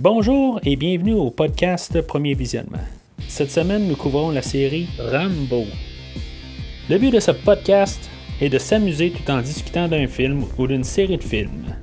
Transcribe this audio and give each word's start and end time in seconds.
Bonjour 0.00 0.60
et 0.62 0.76
bienvenue 0.76 1.14
au 1.14 1.28
podcast 1.28 2.00
Premier 2.06 2.34
Visionnement. 2.34 2.78
Cette 3.26 3.50
semaine, 3.50 3.88
nous 3.88 3.96
couvrons 3.96 4.30
la 4.30 4.42
série 4.42 4.86
Rambo. 4.96 5.64
Le 6.88 6.98
but 6.98 7.10
de 7.10 7.18
ce 7.18 7.32
podcast 7.32 8.08
est 8.40 8.48
de 8.48 8.58
s'amuser 8.58 9.10
tout 9.10 9.28
en 9.28 9.40
discutant 9.40 9.88
d'un 9.88 10.06
film 10.06 10.44
ou 10.56 10.68
d'une 10.68 10.84
série 10.84 11.16
de 11.16 11.22
films. 11.24 11.74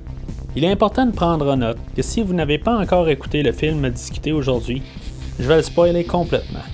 Il 0.56 0.64
est 0.64 0.70
important 0.70 1.04
de 1.04 1.14
prendre 1.14 1.52
en 1.52 1.58
note 1.58 1.76
que 1.94 2.00
si 2.00 2.22
vous 2.22 2.32
n'avez 2.32 2.56
pas 2.56 2.78
encore 2.78 3.06
écouté 3.10 3.42
le 3.42 3.52
film 3.52 3.84
à 3.84 3.90
discuter 3.90 4.32
aujourd'hui, 4.32 4.80
je 5.38 5.46
vais 5.46 5.56
le 5.56 5.62
spoiler 5.62 6.04
complètement. 6.04 6.64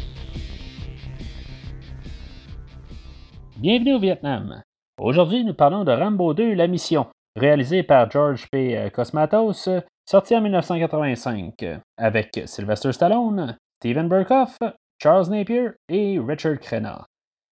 Bienvenue 3.56 3.94
au 3.94 3.98
Vietnam. 3.98 4.62
Aujourd'hui, 5.00 5.42
nous 5.42 5.54
parlons 5.54 5.82
de 5.82 5.90
Rambo 5.90 6.34
2, 6.34 6.54
La 6.54 6.68
Mission, 6.68 7.08
réalisé 7.34 7.82
par 7.82 8.08
George 8.12 8.46
P. 8.48 8.78
Cosmatos, 8.94 9.68
sorti 10.04 10.36
en 10.36 10.40
1985, 10.40 11.64
avec 11.96 12.40
Sylvester 12.46 12.92
Stallone, 12.92 13.56
Steven 13.80 14.08
Burkhoff, 14.08 14.58
Charles 15.02 15.28
Napier 15.30 15.70
et 15.88 16.18
Richard 16.18 16.58
Crenna. 16.60 17.06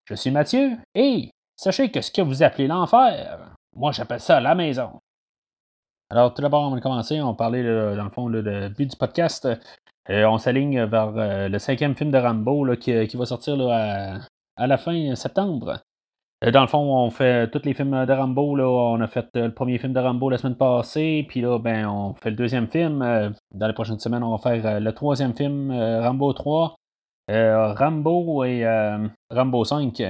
Je 0.05 0.15
suis 0.15 0.31
Mathieu 0.31 0.77
et 0.95 1.31
sachez 1.57 1.91
que 1.91 2.01
ce 2.01 2.11
que 2.11 2.23
vous 2.23 2.43
appelez 2.43 2.67
l'enfer, 2.67 3.55
moi 3.77 3.93
j'appelle 3.93 4.21
ça 4.21 4.41
la 4.41 4.55
maison. 4.55 4.99
Alors, 6.13 6.35
tout 6.35 6.43
d'abord, 6.43 6.63
on 6.63 6.75
va 6.75 6.81
commencer. 6.81 7.21
On 7.21 7.37
parlait, 7.37 7.63
dans 7.63 8.03
le 8.03 8.11
fond, 8.11 8.27
le 8.27 8.69
but 8.69 8.91
du 8.91 8.97
podcast. 8.97 9.47
Euh, 10.09 10.25
on 10.25 10.39
s'aligne 10.39 10.85
vers 10.85 11.17
euh, 11.17 11.49
le 11.49 11.59
cinquième 11.59 11.95
film 11.95 12.11
de 12.11 12.19
Rambo 12.19 12.67
qui, 12.77 13.17
va 13.17 13.27
sortir 13.27 13.57
à, 13.71 14.67
la 14.67 14.79
fin 14.79 15.15
septembre. 15.15 15.81
Euh, 16.43 16.51
dans 16.51 16.63
le 16.63 16.69
fond, 16.69 16.79
on 16.79 17.11
fait 17.11 17.51
tous 17.51 17.63
les 17.65 17.75
films 17.75 18.07
de 18.07 18.13
Rambo. 18.13 18.57
Là, 18.57 18.67
on 18.67 19.01
a 19.01 19.07
fait 19.09 19.29
le 19.35 19.53
premier 19.53 19.79
film 19.79 19.93
de 19.93 20.01
Rambo 20.01 20.31
la 20.31 20.39
semaine 20.39 20.57
passée. 20.57 21.25
Puis 21.29 21.41
là, 21.41 21.59
ben, 21.59 21.87
on 21.87 22.15
fait 22.15 22.31
le 22.31 22.37
deuxième 22.37 22.69
film. 22.69 23.01
dans 23.53 23.67
les 23.67 23.73
prochaines 23.75 23.99
semaines, 23.99 24.23
on 24.23 24.37
va 24.37 24.39
faire 24.39 24.81
le 24.81 24.93
troisième 24.93 25.35
film, 25.35 25.71
Rambo 25.71 26.33
3, 26.33 26.77
Rambo 27.29 28.45
et 28.45 28.65
Rambo 29.31 29.65
5. 29.65 30.03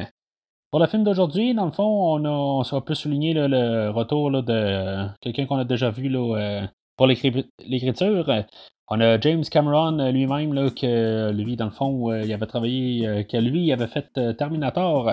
Pour 0.70 0.78
le 0.78 0.86
film 0.86 1.02
d'aujourd'hui, 1.02 1.52
dans 1.52 1.64
le 1.64 1.72
fond, 1.72 1.82
on, 1.82 2.24
a, 2.24 2.28
on 2.28 2.62
s'est 2.62 2.80
plus 2.82 2.94
souligné 2.94 3.34
le 3.34 3.90
retour 3.90 4.30
de 4.30 5.08
quelqu'un 5.20 5.46
qu'on 5.46 5.58
a 5.58 5.64
déjà 5.64 5.90
vu 5.90 6.08
là, 6.08 6.68
pour 6.96 7.08
l'écriture. 7.08 8.44
On 8.86 9.00
a 9.00 9.18
James 9.20 9.42
Cameron 9.50 10.10
lui-même, 10.12 10.70
que 10.74 11.32
lui, 11.32 11.56
dans 11.56 11.64
le 11.64 11.70
fond, 11.72 12.14
il 12.14 12.32
avait 12.32 12.46
travaillé, 12.46 13.26
que 13.28 13.36
lui, 13.36 13.64
il 13.64 13.72
avait 13.72 13.88
fait 13.88 14.36
Terminator, 14.36 15.10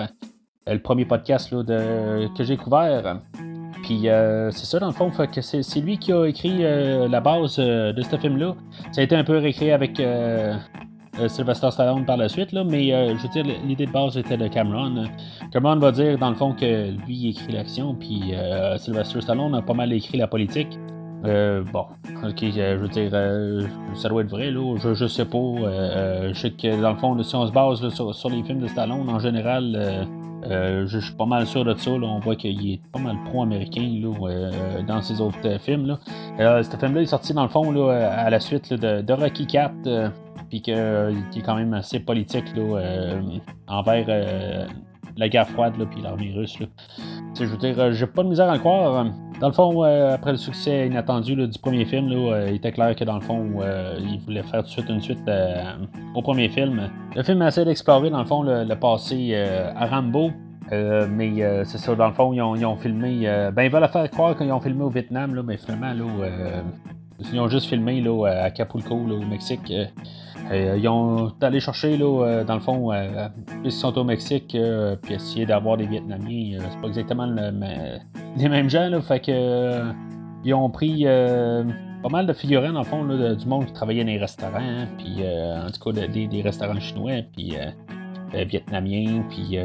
le 0.70 0.80
premier 0.80 1.04
podcast 1.04 1.54
de, 1.54 2.28
que 2.36 2.44
j'ai 2.44 2.56
couvert. 2.56 3.20
Puis 3.82 4.06
c'est 4.50 4.66
ça, 4.66 4.78
dans 4.78 4.88
le 4.88 4.92
fond, 4.92 5.10
que 5.10 5.40
c'est, 5.40 5.80
lui 5.80 5.98
qui 5.98 6.12
a 6.12 6.26
écrit 6.26 6.58
la 6.58 7.20
base 7.20 7.58
de 7.58 8.02
ce 8.02 8.16
film-là. 8.16 8.54
Ça 8.92 9.00
a 9.00 9.04
été 9.04 9.16
un 9.16 9.24
peu 9.24 9.38
réécrit 9.38 9.70
avec 9.70 10.00
euh, 11.20 11.28
Sylvester 11.28 11.70
Stallone 11.70 12.04
par 12.04 12.16
la 12.16 12.28
suite, 12.28 12.52
là, 12.52 12.62
mais 12.62 12.92
euh, 12.92 13.16
je 13.16 13.22
veux 13.22 13.28
dire, 13.28 13.44
l'idée 13.64 13.86
de 13.86 13.90
base 13.90 14.16
était 14.16 14.36
de 14.36 14.46
Cameron. 14.46 15.04
Cameron 15.52 15.76
va 15.76 15.90
dire, 15.90 16.16
dans 16.16 16.28
le 16.28 16.36
fond, 16.36 16.52
que 16.52 16.90
lui 17.06 17.14
il 17.14 17.30
écrit 17.30 17.52
l'action, 17.52 17.94
puis 17.94 18.34
euh, 18.34 18.78
Sylvester 18.78 19.20
Stallone 19.20 19.54
a 19.54 19.62
pas 19.62 19.74
mal 19.74 19.92
écrit 19.92 20.18
la 20.18 20.28
politique. 20.28 20.78
bon, 21.24 21.86
ok, 22.24 22.38
je 22.40 22.76
veux 22.76 22.88
dire, 22.88 23.10
ça 23.94 24.08
doit 24.08 24.22
être 24.22 24.30
vrai, 24.30 24.50
là, 24.52 24.76
je, 24.76 24.94
je 24.94 25.06
sais 25.06 25.24
pas. 25.24 25.38
je 25.38 26.32
sais 26.34 26.50
que 26.50 26.80
dans 26.80 26.92
le 26.92 26.98
fond, 26.98 27.20
si 27.22 27.34
on 27.34 27.46
se 27.46 27.52
base 27.52 27.88
sur, 27.88 28.30
les 28.30 28.42
films 28.44 28.60
de 28.60 28.68
Stallone, 28.68 29.08
en 29.08 29.18
général, 29.18 30.06
je, 30.44 30.98
suis 30.98 31.14
pas 31.14 31.26
mal 31.26 31.46
sûr 31.46 31.64
de 31.64 31.74
ça. 31.74 31.90
on 31.90 32.20
voit 32.20 32.36
qu'il 32.36 32.70
est 32.70 32.80
pas 32.92 32.98
mal 32.98 33.16
pro-américain 33.24 33.88
dans 34.86 35.02
ses 35.02 35.20
autres 35.20 35.58
films. 35.60 35.86
Là. 35.86 36.62
ce 36.62 36.76
film-là 36.76 37.02
est 37.02 37.06
sorti 37.06 37.32
dans 37.32 37.42
le 37.42 37.48
fond 37.48 37.70
là, 37.70 38.10
à 38.10 38.30
la 38.30 38.40
suite 38.40 38.72
de, 38.72 39.12
Rocky 39.12 39.46
4 39.46 40.12
puis 40.48 40.62
qui 40.62 40.70
est 40.70 41.42
quand 41.44 41.56
même 41.56 41.74
assez 41.74 42.00
politique 42.00 42.46
euh, 42.56 43.20
envers 43.66 44.06
euh, 44.08 44.66
la 45.16 45.28
guerre 45.28 45.48
froide 45.48 45.74
puis 45.90 46.00
l'armée 46.00 46.32
russe. 46.34 46.56
Je 47.38 47.44
veux 47.44 47.56
dire, 47.56 47.78
euh, 47.78 47.92
j'ai 47.92 48.06
pas 48.06 48.22
de 48.22 48.28
misère 48.28 48.48
à 48.48 48.54
le 48.54 48.60
croire. 48.60 49.06
Dans 49.40 49.48
le 49.48 49.52
fond, 49.52 49.82
après 49.82 50.32
le 50.32 50.36
succès 50.36 50.86
inattendu 50.86 51.36
du 51.36 51.58
premier 51.58 51.84
film, 51.84 52.10
il 52.48 52.54
était 52.56 52.72
clair 52.72 52.96
que 52.96 53.04
dans 53.04 53.14
le 53.14 53.20
fond, 53.20 53.46
il 54.00 54.18
voulait 54.20 54.42
faire 54.42 54.62
tout 54.62 54.66
de 54.66 54.72
suite 54.72 54.88
une 54.88 55.00
suite 55.00 55.30
au 56.14 56.22
premier 56.22 56.48
film. 56.48 56.90
Le 57.14 57.22
film 57.22 57.40
essaie 57.42 57.64
d'explorer 57.64 58.10
dans 58.10 58.18
le 58.18 58.24
fond 58.24 58.42
le, 58.42 58.74
passé 58.74 59.36
à 59.36 59.86
Rambo. 59.86 60.32
mais 60.72 61.64
c'est 61.64 61.78
ça, 61.78 61.94
dans 61.94 62.08
le 62.08 62.14
fond, 62.14 62.32
ils 62.32 62.42
ont, 62.42 62.76
filmé. 62.76 63.26
ben, 63.54 63.62
ils 63.62 63.70
veulent 63.70 63.88
faire 63.88 64.10
croire 64.10 64.36
qu'ils 64.36 64.50
ont 64.50 64.60
filmé 64.60 64.82
au 64.82 64.90
Vietnam, 64.90 65.40
mais 65.46 65.56
finalement, 65.56 65.92
là, 65.92 66.62
ils 67.20 67.40
ont 67.40 67.48
juste 67.48 67.66
filmé 67.66 68.00
là, 68.00 68.26
à 68.26 68.44
Acapulco, 68.46 68.94
au 68.94 69.24
Mexique. 69.24 69.72
Euh, 70.50 70.78
ils 70.78 70.88
ont 70.88 71.32
allé 71.40 71.60
chercher, 71.60 71.96
là, 71.96 72.24
euh, 72.24 72.44
dans 72.44 72.54
le 72.54 72.60
fond, 72.60 72.92
euh, 72.92 73.28
ils 73.64 73.72
sont 73.72 73.96
au 73.98 74.04
Mexique, 74.04 74.56
puis 75.02 75.14
essayer 75.14 75.46
d'avoir 75.46 75.76
des 75.76 75.86
Vietnamiens. 75.86 76.58
c'est 76.70 76.80
pas 76.80 76.88
exactement 76.88 77.26
les 78.36 78.48
mêmes 78.48 78.70
gens, 78.70 78.88
là, 78.88 79.00
fait 79.00 79.20
que 79.20 79.92
ils 80.44 80.54
ont 80.54 80.70
pris 80.70 81.04
pas 81.04 82.08
mal 82.10 82.26
de 82.26 82.32
figurants, 82.32 82.72
dans 82.72 82.80
le 82.80 82.86
fond, 82.86 83.04
du 83.04 83.46
monde 83.46 83.66
qui 83.66 83.72
travaillait 83.72 84.04
dans 84.04 84.10
les 84.10 84.18
restaurants, 84.18 84.58
hein, 84.58 84.86
puis 84.96 85.22
en 85.22 85.70
tout 85.70 85.92
cas 85.92 86.06
des, 86.06 86.42
restaurants 86.42 86.80
chinois, 86.80 87.22
puis 87.34 87.54
vietnamiens, 88.32 89.24
puis 89.28 89.58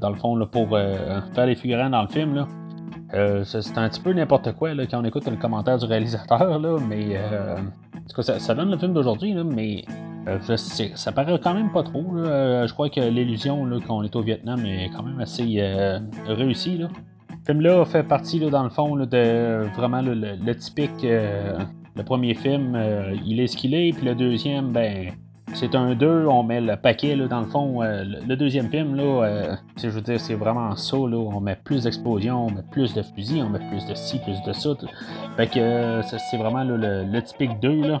dans 0.00 0.10
le 0.10 0.16
fond, 0.16 0.36
là, 0.36 0.46
pour 0.46 0.68
faire 0.70 1.46
les 1.46 1.56
figurants 1.56 1.90
dans 1.90 2.02
le 2.02 2.08
film, 2.08 2.34
là, 2.34 3.44
c'est 3.44 3.76
un 3.76 3.88
petit 3.88 4.00
peu 4.00 4.12
n'importe 4.12 4.52
quoi 4.52 4.72
là, 4.72 4.86
quand 4.86 5.00
on 5.00 5.04
écoute 5.04 5.26
le 5.28 5.36
commentaire 5.36 5.76
du 5.78 5.84
réalisateur, 5.84 6.58
là, 6.58 6.78
mais 6.88 7.18
en 7.18 8.08
tout 8.08 8.16
cas, 8.16 8.22
ça, 8.22 8.38
ça 8.38 8.54
donne 8.54 8.70
le 8.70 8.78
film 8.78 8.94
d'aujourd'hui, 8.94 9.34
mais 9.34 9.84
euh, 10.28 10.56
ça 10.94 11.12
paraît 11.12 11.38
quand 11.42 11.54
même 11.54 11.70
pas 11.70 11.82
trop. 11.82 12.04
Euh, 12.16 12.66
je 12.66 12.72
crois 12.72 12.90
que 12.90 13.00
l'illusion 13.00 13.66
qu'on 13.86 14.02
est 14.02 14.14
au 14.14 14.22
Vietnam 14.22 14.64
est 14.66 14.90
quand 14.94 15.02
même 15.02 15.20
assez 15.20 15.56
euh, 15.58 15.98
réussie. 16.26 16.76
Le 16.78 16.88
film-là 17.46 17.84
fait 17.84 18.02
partie, 18.02 18.38
dans 18.38 18.62
le 18.62 18.70
fond, 18.70 18.96
de 18.96 19.66
vraiment 19.74 20.02
le, 20.02 20.52
typique. 20.54 21.02
le 21.02 22.02
premier 22.04 22.34
film, 22.34 22.78
il 23.24 23.40
est 23.40 23.46
ce 23.46 23.56
qu'il 23.56 23.74
est, 23.74 23.92
puis 23.92 24.06
le 24.06 24.14
deuxième, 24.14 24.72
ben. 24.72 25.12
C'est 25.52 25.74
un 25.74 25.96
2, 25.96 26.26
on 26.26 26.44
met 26.44 26.60
le 26.60 26.76
paquet 26.76 27.16
dans 27.16 27.40
le 27.40 27.46
fond. 27.46 27.80
le 27.82 28.36
deuxième 28.36 28.68
film, 28.70 28.94
là, 28.94 29.56
je 29.76 29.88
veux 29.88 30.00
dire, 30.00 30.20
c'est 30.20 30.34
vraiment 30.34 30.76
ça. 30.76 30.96
On 30.96 31.40
met 31.40 31.56
plus 31.56 31.82
d'explosions, 31.82 32.46
on 32.46 32.50
met 32.50 32.62
plus 32.70 32.94
de 32.94 33.02
fusils, 33.02 33.42
on 33.42 33.48
met 33.48 33.58
plus 33.58 33.84
de 33.86 33.96
ci, 33.96 34.20
plus 34.20 34.40
de 34.46 34.52
ça. 34.52 34.70
Fait 35.36 35.48
que 35.48 36.02
c'est 36.30 36.36
vraiment 36.36 36.62
le, 36.62 36.76
le, 36.76 37.22
typique 37.22 37.58
2. 37.60 37.88
Là. 37.88 38.00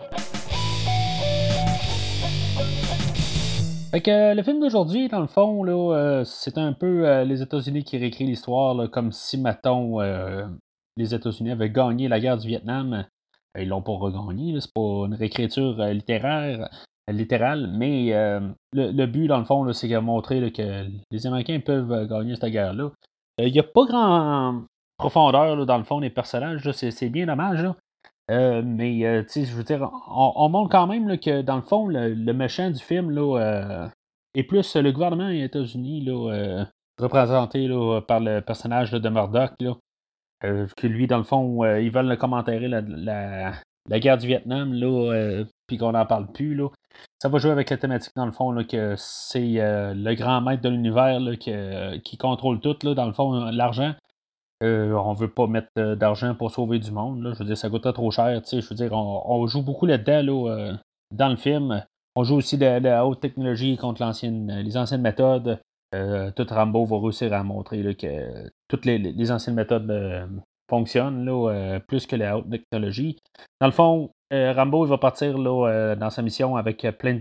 Que 3.92 4.36
le 4.36 4.42
film 4.44 4.60
d'aujourd'hui, 4.60 5.08
dans 5.08 5.20
le 5.20 5.26
fond, 5.26 5.66
euh, 5.66 6.22
c'est 6.24 6.58
un 6.58 6.72
peu 6.72 7.08
euh, 7.08 7.24
les 7.24 7.42
États-Unis 7.42 7.82
qui 7.82 7.98
réécrit 7.98 8.24
l'histoire, 8.24 8.88
comme 8.88 9.10
si, 9.10 9.36
mettons, 9.36 10.00
euh, 10.00 10.46
les 10.96 11.12
États-Unis 11.12 11.50
avaient 11.50 11.70
gagné 11.70 12.06
la 12.06 12.20
guerre 12.20 12.38
du 12.38 12.46
Vietnam. 12.46 13.04
Ils 13.58 13.68
l'ont 13.68 13.82
pas 13.82 13.92
regagné, 13.92 14.60
c'est 14.60 14.72
pas 14.72 15.06
une 15.06 15.14
réécriture 15.14 15.76
littéraire, 15.86 16.70
littérale, 17.08 17.68
mais 17.76 18.12
le, 18.72 19.06
but, 19.06 19.26
dans 19.26 19.40
le 19.40 19.44
fond, 19.44 19.70
c'est 19.72 19.88
de 19.88 19.98
montrer 19.98 20.52
que 20.52 20.86
les 21.10 21.26
Américains 21.26 21.58
peuvent 21.58 22.06
gagner 22.06 22.36
cette 22.36 22.52
guerre-là. 22.52 22.92
Il 23.38 23.52
n'y 23.52 23.58
a 23.58 23.64
pas 23.64 23.86
grand 23.86 24.62
profondeur, 24.98 25.66
dans 25.66 25.78
le 25.78 25.84
fond, 25.84 26.00
des 26.00 26.10
personnages, 26.10 26.70
c'est 26.70 27.10
bien 27.10 27.26
dommage. 27.26 27.66
Euh, 28.30 28.62
mais, 28.64 29.04
euh, 29.04 29.22
tu 29.22 29.28
sais, 29.30 29.44
je 29.44 29.54
veux 29.54 29.64
dire, 29.64 29.90
on, 30.08 30.48
montre 30.48 30.70
quand 30.70 30.86
même 30.86 31.18
que, 31.18 31.42
dans 31.42 31.56
le 31.56 31.62
fond, 31.62 31.88
le, 31.88 32.32
méchant 32.32 32.70
du 32.70 32.78
film 32.78 33.10
là, 33.10 33.38
euh, 33.38 33.88
est 34.34 34.44
plus 34.44 34.76
le 34.76 34.92
gouvernement 34.92 35.28
des 35.28 35.42
États-Unis, 35.42 36.08
représenté 36.98 37.68
par 38.06 38.20
le 38.20 38.40
personnage 38.40 38.92
de 38.92 39.08
Murdoch, 39.08 39.52
là, 39.60 39.74
que 40.42 40.86
lui, 40.86 41.06
dans 41.06 41.18
le 41.18 41.24
fond, 41.24 41.64
ils 41.76 41.90
veulent 41.90 42.08
le 42.08 42.16
commentaire 42.16 42.60
la, 42.60 42.82
la, 43.88 44.00
guerre 44.00 44.18
du 44.18 44.28
Vietnam, 44.28 44.74
là, 44.74 45.42
puis 45.66 45.76
qu'on 45.76 45.92
n'en 45.92 46.06
parle 46.06 46.30
plus. 46.30 46.54
Là. 46.54 46.68
Ça 47.18 47.28
va 47.28 47.38
jouer 47.38 47.50
avec 47.50 47.68
la 47.70 47.78
thématique, 47.78 48.12
dans 48.14 48.26
le 48.26 48.32
fond, 48.32 48.52
là, 48.52 48.62
que 48.62 48.94
c'est 48.96 49.58
le 49.58 50.14
grand 50.14 50.40
maître 50.40 50.62
de 50.62 50.68
l'univers 50.68 51.18
qui 51.38 52.16
contrôle 52.16 52.60
tout, 52.60 52.76
là, 52.84 52.94
dans 52.94 53.06
le 53.06 53.12
fond, 53.12 53.32
l'argent. 53.50 53.94
Euh, 54.62 54.92
on 54.92 55.14
veut 55.14 55.30
pas 55.30 55.46
mettre 55.46 55.68
euh, 55.78 55.96
d'argent 55.96 56.34
pour 56.34 56.50
sauver 56.50 56.78
du 56.78 56.90
monde. 56.90 57.32
Je 57.32 57.38
veux 57.38 57.44
dire, 57.46 57.56
ça 57.56 57.70
coûterait 57.70 57.94
trop 57.94 58.10
cher. 58.10 58.42
Je 58.44 58.68
veux 58.68 58.76
dire, 58.76 58.92
on, 58.92 59.46
joue 59.46 59.62
beaucoup 59.62 59.86
là-dedans 59.86 60.48
euh, 60.48 60.72
dans 61.10 61.28
le 61.28 61.36
film. 61.36 61.84
On 62.14 62.24
joue 62.24 62.36
aussi 62.36 62.58
de, 62.58 62.66
la 62.66 63.06
haute 63.06 63.20
technologie 63.20 63.76
contre 63.78 64.02
les 64.02 64.76
anciennes 64.76 65.00
méthodes. 65.00 65.60
tout 65.92 66.46
Rambo 66.50 66.84
va 66.84 66.98
réussir 66.98 67.32
à 67.32 67.42
montrer 67.42 67.94
que 67.94 68.50
toutes 68.68 68.84
les, 68.84 69.30
anciennes 69.30 69.54
méthodes 69.54 70.28
fonctionnent 70.68 71.80
plus 71.86 72.06
que 72.06 72.16
la 72.16 72.36
haute 72.36 72.50
technologie. 72.50 73.16
Dans 73.60 73.68
le 73.68 73.72
fond, 73.72 74.10
Rambo 74.32 74.84
va 74.84 74.98
partir 74.98 75.38
dans 75.38 76.10
sa 76.10 76.22
mission 76.22 76.56
avec 76.56 76.84
plein 76.98 77.20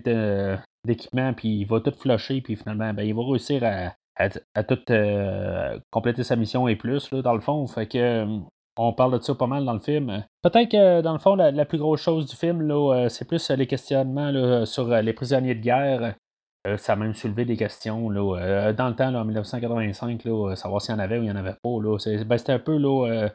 d'équipements, 0.86 1.34
puis 1.34 1.60
il 1.60 1.66
va 1.66 1.80
tout 1.80 1.94
flusher, 1.96 2.42
puis 2.42 2.56
finalement, 2.56 2.92
ben, 2.92 3.04
il 3.04 3.14
va 3.14 3.22
réussir 3.24 3.64
à, 3.64 3.94
à, 4.20 4.64
tout 4.64 4.80
euh, 4.90 5.80
compléter 5.92 6.24
sa 6.24 6.36
mission 6.36 6.68
et 6.68 6.76
plus, 6.76 7.10
là, 7.12 7.22
dans 7.22 7.34
le 7.34 7.40
fond. 7.40 7.66
Fait 7.68 7.88
que 7.88 7.98
euh, 7.98 8.40
on 8.78 8.94
parle 8.94 9.18
de 9.18 9.24
ça 9.24 9.34
pas 9.36 9.48
mal 9.48 9.66
dans 9.66 9.74
le 9.74 9.80
film. 9.80 10.26
Peut-être 10.42 10.70
que 10.70 11.02
dans 11.02 11.14
le 11.14 11.20
fond, 11.20 11.36
la, 11.36 11.66
plus 11.66 11.78
grosse 11.78 12.02
chose 12.02 12.26
du 12.26 12.36
film, 12.36 12.62
là, 12.62 13.08
c'est 13.10 13.28
plus 13.28 13.50
les 13.52 13.68
questionnements 13.68 14.66
sur 14.66 14.88
les 14.88 15.14
prisonniers 15.14 15.56
de 15.56 15.60
guerre. 15.60 16.16
ça 16.78 16.94
a 16.94 16.96
même 16.96 17.14
soulevé 17.14 17.44
des 17.44 17.58
questions 17.58 18.10
là, 18.10 18.72
dans 18.72 18.88
le 18.88 18.96
temps, 18.96 19.14
en 19.14 19.26
1985, 19.26 20.24
là, 20.24 20.56
savoir 20.56 20.82
s'il 20.82 20.94
y 20.94 20.98
en 20.98 21.00
avait 21.00 21.18
ou 21.18 21.24
il 21.24 21.26
n'y 21.26 21.32
en 21.32 21.36
avait 21.36 21.58
pas. 21.62 21.82
Là. 21.82 21.98
Ben, 22.26 22.38
c'était 22.38 22.54
un 22.54 22.60
peu 22.60 22.78
là, 22.78 23.30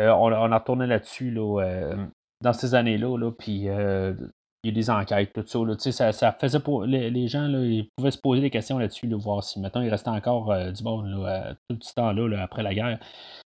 on, 0.00 0.32
on, 0.32 0.52
a 0.52 0.58
retourné 0.58 0.86
là-dessus 0.86 1.30
là, 1.30 1.96
dans 2.42 2.52
ces 2.52 2.74
années-là. 2.74 3.16
Là, 3.16 3.30
puis 3.30 3.68
il 4.64 4.68
y 4.68 4.70
a 4.70 4.74
des 4.74 4.90
enquêtes, 4.90 5.32
tout 5.34 5.76
ça. 5.78 5.92
ça, 5.92 6.12
ça 6.12 6.32
faisait 6.32 6.58
pour 6.58 6.84
les, 6.84 7.28
gens, 7.28 7.46
là, 7.46 7.58
ils 7.60 7.88
pouvaient 7.96 8.10
se 8.10 8.18
poser 8.18 8.40
des 8.40 8.50
questions 8.50 8.78
là-dessus, 8.78 9.06
voir 9.14 9.44
si 9.44 9.60
maintenant 9.60 9.82
il 9.82 9.90
restait 9.90 10.08
encore 10.08 10.50
euh, 10.50 10.70
du 10.70 10.82
bon 10.82 11.02
tout 11.68 11.78
ce 11.82 11.92
temps-là, 11.94 12.42
après 12.42 12.62
la 12.62 12.74
guerre. 12.74 12.98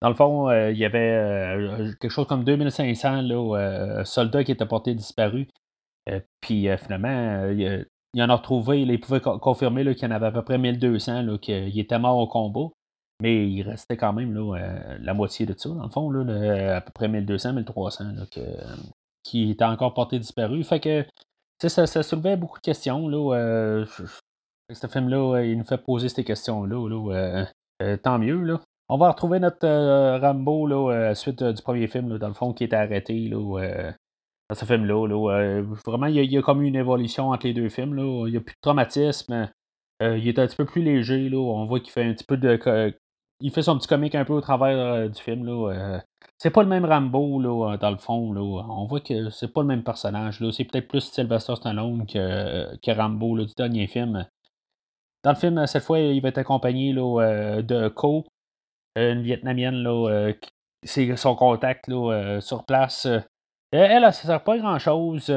Dans 0.01 0.09
le 0.09 0.15
fond, 0.15 0.49
euh, 0.49 0.71
il 0.71 0.77
y 0.77 0.85
avait 0.85 1.11
euh, 1.11 1.93
quelque 2.01 2.11
chose 2.11 2.25
comme 2.27 2.43
2500 2.43 3.21
là, 3.21 4.03
soldats 4.05 4.43
qui 4.43 4.51
étaient 4.51 4.65
portés 4.65 4.95
disparus. 4.95 5.47
puis 6.41 6.67
finalement, 6.77 7.45
il, 7.51 7.85
y 8.15 8.23
en 8.23 8.29
a 8.29 8.35
retrouvé, 8.35 8.81
ils 8.81 8.99
pouvaient 8.99 9.21
confirmer 9.21 9.83
qu'il 9.93 10.09
y 10.09 10.11
en 10.11 10.15
avait 10.15 10.27
à 10.27 10.31
peu 10.31 10.43
près 10.43 10.57
1200 10.57 11.37
qui 11.37 11.79
étaient 11.79 11.99
morts 11.99 12.17
au 12.17 12.27
combat. 12.27 12.73
Mais 13.21 13.47
il 13.47 13.61
restait 13.61 13.95
quand 13.95 14.11
même 14.11 14.33
là, 14.33 14.97
la 14.99 15.13
moitié 15.13 15.45
de 15.45 15.53
ça, 15.55 15.69
dans 15.69 15.83
le 15.83 15.89
fond, 15.89 16.09
là, 16.09 16.77
à 16.77 16.81
peu 16.81 16.91
près 16.91 17.07
1200, 17.07 17.53
1300 17.53 18.03
que, 18.31 18.41
qui 19.23 19.51
était 19.51 19.63
encore 19.63 19.93
porté 19.93 20.19
disparu. 20.19 20.63
Fait 20.63 20.79
que 20.79 21.05
ça, 21.69 22.03
soulevait 22.03 22.37
beaucoup 22.37 22.59
de 22.59 22.63
questions. 22.63 23.07
Là, 23.07 23.35
euh, 23.35 23.85
ce 24.69 24.87
film-là, 24.87 25.41
il 25.43 25.57
nous 25.57 25.65
fait 25.65 25.77
poser 25.77 26.09
ces 26.09 26.23
questions-là. 26.23 26.89
Là, 26.89 27.45
euh, 27.81 27.97
tant 27.97 28.19
mieux. 28.19 28.41
Là. 28.41 28.61
On 28.89 28.97
va 28.97 29.11
retrouver 29.11 29.39
notre 29.39 29.65
euh, 29.65 30.19
Rambo 30.19 30.67
là, 30.67 31.15
suite 31.15 31.43
du 31.43 31.61
premier 31.61 31.87
film, 31.87 32.17
dans 32.17 32.27
le 32.27 32.33
fond, 32.33 32.53
qui 32.53 32.63
était 32.63 32.75
arrêté 32.75 33.27
là, 33.29 33.93
dans 34.49 34.55
ce 34.55 34.65
film-là. 34.65 35.07
Là, 35.07 35.61
vraiment, 35.85 36.07
il 36.07 36.31
y, 36.31 36.37
a, 36.37 36.41
comme 36.41 36.61
une 36.61 36.75
évolution 36.75 37.29
entre 37.29 37.47
les 37.47 37.53
deux 37.53 37.69
films. 37.69 37.95
Là. 37.95 38.27
Il 38.27 38.31
n'y 38.31 38.37
a 38.37 38.41
plus 38.41 38.55
de 38.55 38.61
traumatisme. 38.61 39.49
il 40.01 40.27
est 40.27 40.39
un 40.39 40.47
petit 40.47 40.57
peu 40.57 40.65
plus 40.65 40.83
léger. 40.83 41.29
Là. 41.29 41.37
On 41.37 41.65
voit 41.65 41.79
qu'il 41.79 41.91
fait 41.91 42.03
un 42.03 42.13
petit 42.13 42.25
peu 42.25 42.37
de. 42.37 42.93
Il 43.39 43.51
fait 43.51 43.63
son 43.63 43.77
petit 43.77 43.87
comique 43.87 44.15
un 44.15 44.25
peu 44.25 44.33
au 44.33 44.41
travers 44.41 45.09
du 45.09 45.21
film. 45.21 45.45
Là. 45.45 46.01
C'est 46.37 46.51
pas 46.51 46.63
le 46.63 46.69
même 46.69 46.85
Rambo, 46.85 47.39
là, 47.41 47.77
dans 47.77 47.91
le 47.91 47.97
fond. 47.97 48.31
Là. 48.33 48.41
On 48.41 48.85
voit 48.85 49.01
que 49.01 49.29
c'est 49.29 49.51
pas 49.51 49.61
le 49.61 49.67
même 49.67 49.83
personnage. 49.83 50.39
Là. 50.39 50.51
C'est 50.51 50.65
peut-être 50.65 50.87
plus 50.87 51.01
Sylvester 51.01 51.55
Stallone 51.55 52.05
que, 52.05 52.75
que 52.77 52.91
Rambo 52.91 53.35
là, 53.35 53.45
du 53.45 53.53
dernier 53.55 53.87
film. 53.87 54.25
Dans 55.23 55.31
le 55.31 55.37
film, 55.37 55.65
cette 55.67 55.83
fois, 55.83 55.99
il 55.99 56.21
va 56.21 56.29
être 56.29 56.39
accompagné 56.39 56.91
là, 56.91 57.21
euh, 57.21 57.61
de 57.61 57.87
Ko, 57.87 58.25
une 58.95 59.21
Vietnamienne. 59.21 59.81
Là, 59.81 60.09
euh, 60.09 60.33
c'est 60.83 61.15
son 61.15 61.35
contact 61.35 61.87
là, 61.87 62.11
euh, 62.11 62.41
sur 62.41 62.65
place. 62.65 63.07
Elle, 63.71 64.03
ça 64.03 64.11
sert 64.11 64.43
pas 64.43 64.57
grand-chose. 64.57 65.33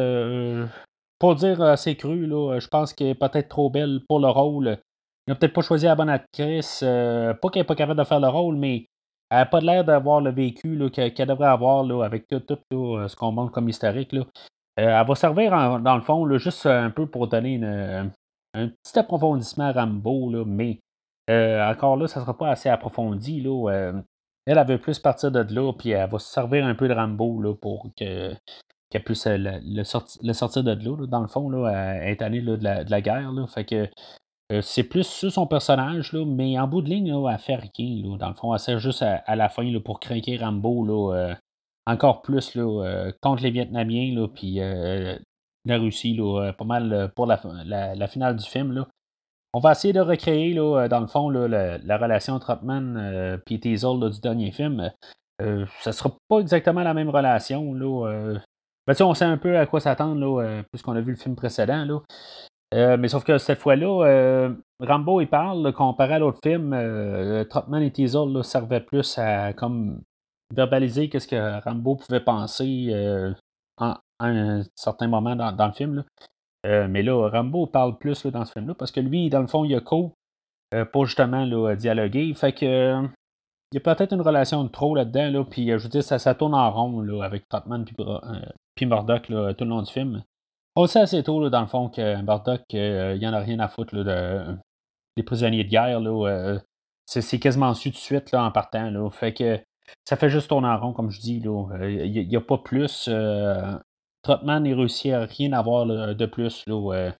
pour 1.19 1.37
dire 1.37 1.63
assez 1.63 1.97
cru, 1.97 2.27
là, 2.27 2.59
je 2.59 2.67
pense 2.67 2.93
qu'elle 2.93 3.09
est 3.09 3.15
peut-être 3.15 3.49
trop 3.49 3.71
belle 3.71 4.01
pour 4.09 4.19
le 4.19 4.29
rôle. 4.29 4.79
Il 5.27 5.31
n'a 5.31 5.35
peut-être 5.35 5.55
pas 5.55 5.63
choisi 5.63 5.87
la 5.87 5.95
bonne 5.95 6.09
actrice. 6.09 6.81
pas 6.81 7.49
qu'elle 7.51 7.61
n'est 7.61 7.65
pas 7.65 7.75
capable 7.75 7.99
de 7.99 8.05
faire 8.05 8.21
le 8.21 8.29
rôle, 8.29 8.57
mais 8.57 8.87
elle 9.31 9.39
n'a 9.39 9.47
pas 9.47 9.61
l'air 9.61 9.85
d'avoir 9.85 10.21
le 10.21 10.31
vécu 10.31 10.79
qu'elle 10.91 11.29
devrait 11.29 11.49
avoir 11.49 11.83
là, 11.83 12.05
avec 12.05 12.29
tout, 12.29 12.43
euh, 12.73 13.09
ce 13.09 13.17
qu'on 13.17 13.33
montre 13.33 13.53
comme 13.53 13.69
historique. 13.69 14.13
Là. 14.13 14.21
Euh, 14.79 15.01
elle 15.01 15.07
va 15.07 15.15
servir 15.15 15.51
dans 15.81 15.97
le 15.97 16.03
fond 16.03 16.37
juste 16.39 16.67
un 16.67 16.91
peu 16.91 17.07
pour 17.07 17.29
donner 17.29 17.61
un 18.55 18.69
petit 18.69 18.99
approfondissement 18.99 19.65
à 19.65 19.73
Rambo, 19.73 20.31
là, 20.31 20.45
mais 20.47 20.79
euh, 21.29 21.69
encore 21.69 21.97
là, 21.97 22.07
ça 22.07 22.21
ne 22.21 22.25
sera 22.25 22.39
pas 22.39 22.51
assez 22.51 22.69
approfondi. 22.69 23.41
Là, 23.41 23.93
elle, 24.47 24.59
elle 24.59 24.67
veut 24.67 24.79
plus 24.79 24.99
partir 24.99 25.33
de 25.33 25.41
là, 25.41 25.73
puis 25.73 25.91
elle 25.91 26.09
va 26.09 26.19
se 26.19 26.33
servir 26.33 26.65
un 26.65 26.75
peu 26.75 26.87
de 26.87 26.95
Rambo 26.95 27.41
là, 27.43 27.55
pour 27.55 27.89
que, 27.99 28.33
qu'elle 28.91 29.03
puisse 29.03 29.27
le, 29.27 29.83
sortir 29.83 30.63
de 30.63 30.71
là, 30.73 31.07
dans 31.07 31.21
le 31.21 31.29
fond, 31.29 31.49
là, 31.49 31.97
elle 32.01 32.11
est 32.11 32.23
année 32.23 32.43
de, 32.43 32.63
la, 32.63 32.85
de 32.85 32.91
la 32.91 33.01
guerre. 33.01 33.33
Là, 33.33 33.47
fait 33.49 33.65
que 33.65 33.89
euh, 34.53 34.61
c'est 34.63 34.85
plus 34.85 35.05
sur 35.05 35.33
son 35.33 35.47
personnage, 35.47 36.13
là, 36.13 36.25
mais 36.25 36.59
en 36.59 36.69
bout 36.69 36.81
de 36.81 36.89
ligne, 36.89 37.11
là, 37.11 37.33
elle 37.33 37.39
fait 37.39 37.57
rien. 37.57 38.17
dans 38.17 38.29
le 38.29 38.35
fond, 38.35 38.55
elle 38.55 38.61
sert 38.61 38.79
juste 38.79 39.03
à, 39.03 39.37
la 39.37 39.49
fin 39.49 39.69
pour 39.81 39.99
craquer 39.99 40.37
Rambo 40.37 40.85
là, 40.85 41.15
euh, 41.17 41.35
encore 41.85 42.23
plus 42.23 42.53
euh, 42.57 43.11
contre 43.21 43.43
les 43.43 43.51
Vietnamiens, 43.51 44.15
là, 44.15 44.29
puis 44.29 44.61
la 45.65 45.79
Russie, 45.79 46.15
là, 46.15 46.53
pas 46.53 46.65
mal 46.65 47.11
pour 47.17 47.27
la, 47.27 48.07
finale 48.07 48.37
du 48.37 48.47
film. 48.47 48.73
Là. 48.73 48.87
On 49.53 49.59
va 49.59 49.73
essayer 49.73 49.93
de 49.93 50.01
recréer, 50.01 50.53
là, 50.55 50.87
dans 50.87 51.01
le 51.01 51.09
fond, 51.09 51.29
la, 51.29 51.97
relation 51.97 52.39
Trotman 52.39 53.41
et 53.51 53.59
Teasel 53.59 54.11
du 54.11 54.21
dernier 54.21 54.53
film. 54.53 54.93
ça 55.81 55.93
sera 55.93 56.17
pas 56.29 56.39
exactement 56.39 56.85
la 56.85 56.95
même 56.95 57.11
relation. 57.11 57.75
Là, 57.75 58.39
ben, 58.87 58.95
on 59.01 59.15
sait 59.15 59.25
un 59.25 59.39
peu 59.39 59.59
à 59.59 59.67
quoi 59.67 59.81
s'attendre, 59.81 60.63
puisqu'on 60.71 60.95
a 60.95 61.01
vu 61.01 61.11
le 61.11 61.19
film 61.19 61.35
précédent. 61.35 61.85
Là. 61.85 61.99
Euh, 62.77 62.99
mais 62.99 63.09
sauf 63.09 63.25
que 63.25 63.39
cette 63.39 63.59
fois-là, 63.59 64.07
euh, 64.07 64.55
Rambo, 64.81 65.23
il 65.23 65.29
parle, 65.29 65.73
comparé 65.73 66.15
à 66.15 66.19
l'autre 66.19 66.41
film, 66.43 66.75
euh, 66.75 67.45
Trotman 67.45 67.83
et 67.83 67.91
Teasel 67.91 68.45
servaient 68.45 68.83
plus 68.83 69.17
à 69.19 69.55
comme 69.55 70.03
verbaliser 70.55 71.09
qu'est-ce 71.09 71.27
que 71.27 71.65
Rambo 71.65 71.97
pouvait 71.97 72.21
penser 72.21 72.93
à 73.79 74.01
un 74.21 74.63
certain 74.75 75.09
moment 75.09 75.35
dans, 75.35 75.67
le 75.67 75.73
film. 75.73 76.05
mais 76.65 77.03
là, 77.03 77.29
Rambo 77.31 77.67
parle 77.67 77.99
plus 77.99 78.27
dans 78.27 78.45
ce 78.45 78.53
film-là 78.53 78.75
parce 78.75 78.93
que 78.93 79.01
lui, 79.01 79.31
dans 79.31 79.41
le 79.41 79.47
fond, 79.47 79.65
il 79.65 79.75
a 79.75 79.81
co 79.81 80.15
pour 80.93 81.07
justement 81.07 81.45
là, 81.45 81.75
dialoguer. 81.75 82.33
Fait 82.35 82.53
que 82.53 83.03
il 83.73 83.75
y 83.75 83.79
a 83.79 83.81
peut-être 83.81 84.13
une 84.13 84.21
relation 84.21 84.63
de 84.63 84.69
trop 84.69 84.95
là-dedans, 84.95 85.31
là, 85.31 85.45
puis 85.45 85.69
je 85.69 85.83
veux 85.83 85.89
dire, 85.89 86.05
ça, 86.05 86.21
ça 86.21 86.35
tourne 86.37 86.55
en 86.55 86.71
rond 86.71 87.01
là, 87.01 87.25
avec 87.25 87.49
Trotman 87.49 87.85
puis 87.85 88.87
Murdoch 88.87 89.23
tout 89.23 89.33
le 89.33 89.65
long 89.65 89.83
du 89.83 89.91
film. 89.91 90.23
On 90.79 90.87
sait 90.87 91.01
assez 91.01 91.23
tôt, 91.23 91.49
dans 91.49 91.61
le 91.63 91.67
fond, 91.67 91.89
que 91.89 92.21
Bardock, 92.21 92.61
euh, 92.75 93.15
il 93.15 93.21
n'y 93.21 93.27
en 93.27 93.33
a 93.33 93.39
rien 93.39 93.59
à 93.61 93.69
foutre 93.69 93.97
des 95.17 95.23
prisonniers 95.23 95.65
de 95.65 95.71
guerre. 95.71 96.01
Euh, 96.03 96.59
c'est 97.07 97.39
quasiment 97.39 97.73
su 97.73 97.89
de 97.89 97.97
suite 97.97 98.31
là, 98.31 98.45
en 98.45 98.51
partant. 98.51 98.91
Là. 98.91 99.09
Fait 99.11 99.33
que 99.33 99.59
ça 100.05 100.17
fait 100.17 100.29
juste 100.29 100.49
tourner 100.49 100.69
en 100.69 100.79
rond, 100.79 100.93
comme 100.93 101.11
je 101.11 101.19
dis. 101.19 101.43
Il 101.43 102.29
n'y 102.29 102.37
a, 102.37 102.41
pas 102.43 102.59
plus. 102.59 103.07
Euh, 103.09 103.73
Trotman 104.23 104.65
n'est 104.65 104.75
réussi 104.75 105.13
à 105.13 105.25
rien 105.25 105.55
avoir 105.55 105.87
de 105.87 106.27
plus 106.27 106.63
là, 106.67 107.11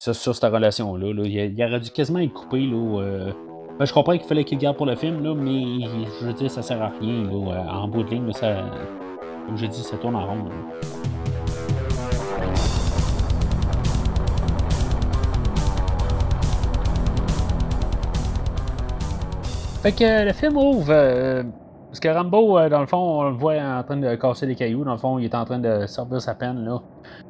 sur, 0.00 0.14
cette 0.34 0.42
relation-là. 0.42 1.12
Il, 1.24 1.62
aurait 1.62 1.80
dû 1.80 1.90
quasiment 1.90 2.18
être 2.18 2.32
coupé. 2.32 2.66
Là, 2.66 3.30
ben, 3.78 3.84
je 3.84 3.92
comprends 3.92 4.18
qu'il 4.18 4.26
fallait 4.26 4.44
qu'il 4.44 4.58
garde 4.58 4.76
pour 4.76 4.86
le 4.86 4.96
film, 4.96 5.22
là, 5.22 5.32
mais 5.32 5.86
je 6.20 6.26
veux 6.26 6.32
dire, 6.32 6.50
ça 6.50 6.62
sert 6.62 6.82
à 6.82 6.88
rien. 6.88 7.28
en 7.28 7.86
bout 7.86 8.02
de 8.02 8.10
ligne, 8.10 8.32
ça, 8.32 8.64
comme 9.46 9.56
je 9.56 9.66
dis, 9.66 9.82
ça 9.82 9.96
tourne 9.96 10.16
en 10.16 10.26
rond. 10.26 10.50
Fait 19.86 19.92
que 19.92 20.24
le 20.24 20.32
film 20.32 20.56
ouvre. 20.56 20.90
Euh, 20.90 21.44
parce 21.86 22.00
que 22.00 22.08
Rambo, 22.08 22.58
euh, 22.58 22.68
dans 22.68 22.80
le 22.80 22.86
fond, 22.86 22.96
on 22.96 23.22
le 23.22 23.36
voit 23.36 23.54
en 23.54 23.84
train 23.84 23.96
de 23.96 24.16
casser 24.16 24.44
des 24.44 24.56
cailloux. 24.56 24.82
Dans 24.82 24.90
le 24.90 24.98
fond, 24.98 25.20
il 25.20 25.26
est 25.26 25.34
en 25.36 25.44
train 25.44 25.60
de 25.60 25.86
sortir 25.86 26.20
sa 26.20 26.34
peine. 26.34 26.64
Là. 26.64 26.82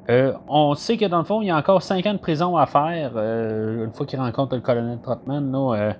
Euh, 0.09 0.33
on 0.49 0.73
sait 0.73 0.97
que 0.97 1.05
dans 1.05 1.19
le 1.19 1.25
fond, 1.25 1.43
il 1.43 1.49
y 1.49 1.51
a 1.51 1.57
encore 1.59 1.83
5 1.83 2.07
ans 2.07 2.15
de 2.15 2.19
prison 2.19 2.57
à 2.57 2.65
faire. 2.65 3.11
une 3.19 3.93
fois 3.93 4.07
qu'il 4.07 4.19
rencontre 4.19 4.55
le 4.55 4.63
colonel 4.63 4.99
Trotman. 5.03 5.53
Là, 5.53 5.97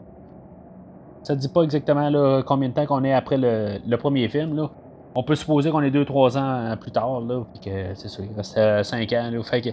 ça 1.25 1.35
ne 1.35 1.39
dit 1.39 1.51
pas 1.51 1.61
exactement 1.61 2.09
là, 2.09 2.43
combien 2.47 2.71
de 2.71 2.75
temps 2.75 2.87
qu'on 2.87 3.05
est 3.05 3.13
après 3.13 3.37
le, 3.37 3.97
premier 3.97 4.27
film. 4.29 4.57
Là. 4.57 4.71
On 5.15 5.23
peut 5.25 5.35
supposer 5.35 5.71
qu'on 5.71 5.83
est 5.83 5.91
2-3 5.91 6.39
ans 6.39 6.75
plus 6.79 6.91
tard. 6.91 7.21
Là, 7.21 7.45
que 7.63 7.71
c'est 7.93 8.09
ça, 8.09 8.23
il 8.23 8.35
reste 8.35 8.59
5 8.83 9.13
ans. 9.13 9.31
Là, 9.31 9.43
fait 9.43 9.61
que 9.61 9.69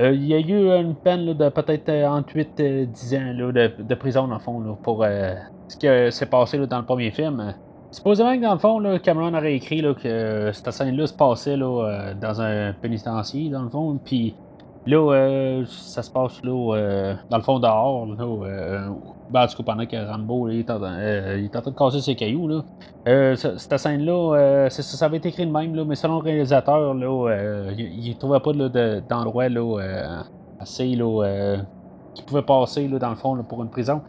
euh, 0.00 0.12
il 0.12 0.26
y 0.26 0.34
a 0.34 0.38
eu 0.38 0.80
une 0.80 0.94
peine 0.94 1.32
de 1.34 1.48
peut-être 1.48 1.88
euh, 1.88 2.06
entre 2.06 2.36
8 2.36 2.60
et 2.60 2.86
10 2.86 3.14
ans 3.14 3.34
de, 3.34 3.94
prison, 3.94 4.28
dans 4.28 4.34
le 4.34 4.40
fond, 4.40 4.78
pour 4.82 5.02
euh, 5.02 5.34
ce 5.68 5.76
qui 5.76 6.16
s'est 6.16 6.26
passé 6.26 6.58
dans 6.66 6.78
le 6.78 6.84
premier 6.84 7.10
film. 7.10 7.54
Supposément 7.90 8.36
que 8.36 8.42
dans 8.42 8.52
le 8.52 8.58
fond, 8.58 8.98
Cameron 9.02 9.34
aurait 9.34 9.54
écrit 9.54 9.82
que 10.02 10.50
cette 10.52 10.70
scène-là 10.70 11.06
se 11.06 11.14
passait 11.14 11.56
dans 11.56 12.40
un 12.40 12.72
pénitencier, 12.74 13.48
dans 13.48 13.62
le 13.62 13.70
fond, 13.70 13.98
puis 14.04 14.34
là, 14.86 15.62
ça 15.66 16.02
se 16.02 16.10
passe 16.10 16.42
là, 16.42 17.14
dans 17.30 17.36
le 17.36 17.42
fond 17.42 17.58
dehors, 17.58 18.06
ben, 19.30 19.42
en 19.42 19.46
tout 19.46 19.58
cas, 19.58 19.62
pendant 19.62 19.86
que 19.86 19.96
Rambo 19.96 20.48
il, 20.48 20.60
est 20.60 20.70
en, 20.70 20.78
train 20.80 21.70
de 21.70 21.76
casser 21.76 22.00
ses 22.00 22.14
cailloux. 22.14 22.48
Là. 22.48 22.64
Euh, 23.06 23.36
cette 23.36 23.76
scène-là, 23.76 24.36
euh, 24.36 24.68
ça, 24.70 25.06
avait 25.06 25.18
été 25.18 25.28
écrit 25.28 25.46
de 25.46 25.52
même, 25.52 25.74
là, 25.74 25.84
mais 25.84 25.96
selon 25.96 26.20
le 26.20 26.24
réalisateur, 26.24 26.94
là, 26.94 27.30
euh, 27.30 27.72
il 27.76 28.08
ne 28.08 28.14
trouvait 28.14 28.40
pas 28.40 28.52
d'endroit 29.08 29.48
là, 29.48 30.24
assez 30.58 30.94
là, 30.94 31.56
qui 32.18 32.24
pouvait 32.24 32.42
passer, 32.42 32.86
là, 32.88 32.98
dans 32.98 33.10
le 33.10 33.16
fond, 33.16 33.36
pour 33.44 33.62
une 33.62 33.70
prison. 33.70 34.02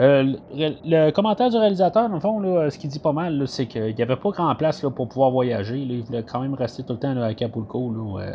Euh, 0.00 0.32
le, 0.54 1.10
commentaire 1.10 1.50
du 1.50 1.58
réalisateur, 1.58 2.08
dans 2.08 2.14
le 2.14 2.20
fond, 2.20 2.40
là, 2.40 2.70
ce 2.70 2.78
qu'il 2.78 2.88
dit 2.88 3.00
pas 3.00 3.12
mal, 3.12 3.46
c'est 3.46 3.66
qu'il 3.66 3.94
n'y 3.94 4.02
avait 4.02 4.16
pas 4.16 4.30
grand 4.30 4.54
place 4.54 4.82
là, 4.82 4.88
pour 4.90 5.08
pouvoir 5.08 5.30
voyager. 5.30 5.78
il 5.78 6.02
voulait 6.02 6.22
quand 6.22 6.40
même 6.40 6.54
rester 6.54 6.82
tout 6.82 6.94
le 6.94 6.98
temps 6.98 7.14
à 7.18 7.26
Acapulco 7.26 7.92
euh, 8.18 8.32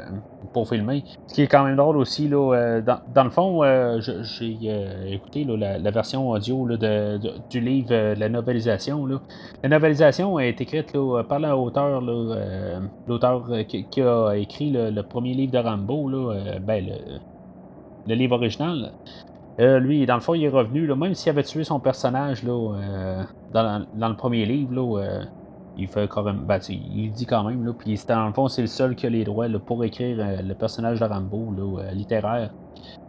pour 0.54 0.70
filmer. 0.70 1.04
Ce 1.26 1.34
qui 1.34 1.42
est 1.42 1.48
quand 1.48 1.64
même 1.64 1.76
drôle 1.76 1.98
aussi. 1.98 2.30
Euh, 2.32 2.82
dans, 2.82 3.24
le 3.24 3.30
fond, 3.32 3.64
j'ai 4.00 4.58
écouté 5.08 5.44
la, 5.44 5.92
version 5.92 6.30
audio 6.30 6.68
du 7.50 7.60
livre 7.60 8.14
La 8.14 8.30
novelisation. 8.30 9.08
La 9.64 9.70
novelisation 9.70 10.38
est 10.38 10.62
écrite 10.62 10.94
par 11.28 11.40
l'auteur 11.40 12.02
l'auteur 13.08 13.44
qui, 13.68 14.02
a 14.02 14.34
écrit 14.34 14.70
le, 14.70 15.02
premier 15.02 15.34
livre 15.34 15.54
de 15.54 15.58
Rambo, 15.58 16.12
ben, 16.62 16.92
livre 18.14 18.36
original. 18.36 18.92
Euh, 19.60 19.80
lui, 19.80 20.06
dans 20.06 20.16
le 20.16 20.22
fond, 20.22 20.34
il 20.34 20.44
est 20.44 20.50
revenu, 20.50 20.88
même 20.96 21.14
s'il 21.14 21.30
avait 21.30 21.44
tué 21.44 21.64
son 21.64 21.80
personnage 21.80 22.44
là, 22.44 22.52
euh, 22.52 23.24
dans, 23.54 23.86
le 23.96 24.16
premier 24.16 24.46
livre, 24.46 24.74
là, 24.74 25.00
euh, 25.02 25.24
il 25.78 25.88
fait 25.88 26.08
quand 26.10 26.24
même. 26.24 26.42
Ben, 26.46 26.60
il 26.70 27.12
dit 27.12 27.26
quand 27.26 27.44
même, 27.44 27.66
là, 27.66 27.72
puis 27.78 28.00
dans 28.08 28.28
le 28.28 28.34
fond, 28.34 28.48
c'est 28.50 28.62
le 28.62 28.68
seul 28.68 28.96
qui 28.96 29.06
a 29.06 29.10
les 29.10 29.24
droits 29.24 29.48
pour 29.66 29.84
écrire 29.84 30.18
le 30.44 30.54
personnage 30.54 31.00
de 31.00 31.06
Rambo 31.06 31.54
là, 31.56 31.92
littéraire. 31.94 32.52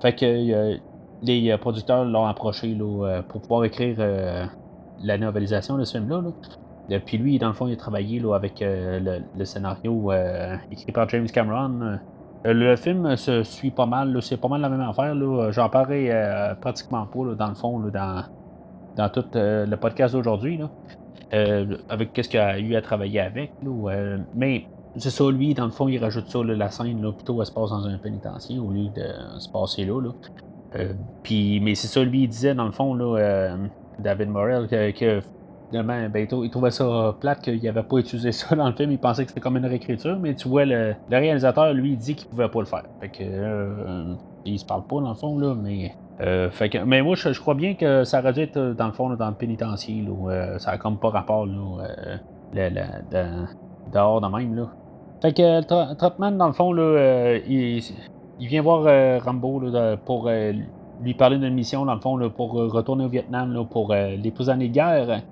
Fait 0.01 0.15
que 0.15 0.79
les 1.23 1.57
producteurs 1.59 2.05
l'ont 2.05 2.27
approché 2.27 2.75
là, 2.75 3.23
pour 3.29 3.41
pouvoir 3.41 3.65
écrire 3.65 3.97
la 5.03 5.19
novelisation 5.19 5.79
de 5.79 5.85
ce 5.85 5.99
film-là. 5.99 6.23
Puis 7.05 7.19
lui, 7.19 7.39
dans 7.39 7.49
le 7.49 7.55
fond, 7.55 7.67
il 7.67 7.73
a 7.73 7.77
travaillé 7.77 8.21
là, 8.21 8.35
avec 8.35 8.63
le, 8.63 9.45
scénario 9.45 10.13
écrit 10.71 10.93
par 10.93 11.09
James 11.09 11.27
Cameron. 11.27 11.99
Euh, 12.45 12.53
le 12.53 12.77
film 12.77 13.17
se 13.17 13.43
suit 13.43 13.71
pas 13.71 13.87
mal, 13.87 14.17
c'est 14.23 14.37
pas 14.37 14.49
mal 14.49 14.61
la 14.61 14.69
même 14.69 14.81
affaire. 14.81 15.15
J'en 15.53 15.69
parlerai 15.69 16.09
euh, 16.11 16.55
pratiquement 16.55 17.07
pas 17.07 17.35
dans 17.35 17.49
le 17.49 17.55
fond, 17.55 17.81
dans, 17.81 19.09
tout 19.09 19.25
euh, 19.37 19.67
le 19.67 19.77
podcast 19.77 20.15
d'aujourd'hui. 20.15 20.61
avec 21.33 22.13
qu'est-ce 22.13 22.29
qu'il 22.29 22.41
a 22.41 22.59
eu 22.59 22.75
à 22.75 22.83
travailler 22.83 23.21
avec. 23.21 23.53
mais 24.35 24.67
c'est 24.97 25.11
ça, 25.11 25.31
lui, 25.31 25.53
dans 25.55 25.67
le 25.67 25.71
fond, 25.71 25.89
il 25.89 25.99
rajoute 25.99 26.29
ça, 26.29 26.43
la 26.43 26.71
scène, 26.71 27.03
là, 27.03 27.13
plutôt 27.13 27.41
elle 27.41 27.47
se 27.47 27.53
passe 27.53 27.71
dans 27.71 27.87
un 27.87 27.99
pénitencier 27.99 28.59
au 28.59 28.71
lieu 28.71 28.89
de 28.95 29.39
se 29.39 29.49
passer 29.51 29.85
là. 29.85 30.01
puis, 31.23 31.61
mais 31.61 31.75
c'est 31.75 31.89
ça, 31.89 32.03
lui, 32.03 32.23
il 32.23 32.29
disait, 32.29 32.55
dans 32.55 32.65
le 32.65 32.73
fond, 32.73 32.95
là, 32.95 33.57
David 33.99 34.29
Morel, 34.29 34.69
que 34.69 35.21
ben, 35.73 36.13
il 36.15 36.51
trouvait 36.51 36.71
ça 36.71 37.15
plate 37.21 37.43
qu'il 37.43 37.63
n'avait 37.63 37.83
pas 37.83 37.97
utilisé 37.99 38.33
ça 38.33 38.55
dans 38.55 38.69
le 38.69 38.75
film. 38.75 38.93
Il 38.93 38.99
pensait 38.99 39.25
que 39.25 39.31
c'était 39.31 39.41
comme 39.41 39.57
une 39.57 39.67
réécriture, 39.67 40.19
mais 40.21 40.35
tu 40.35 40.49
vois, 40.49 40.65
le, 40.65 40.95
réalisateur, 41.11 41.73
lui, 41.73 41.93
il 41.93 41.97
dit 41.97 42.15
qu'il 42.15 42.29
pouvait 42.29 42.49
pas 42.49 42.61
le 42.61 42.67
faire. 42.67 42.85
Fait 43.01 43.09
que, 43.09 43.23
euh, 43.23 44.15
il 44.45 44.59
se 44.59 44.65
parle 44.65 44.85
pas, 44.85 45.01
dans 45.01 45.11
le 45.11 45.15
fond, 45.15 45.39
là, 45.39 45.55
mais. 45.55 45.93
Euh, 46.21 46.51
fait 46.51 46.71
que, 46.71 46.79
mais 46.79 47.03
moi, 47.03 47.15
je, 47.15 47.39
crois 47.39 47.55
bien 47.55 47.75
que 47.75 48.05
ça 48.05 48.21
aurait 48.21 48.33
dû 48.33 48.41
être, 48.41 48.59
dans 48.59 48.87
le 48.87 48.93
fond, 48.93 49.11
dans 49.11 49.29
le 49.29 49.35
pénitencier. 49.35 50.03
Là, 50.03 50.31
euh, 50.31 50.59
ça 50.59 50.71
a 50.71 50.79
comme 50.79 50.99
pas 50.99 51.11
rapport 51.11 51.47
là, 51.47 51.85
dehors 53.93 54.21
de 54.21 54.29
même. 54.29 54.55
Là. 54.55 54.69
Fait 55.21 55.33
que 55.33 55.95
Trotman, 55.95 56.39
dans 56.39 56.47
le 56.47 56.53
fond, 56.53 56.73
là, 56.73 57.37
il, 57.47 57.83
vient 58.41 58.63
voir 58.63 59.23
Rambo 59.23 59.63
pour 60.07 60.31
lui 61.03 61.15
parler 61.15 61.39
d'une 61.39 61.55
mission, 61.55 61.85
dans 61.85 61.95
le 61.95 62.01
fond, 62.01 62.31
pour 62.31 62.53
retourner 62.53 63.05
au 63.05 63.09
Vietnam 63.09 63.67
pour 63.71 63.93
les 63.93 64.31
prisonniers 64.31 64.69
de 64.69 64.75
guerre. 64.75 65.23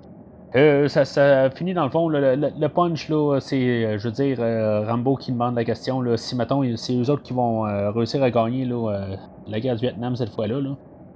Euh, 0.55 0.87
ça, 0.87 1.49
finit 1.49 1.73
dans 1.73 1.83
le 1.83 1.89
fond. 1.89 2.07
Le, 2.07 2.67
punch, 2.67 3.09
là, 3.09 3.39
c'est, 3.41 3.57
euh, 3.57 3.97
je 3.97 4.07
veux 4.07 4.13
dire, 4.13 4.37
euh, 4.39 4.85
Rambo 4.87 5.17
qui 5.17 5.33
demande 5.33 5.55
la 5.55 5.65
question 5.65 6.01
si, 6.15 6.35
mettons, 6.35 6.63
c'est 6.77 6.95
eux 6.95 7.09
autres 7.09 7.23
qui 7.23 7.33
vont 7.33 7.61
réussir 7.93 8.23
à 8.23 8.31
gagner 8.31 8.65
là, 8.65 9.17
la 9.47 9.59
guerre 9.59 9.75
du 9.75 9.81
Vietnam 9.81 10.15
cette 10.15 10.29
fois-là. 10.29 10.61
Là. 10.61 10.75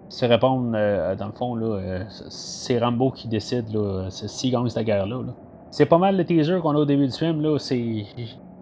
Se 0.09 0.25
répondre, 0.25 0.71
dans 0.71 1.25
le 1.27 1.31
fond, 1.31 1.55
là, 1.55 2.01
c'est 2.09 2.79
Rambo 2.79 3.11
qui 3.11 3.27
décide 3.27 3.67
s'il 4.09 4.51
gagne 4.51 4.67
cette 4.67 4.85
guerre-là. 4.85 5.21
C'est 5.71 5.85
pas 5.85 5.99
mal 5.99 6.17
le 6.17 6.25
teaser 6.25 6.59
qu'on 6.61 6.75
a 6.75 6.79
au 6.79 6.85
début 6.85 7.05
du 7.05 7.13
film. 7.13 7.41
Là, 7.41 7.59
c'est, 7.59 8.05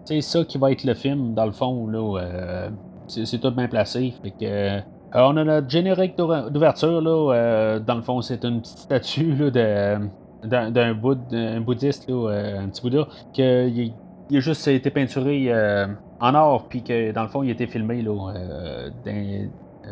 c'est 0.04 0.20
ça 0.20 0.44
qui 0.44 0.58
va 0.58 0.70
être 0.70 0.84
le 0.84 0.94
film, 0.94 1.34
dans 1.34 1.46
le 1.46 1.52
fond. 1.52 1.88
Là, 1.88 2.68
c'est, 3.08 3.40
tout 3.40 3.50
bien 3.50 3.66
placé. 3.66 4.12
Fait 4.22 4.30
que. 4.30 4.80
on 5.14 5.36
a 5.38 5.44
notre 5.44 5.68
générique 5.68 6.16
d'ouverture, 6.16 7.00
là. 7.00 7.80
dans 7.80 7.96
le 7.96 8.02
fond, 8.02 8.20
c'est 8.20 8.44
une 8.44 8.60
petite 8.60 8.78
statue 8.78 9.34
là, 9.34 9.50
de, 9.50 10.08
d'un 10.44 10.94
bouddhiste, 10.94 12.08
euh, 12.08 12.60
un 12.60 12.68
petit 12.68 12.82
Bouddha, 12.82 13.08
qu'il 13.32 13.92
il 14.30 14.36
a 14.36 14.40
juste 14.40 14.68
été 14.68 14.90
peinturé 14.90 15.46
euh, 15.48 15.86
en 16.20 16.34
or, 16.34 16.68
puis 16.68 16.82
que 16.82 17.12
dans 17.12 17.22
le 17.22 17.28
fond, 17.28 17.42
il 17.42 17.48
a 17.48 17.52
été 17.52 17.66
filmé 17.66 18.02
là, 18.02 18.32
euh, 18.36 19.46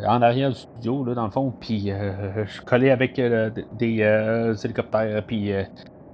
en 0.07 0.21
arrière 0.21 0.49
du 0.49 0.55
studio, 0.55 1.03
là, 1.03 1.15
dans 1.15 1.25
le 1.25 1.31
fond, 1.31 1.51
puis 1.59 1.91
je 2.45 2.61
collais 2.61 2.91
avec 2.91 3.19
des 3.79 4.55
hélicoptères, 4.63 5.23
puis 5.25 5.51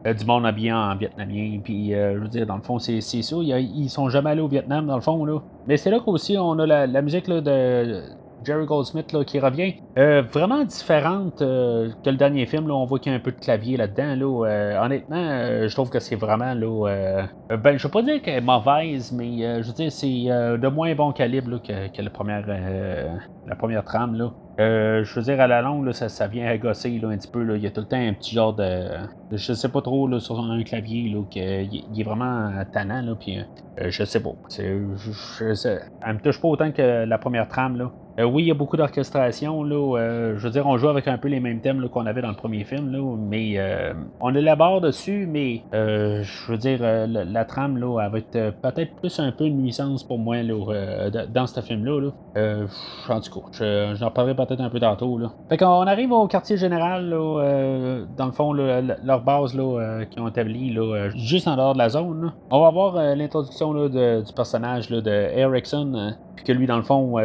du 0.06 0.26
monde 0.26 0.46
habillé 0.46 0.72
en 0.72 0.96
vietnamien, 0.96 1.60
puis 1.62 1.92
je 1.92 2.18
veux 2.18 2.30
dire, 2.30 2.46
dans 2.46 2.56
le 2.56 2.62
fond, 2.62 2.80
c'est 2.80 3.02
ça, 3.02 3.36
ils, 3.42 3.90
sont 3.90 4.08
jamais 4.08 4.30
allés 4.30 4.42
au 4.42 4.48
Vietnam, 4.48 4.88
dans 4.88 4.96
le 4.96 5.02
fond, 5.02 5.26
là. 5.26 5.42
Mais 5.68 5.76
c'est 5.76 5.92
là 5.92 6.00
qu'aussi 6.00 6.38
on 6.38 6.58
a 6.60 6.66
la, 6.66 6.88
la 6.88 7.02
musique 7.02 7.28
là, 7.28 7.42
de 7.42 8.04
Jerry 8.44 8.66
Goldsmith 8.66 9.12
là, 9.12 9.24
qui 9.24 9.40
revient. 9.40 9.76
Euh, 9.98 10.22
vraiment 10.22 10.64
différente 10.64 11.42
euh, 11.42 11.90
que 12.04 12.10
le 12.10 12.18
dernier 12.18 12.46
film. 12.46 12.68
Là, 12.68 12.76
on 12.76 12.86
voit 12.86 13.00
qu'il 13.00 13.12
y 13.12 13.16
a 13.16 13.18
un 13.18 13.22
peu 13.22 13.32
de 13.32 13.40
clavier 13.40 13.78
là-dedans. 13.78 14.16
Là, 14.16 14.48
euh, 14.48 14.86
honnêtement, 14.86 15.68
je 15.68 15.74
trouve 15.74 15.90
que 15.90 16.00
c'est 16.00 16.16
vraiment. 16.16 16.54
Là, 16.54 17.28
ben, 17.50 17.78
je 17.78 17.84
veux 17.84 17.92
pas 17.92 18.02
dire 18.02 18.22
qu'elle 18.22 18.36
est 18.36 18.42
mauvaise, 18.42 19.12
mais 19.12 19.62
je 19.62 19.68
veux 19.68 19.74
dire, 19.74 19.92
c'est 19.92 20.08
de 20.08 20.68
moins 20.68 20.94
bon 20.96 21.12
calibre 21.12 21.62
que, 21.62 21.96
que, 21.96 22.02
la, 22.02 22.10
première, 22.10 22.46
la 22.48 23.56
première 23.56 23.84
trame. 23.84 24.16
Là. 24.16 24.32
Euh, 24.60 25.04
je 25.04 25.16
veux 25.16 25.24
dire, 25.24 25.42
à 25.42 25.48
la 25.48 25.62
longue, 25.62 25.86
là, 25.86 25.94
ça, 25.94 26.28
vient 26.28 26.46
là, 26.46 27.10
un 27.10 27.18
petit 27.18 27.28
peu. 27.28 27.44
Là. 27.44 27.56
Il 27.56 27.64
y 27.64 27.68
a 27.68 27.72
tout 27.72 27.82
le 27.82 27.88
temps 27.88 27.98
un 27.98 28.14
petit 28.14 28.36
genre 28.36 28.54
de. 28.54 28.88
Je 29.32 29.54
sais 29.54 29.70
pas 29.70 29.82
trop 29.82 30.20
sur 30.20 30.40
un 30.40 30.64
clavier 30.64 31.10
là, 31.10 31.24
qu'il 31.30 31.42
est 31.42 32.04
vraiment 32.04 32.52
tannant. 32.72 33.02
Là, 33.02 33.16
puis, 33.20 33.40
euh, 33.40 33.90
je 33.90 34.04
sais 34.04 34.22
pas. 34.22 34.34
Je, 34.50 34.96
je, 34.98 35.54
je, 35.54 35.80
elle 36.06 36.14
me 36.14 36.20
touche 36.20 36.40
pas 36.40 36.48
autant 36.48 36.72
que 36.72 37.06
la 37.06 37.18
première 37.18 37.48
trame. 37.48 37.78
Là. 37.78 37.92
Euh, 38.20 38.26
oui, 38.26 38.44
il 38.44 38.48
y 38.48 38.52
a 38.52 38.54
beaucoup 38.54 38.78
d'orchestration. 38.78 39.64
Là, 39.64 39.98
euh, 39.98 40.38
je 40.38 40.44
veux 40.44 40.52
dire, 40.52 40.68
on 40.68 40.78
joue 40.78 40.88
avec 40.88 41.08
un 41.08 41.18
peu 41.18 41.28
les 41.30 41.40
mêmes 41.40 41.62
thèmes 41.62 41.88
qu'on 41.90 42.06
avait 42.06 42.22
dans 42.22 42.30
le 42.30 42.36
premier 42.36 42.64
film, 42.64 42.92
là, 42.92 43.18
mais 43.18 43.56
euh, 43.58 43.94
on 44.20 44.36
élabore 44.36 44.82
dessus, 44.82 45.28
mais 45.28 45.64
je 45.74 46.52
veux 46.52 46.58
dire, 46.58 46.80
la, 46.82 47.46
trame, 47.46 47.78
là, 47.78 48.00
elle 48.04 48.12
va 48.12 48.18
être 48.20 48.62
peut-être 48.62 48.96
plus 48.96 49.20
un 49.20 49.32
peu 49.32 49.46
une 49.46 49.58
nuisance 49.58 50.04
pour 50.04 50.20
moi 50.20 50.38
dans 50.44 51.48
ce 51.48 51.62
film-là. 51.62 52.02
Là. 52.36 52.66
en 53.10 53.20
tout 53.20 53.40
cas, 53.40 53.94
j'en 53.96 54.12
parlerai 54.12 54.36
peut-être 54.46 54.62
un 54.62 54.70
peu 54.70 54.80
tantôt. 54.80 55.18
Là. 55.18 55.32
Fait 55.50 55.58
qu'on 55.58 55.88
arrive 55.88 56.12
au 56.12 56.28
quartier 56.28 56.58
général, 56.58 57.10
là, 57.10 58.06
dans 58.18 58.26
le 58.26 58.32
fond, 58.32 58.54
leur 58.54 59.22
base 59.22 59.56
là, 59.56 60.06
qui 60.10 60.20
ont 60.20 60.28
établi 60.28 60.74
là, 60.74 61.10
juste 61.16 61.48
en 61.48 61.56
dehors 61.56 61.74
de 61.74 61.80
la 61.80 61.90
zone. 61.90 62.34
On 62.50 62.62
va 62.62 62.72
voir 62.72 62.96
l'introduction 63.16 63.88
du 63.88 64.34
personnage 64.36 64.90
de 64.90 65.38
Erickson, 65.38 66.14
puis 66.36 66.46
que 66.46 66.52
lui, 66.52 66.68
dans 66.68 66.78
le 66.78 66.84
fond, 66.84 67.18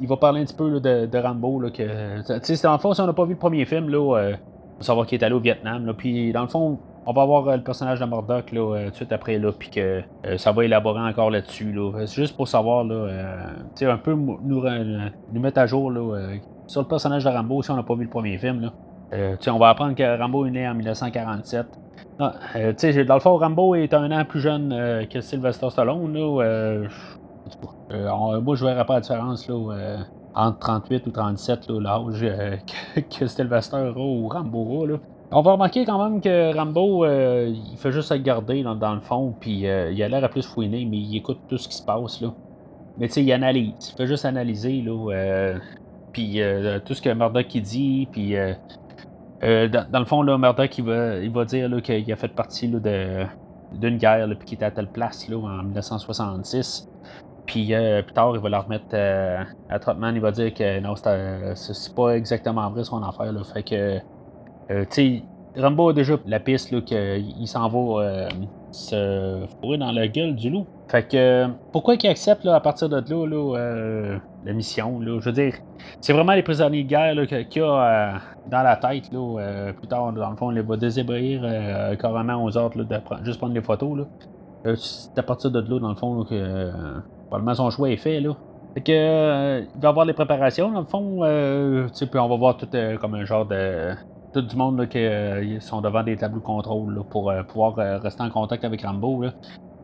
il 0.00 0.08
va 0.08 0.16
parler 0.16 0.40
un 0.40 0.44
petit 0.44 0.54
peu 0.54 0.80
de, 0.80 1.18
Rambo. 1.18 1.60
Là, 1.60 1.70
que, 1.70 2.62
dans 2.62 2.72
le 2.72 2.78
fond, 2.78 2.94
si 2.94 3.00
on 3.00 3.06
n'a 3.06 3.12
pas 3.12 3.24
vu 3.24 3.32
le 3.32 3.38
premier 3.38 3.64
film, 3.64 3.88
là, 3.88 3.98
euh, 3.98 4.34
on 4.74 4.78
va 4.78 4.84
savoir 4.84 5.06
qu'il 5.06 5.20
est 5.20 5.24
allé 5.24 5.34
au 5.34 5.40
Vietnam. 5.40 5.92
Puis 5.96 6.32
dans 6.32 6.42
le 6.42 6.48
fond, 6.48 6.78
on 7.06 7.12
va 7.12 7.24
voir 7.24 7.48
euh, 7.48 7.56
le 7.56 7.62
personnage 7.62 8.00
de 8.00 8.04
Murdoch 8.04 8.52
là, 8.52 8.60
euh, 8.60 8.84
tout 8.86 8.90
de 8.90 8.96
suite 8.96 9.12
après, 9.12 9.38
là, 9.38 9.52
puis 9.52 9.70
que 9.70 10.02
ça 10.36 10.52
va 10.52 10.64
élaborer 10.64 11.00
encore 11.00 11.30
là-dessus. 11.30 11.72
Là. 11.72 12.06
C'est 12.06 12.22
juste 12.22 12.36
pour 12.36 12.48
savoir, 12.48 12.84
là, 12.84 13.08
un 13.80 13.98
peu 13.98 14.14
nous, 14.14 15.40
mettre 15.40 15.58
à 15.58 15.66
jour 15.66 15.90
là, 15.90 16.36
sur 16.66 16.82
le 16.82 16.88
personnage 16.88 17.24
de 17.24 17.30
Rambo 17.30 17.62
si 17.62 17.70
on 17.70 17.76
n'a 17.76 17.82
pas 17.82 17.94
vu 17.94 18.04
le 18.04 18.10
premier 18.10 18.36
film. 18.38 18.60
Là. 18.60 19.36
on 19.48 19.58
va 19.58 19.68
apprendre 19.70 19.94
que 19.94 20.18
Rambo 20.18 20.46
est 20.46 20.50
né 20.50 20.68
en 20.68 20.74
1947. 20.74 21.66
dans 22.18 23.14
le 23.14 23.20
fond, 23.20 23.36
Rambo 23.36 23.74
est 23.74 23.94
un 23.94 24.10
an 24.10 24.24
plus 24.24 24.40
jeune 24.40 25.06
que 25.08 25.20
Sylvester 25.20 25.70
Stallone. 25.70 26.12
Là, 26.12 26.86
euh, 27.92 28.40
moi, 28.40 28.56
je 28.56 28.64
verrais 28.64 28.84
pas 28.84 28.94
la 28.94 29.00
différence 29.00 29.48
là, 29.48 29.54
euh, 29.54 29.98
entre 30.34 30.58
38 30.58 31.06
ou 31.06 31.10
37, 31.10 31.70
l'âge 31.70 32.20
euh, 32.22 32.56
que, 33.18 33.26
Sylvester 33.26 33.92
ou 33.96 34.28
Rambo 34.28 34.86
Là. 34.86 34.96
On 35.32 35.42
va 35.42 35.52
remarquer 35.52 35.84
quand 35.84 36.02
même 36.02 36.20
que 36.20 36.54
Rambo, 36.56 37.04
il 37.04 37.76
fait 37.76 37.92
juste 37.92 38.08
se 38.08 38.14
garder 38.14 38.62
dans, 38.62 38.94
le 38.94 39.00
fond, 39.00 39.34
puis 39.40 39.62
il 39.62 40.02
a 40.02 40.08
l'air 40.08 40.22
à 40.24 40.28
plus 40.28 40.46
fouiner, 40.46 40.84
mais 40.84 40.98
il 40.98 41.16
écoute 41.16 41.40
tout 41.48 41.58
ce 41.58 41.68
qui 41.68 41.76
se 41.76 41.82
passe. 41.82 42.20
Là. 42.20 42.32
Mais 42.98 43.08
tu 43.08 43.14
sais, 43.14 43.24
il 43.24 43.32
analyse, 43.32 43.92
il 43.92 43.96
fait 43.96 44.06
juste 44.06 44.24
analyser, 44.24 44.82
là, 44.82 45.58
puis 46.12 46.40
tout 46.84 46.94
ce 46.94 47.02
que 47.02 47.12
Murdoch 47.12 47.48
dit, 47.48 48.08
puis 48.12 48.34
dans, 49.42 49.98
le 49.98 50.04
fond, 50.04 50.22
là, 50.22 50.38
Murdoch, 50.38 50.78
il 50.78 50.84
va, 50.84 51.16
il 51.18 51.30
va 51.30 51.44
dire 51.44 51.82
qu'il 51.82 52.12
a 52.12 52.16
fait 52.16 52.28
partie 52.28 52.68
d'une 52.68 53.96
guerre, 53.98 54.28
puis 54.38 54.46
qu'il 54.46 54.54
était 54.54 54.66
à 54.66 54.70
telle 54.70 54.88
place 54.88 55.28
là, 55.28 55.38
en 55.38 55.64
1966. 55.64 56.88
Puis 57.46 57.72
euh, 57.72 58.02
plus 58.02 58.12
tard, 58.12 58.32
il 58.34 58.40
va 58.40 58.48
leur 58.48 58.64
remettre 58.64 58.86
euh, 58.92 59.42
à 59.70 59.78
Trotman, 59.78 60.14
il 60.14 60.20
va 60.20 60.32
dire 60.32 60.52
que 60.52 60.80
non, 60.80 60.94
c'est 60.96 61.94
pas 61.94 62.16
exactement 62.16 62.68
vrai 62.70 62.84
son 62.84 63.02
affaire. 63.02 63.32
Fait 63.52 63.62
que, 63.62 63.98
euh, 64.70 64.84
tu 64.84 64.88
sais, 64.90 65.22
Rambo 65.56 65.90
a 65.90 65.92
déjà 65.92 66.14
la 66.26 66.40
piste 66.40 66.84
qu'il 66.84 67.46
s'en 67.46 67.68
va 67.68 68.28
se 68.70 69.46
fourrer 69.60 69.78
dans 69.78 69.92
la 69.92 70.06
gueule 70.08 70.34
du 70.34 70.50
loup. 70.50 70.66
Fait 70.88 71.08
que 71.08 71.46
pourquoi 71.72 71.96
qu'il 71.96 72.10
accepte 72.10 72.44
là, 72.44 72.54
à 72.54 72.60
partir 72.60 72.88
de 72.88 72.96
là, 72.96 73.26
là 73.26 74.18
la 74.44 74.52
mission? 74.52 75.00
Là, 75.00 75.18
je 75.18 75.24
veux 75.24 75.32
dire, 75.32 75.54
c'est 76.00 76.12
vraiment 76.12 76.34
les 76.34 76.42
prisonniers 76.42 76.84
de 76.84 76.88
guerre 76.88 77.26
qu'il 77.48 77.62
a 77.62 78.20
dans 78.50 78.62
la 78.62 78.76
tête. 78.76 79.10
Là, 79.12 79.72
plus 79.72 79.88
tard, 79.88 80.12
dans 80.12 80.30
le 80.30 80.36
fond, 80.36 80.48
on 80.48 80.50
les 80.50 80.60
va 80.60 80.76
désébrir 80.76 81.40
carrément 81.98 82.44
aux 82.44 82.54
autres 82.58 82.76
de 82.76 83.00
juste 83.24 83.38
prendre 83.38 83.54
les 83.54 83.62
photos. 83.62 83.96
Là. 83.96 84.74
c'est 84.76 85.18
à 85.18 85.22
partir 85.22 85.50
de 85.50 85.60
là, 85.60 85.80
dans 85.80 85.88
le 85.88 85.96
fond, 85.96 86.22
que 86.24 86.70
probablement 87.28 87.54
son 87.54 87.70
choix 87.70 87.88
est 87.88 87.96
fait. 87.96 88.20
Là. 88.20 88.36
Fait 88.76 88.82
que, 88.82 88.92
euh, 88.92 89.62
il 89.74 89.80
va 89.80 89.88
y 89.88 89.90
avoir 89.90 90.04
les 90.04 90.12
préparations, 90.12 90.70
dans 90.70 90.80
le 90.80 90.86
fond. 90.86 91.20
Euh, 91.22 91.88
puis 91.88 92.20
on 92.20 92.28
va 92.28 92.36
voir 92.36 92.58
tout 92.58 92.68
euh, 92.74 92.98
comme 92.98 93.14
un 93.14 93.24
genre 93.24 93.46
de. 93.46 93.94
Tout 94.36 94.42
du 94.42 94.56
monde 94.56 94.86
qui 94.86 94.98
sont 95.60 95.80
devant 95.80 96.02
des 96.02 96.14
tableaux 96.14 96.40
de 96.40 96.44
contrôle 96.44 97.02
pour 97.08 97.32
pouvoir 97.48 97.76
rester 98.02 98.22
en 98.22 98.28
contact 98.28 98.66
avec 98.66 98.82
Rambo. 98.82 99.24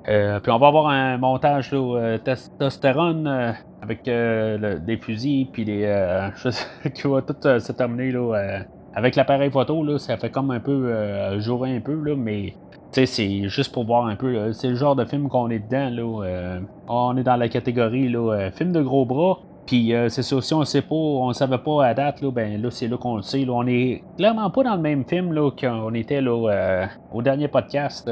puis 0.04 0.52
on 0.52 0.58
va 0.58 0.66
avoir 0.66 0.88
un 0.88 1.16
montage 1.16 1.72
là, 1.72 2.18
testostérone 2.18 3.54
avec 3.80 4.04
des 4.04 4.98
fusils, 5.00 5.48
puis 5.50 5.64
des. 5.64 6.30
qui 6.94 7.08
va 7.08 7.22
tout 7.22 7.36
se 7.42 7.72
terminer 7.72 8.10
là, 8.10 8.60
avec 8.94 9.16
l'appareil 9.16 9.50
photo. 9.50 9.82
Là, 9.82 9.98
ça 9.98 10.18
fait 10.18 10.28
comme 10.28 10.50
un 10.50 10.60
peu 10.60 11.40
jouer 11.40 11.74
un 11.74 11.80
peu, 11.80 11.94
là, 11.94 12.14
mais 12.14 12.52
c'est 12.92 13.48
juste 13.48 13.72
pour 13.72 13.84
voir 13.84 14.06
un 14.06 14.16
peu. 14.16 14.52
C'est 14.52 14.68
le 14.68 14.74
genre 14.74 14.94
de 14.94 15.04
film 15.04 15.28
qu'on 15.28 15.50
est 15.50 15.60
dedans. 15.60 15.90
Là, 15.90 16.24
euh, 16.24 16.60
on 16.88 17.16
est 17.16 17.22
dans 17.22 17.36
la 17.36 17.48
catégorie 17.48 18.08
là, 18.08 18.32
euh, 18.32 18.50
film 18.50 18.72
de 18.72 18.82
gros 18.82 19.06
bras. 19.06 19.38
Puis 19.66 19.94
euh, 19.94 20.08
c'est 20.08 20.22
ça, 20.22 20.40
si 20.40 20.54
on 20.54 20.64
sait 20.64 20.82
pas, 20.82 20.94
on 20.94 21.32
savait 21.32 21.58
pas 21.58 21.86
à 21.86 21.94
date, 21.94 22.20
là, 22.20 22.30
ben 22.30 22.60
là, 22.60 22.70
c'est 22.70 22.88
là 22.88 22.96
qu'on 22.96 23.16
le 23.16 23.22
sait. 23.22 23.46
on 23.48 23.66
est 23.66 24.02
clairement 24.16 24.50
pas 24.50 24.64
dans 24.64 24.74
le 24.74 24.80
même 24.80 25.04
film 25.04 25.32
là, 25.32 25.50
qu'on 25.50 25.94
était 25.94 26.20
là, 26.20 26.88
au 27.12 27.22
dernier 27.22 27.48
podcast. 27.48 28.10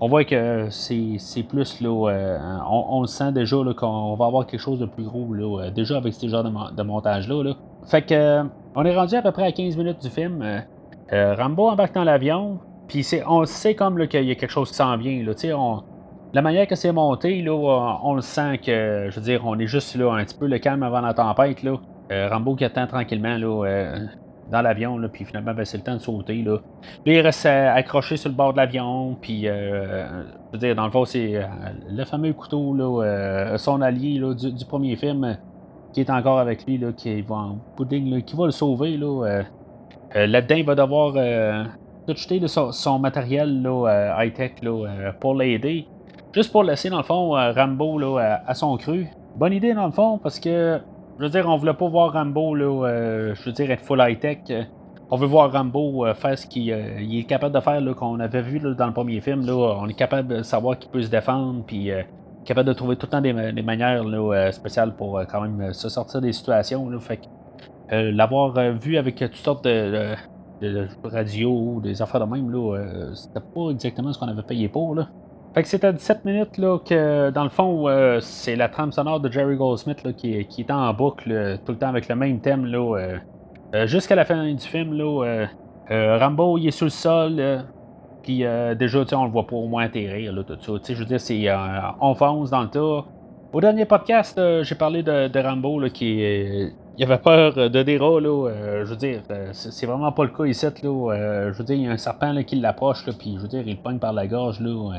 On 0.00 0.08
voit 0.08 0.24
que 0.24 0.66
c'est 0.70 1.42
plus 1.48 1.80
là. 1.80 2.60
On, 2.68 3.02
le 3.02 3.06
sent 3.06 3.30
déjà 3.30 3.56
qu'on 3.76 4.16
va 4.16 4.26
avoir 4.26 4.46
quelque 4.46 4.60
chose 4.60 4.80
de 4.80 4.86
plus 4.86 5.04
gros 5.04 5.32
là, 5.32 5.70
déjà 5.70 5.96
avec 5.96 6.14
ce 6.14 6.26
genre 6.26 6.42
de, 6.42 6.82
montage-là. 6.82 7.44
Là. 7.44 7.54
Fait 7.84 8.02
que 8.02 8.42
on 8.74 8.84
est 8.84 8.96
rendu 8.96 9.14
à 9.14 9.22
peu 9.22 9.30
près 9.30 9.44
à 9.44 9.52
15 9.52 9.76
minutes 9.76 10.02
du 10.02 10.10
film. 10.10 10.44
Rambo 11.12 11.68
embarque 11.68 11.94
dans 11.94 12.04
l'avion. 12.04 12.58
Puis 12.88 13.06
on 13.28 13.44
sait 13.44 13.74
comme 13.74 14.06
qu'il 14.08 14.24
y 14.24 14.32
a 14.32 14.34
quelque 14.34 14.50
chose 14.50 14.70
qui 14.70 14.76
s'en 14.76 14.96
vient. 14.96 15.24
Là, 15.24 15.32
on, 15.56 15.82
la 16.34 16.42
manière 16.42 16.66
que 16.66 16.74
c'est 16.74 16.92
monté, 16.92 17.42
là, 17.42 17.52
on, 17.52 18.14
le 18.14 18.22
sent 18.22 18.58
que, 18.58 19.08
je 19.10 19.16
veux 19.16 19.24
dire, 19.24 19.42
on 19.44 19.58
est 19.58 19.66
juste 19.66 19.96
là 19.96 20.12
un 20.12 20.24
petit 20.24 20.36
peu 20.36 20.46
le 20.46 20.58
calme 20.58 20.82
avant 20.82 21.00
la 21.00 21.14
tempête. 21.14 21.62
Là. 21.62 21.76
Euh, 22.10 22.28
Rambo 22.30 22.54
qui 22.54 22.64
attend 22.64 22.86
tranquillement 22.86 23.36
là, 23.36 23.66
euh, 23.66 23.98
dans 24.50 24.62
l'avion, 24.62 24.98
puis 25.12 25.24
finalement, 25.24 25.54
ben, 25.54 25.64
c'est 25.64 25.76
le 25.76 25.82
temps 25.82 25.94
de 25.94 26.00
sauter. 26.00 26.42
Là. 26.42 26.58
il 27.04 27.20
reste 27.20 27.46
euh, 27.46 27.74
accroché 27.74 28.16
sur 28.16 28.30
le 28.30 28.34
bord 28.34 28.52
de 28.52 28.58
l'avion, 28.58 29.16
puis, 29.20 29.44
je 29.44 30.06
veux 30.52 30.58
dire, 30.58 30.74
dans 30.74 30.84
le 30.84 30.90
fond, 30.90 31.04
c'est 31.04 31.40
le 31.90 32.04
fameux 32.04 32.32
couteau, 32.32 32.74
là, 32.74 33.56
son 33.58 33.80
allié 33.82 34.18
là, 34.18 34.34
du, 34.34 34.64
premier 34.64 34.96
film, 34.96 35.36
qui 35.92 36.00
est 36.00 36.10
encore 36.10 36.38
avec 36.38 36.66
lui, 36.66 36.78
là, 36.78 36.92
qui 36.92 37.20
va 37.22 37.34
en 37.34 37.58
pudding, 37.76 38.22
qui 38.22 38.36
va 38.36 38.46
le 38.46 38.52
sauver. 38.52 38.96
Là, 38.96 39.42
là-dedans, 40.14 40.56
il 40.56 40.64
va 40.64 40.74
devoir 40.74 41.14
de 42.06 42.14
jeter 42.14 42.40
de 42.40 42.46
son, 42.46 42.98
matériel 42.98 43.62
euh, 43.66 44.14
high-tech 44.18 44.52
euh, 44.64 45.12
pour 45.20 45.34
l'aider. 45.34 45.86
Juste 46.32 46.50
pour 46.50 46.64
laisser, 46.64 46.88
dans 46.88 46.98
le 46.98 47.02
fond, 47.02 47.36
euh, 47.36 47.52
Rambo 47.52 47.98
là, 47.98 48.42
à, 48.46 48.54
son 48.54 48.76
cru. 48.76 49.06
Bonne 49.36 49.52
idée, 49.52 49.74
dans 49.74 49.86
le 49.86 49.92
fond, 49.92 50.18
parce 50.18 50.40
que, 50.40 50.80
je 51.18 51.24
veux 51.24 51.30
dire, 51.30 51.46
on 51.48 51.56
voulait 51.56 51.74
pas 51.74 51.88
voir 51.88 52.12
Rambo, 52.12 52.54
là, 52.54 53.34
je 53.34 53.44
veux 53.44 53.52
dire, 53.52 53.70
être 53.70 53.82
full 53.82 54.00
high-tech. 54.00 54.38
On 55.10 55.16
veut 55.16 55.26
voir 55.26 55.52
Rambo 55.52 56.06
faire 56.14 56.38
ce 56.38 56.46
qu'il 56.46 56.70
est 56.70 57.26
capable 57.28 57.54
de 57.54 57.60
faire, 57.60 57.82
qu'on 57.94 58.18
avait 58.18 58.40
vu 58.40 58.60
dans 58.60 58.86
le 58.86 58.92
premier 58.92 59.20
film. 59.20 59.44
Là, 59.46 59.76
on 59.78 59.86
est 59.88 59.94
capable 59.94 60.36
de 60.38 60.42
savoir 60.42 60.78
qu'il 60.78 60.90
peut 60.90 61.02
se 61.02 61.10
défendre, 61.10 61.64
puis 61.66 61.90
capable 62.46 62.68
de 62.68 62.72
trouver 62.72 62.96
tout 62.96 63.06
le 63.06 63.10
temps 63.10 63.20
des, 63.20 63.62
manières 63.62 64.02
spéciales 64.52 64.94
pour 64.96 65.20
quand 65.30 65.42
même 65.42 65.74
se 65.74 65.90
sortir 65.90 66.22
des 66.22 66.32
situations. 66.32 66.90
fait 66.98 67.20
l'avoir 67.90 68.54
vu 68.72 68.96
avec 68.96 69.16
toutes 69.16 69.34
sortes 69.34 69.64
de, 69.64 70.14
de 70.62 70.88
radio, 71.04 71.80
des 71.82 72.00
affaires 72.02 72.24
de 72.24 72.32
même, 72.32 72.50
là, 72.50 72.76
euh, 72.76 73.14
c'était 73.14 73.40
pas 73.40 73.70
exactement 73.70 74.12
ce 74.12 74.18
qu'on 74.18 74.28
avait 74.28 74.42
payé 74.42 74.68
pour. 74.68 74.94
Là. 74.94 75.08
Fait 75.54 75.62
que 75.62 75.86
à 75.86 75.92
17 75.92 76.24
minutes 76.24 76.56
là, 76.56 76.78
que, 76.78 77.30
dans 77.30 77.44
le 77.44 77.50
fond, 77.50 77.86
euh, 77.86 78.20
c'est 78.20 78.56
la 78.56 78.68
trame 78.68 78.90
sonore 78.90 79.20
de 79.20 79.30
Jerry 79.30 79.56
Goldsmith 79.56 80.02
là, 80.02 80.12
qui, 80.12 80.46
qui 80.46 80.62
est 80.62 80.70
en 80.70 80.92
boucle 80.94 81.58
tout 81.66 81.72
le 81.72 81.78
temps 81.78 81.88
avec 81.88 82.08
le 82.08 82.14
même 82.14 82.40
thème. 82.40 82.64
Là, 82.64 83.18
euh, 83.74 83.86
jusqu'à 83.86 84.14
la 84.14 84.24
fin 84.24 84.50
du 84.50 84.66
film, 84.66 84.94
là, 84.94 85.46
Rambo, 85.90 86.56
il 86.56 86.68
est 86.68 86.70
sous 86.70 86.84
le 86.84 86.90
sol. 86.90 87.64
Puis 88.22 88.44
déjà, 88.78 89.04
on 89.12 89.24
le 89.24 89.30
voit 89.30 89.46
pas 89.46 89.56
au 89.56 89.66
moins 89.66 89.84
atterrir, 89.84 90.32
là, 90.32 90.42
tout 90.42 90.56
ça. 90.58 90.72
Je 90.94 90.98
veux 90.98 91.04
dire, 91.04 91.20
c'est 91.20 91.46
on 92.00 92.14
fonce 92.14 92.50
dans 92.50 92.62
le 92.62 92.68
tas. 92.68 93.04
Au 93.52 93.60
dernier 93.60 93.84
podcast, 93.84 94.40
j'ai 94.62 94.74
parlé 94.74 95.02
de, 95.02 95.28
de 95.28 95.38
Rambo 95.38 95.82
qui 95.90 96.22
est 96.22 96.72
il 96.98 97.04
avait 97.04 97.18
peur 97.18 97.54
de 97.54 97.82
des 97.82 97.98
là. 97.98 98.08
Euh, 98.08 98.84
je 98.84 98.90
veux 98.90 98.96
dire, 98.96 99.22
euh, 99.30 99.48
c'est 99.52 99.86
vraiment 99.86 100.12
pas 100.12 100.24
le 100.24 100.30
cas 100.30 100.44
ici, 100.44 100.66
là. 100.82 101.12
Euh, 101.12 101.52
je 101.52 101.58
veux 101.58 101.64
dire, 101.64 101.76
il 101.76 101.84
y 101.84 101.88
a 101.88 101.92
un 101.92 101.96
serpent 101.96 102.32
là, 102.32 102.42
qui 102.42 102.56
l'approche, 102.56 103.06
là, 103.06 103.12
puis 103.18 103.34
je 103.36 103.42
veux 103.42 103.48
dire, 103.48 103.62
il 103.66 103.76
le 103.76 103.82
pogne 103.82 103.98
par 103.98 104.12
la 104.12 104.26
gorge, 104.26 104.60
là. 104.60 104.90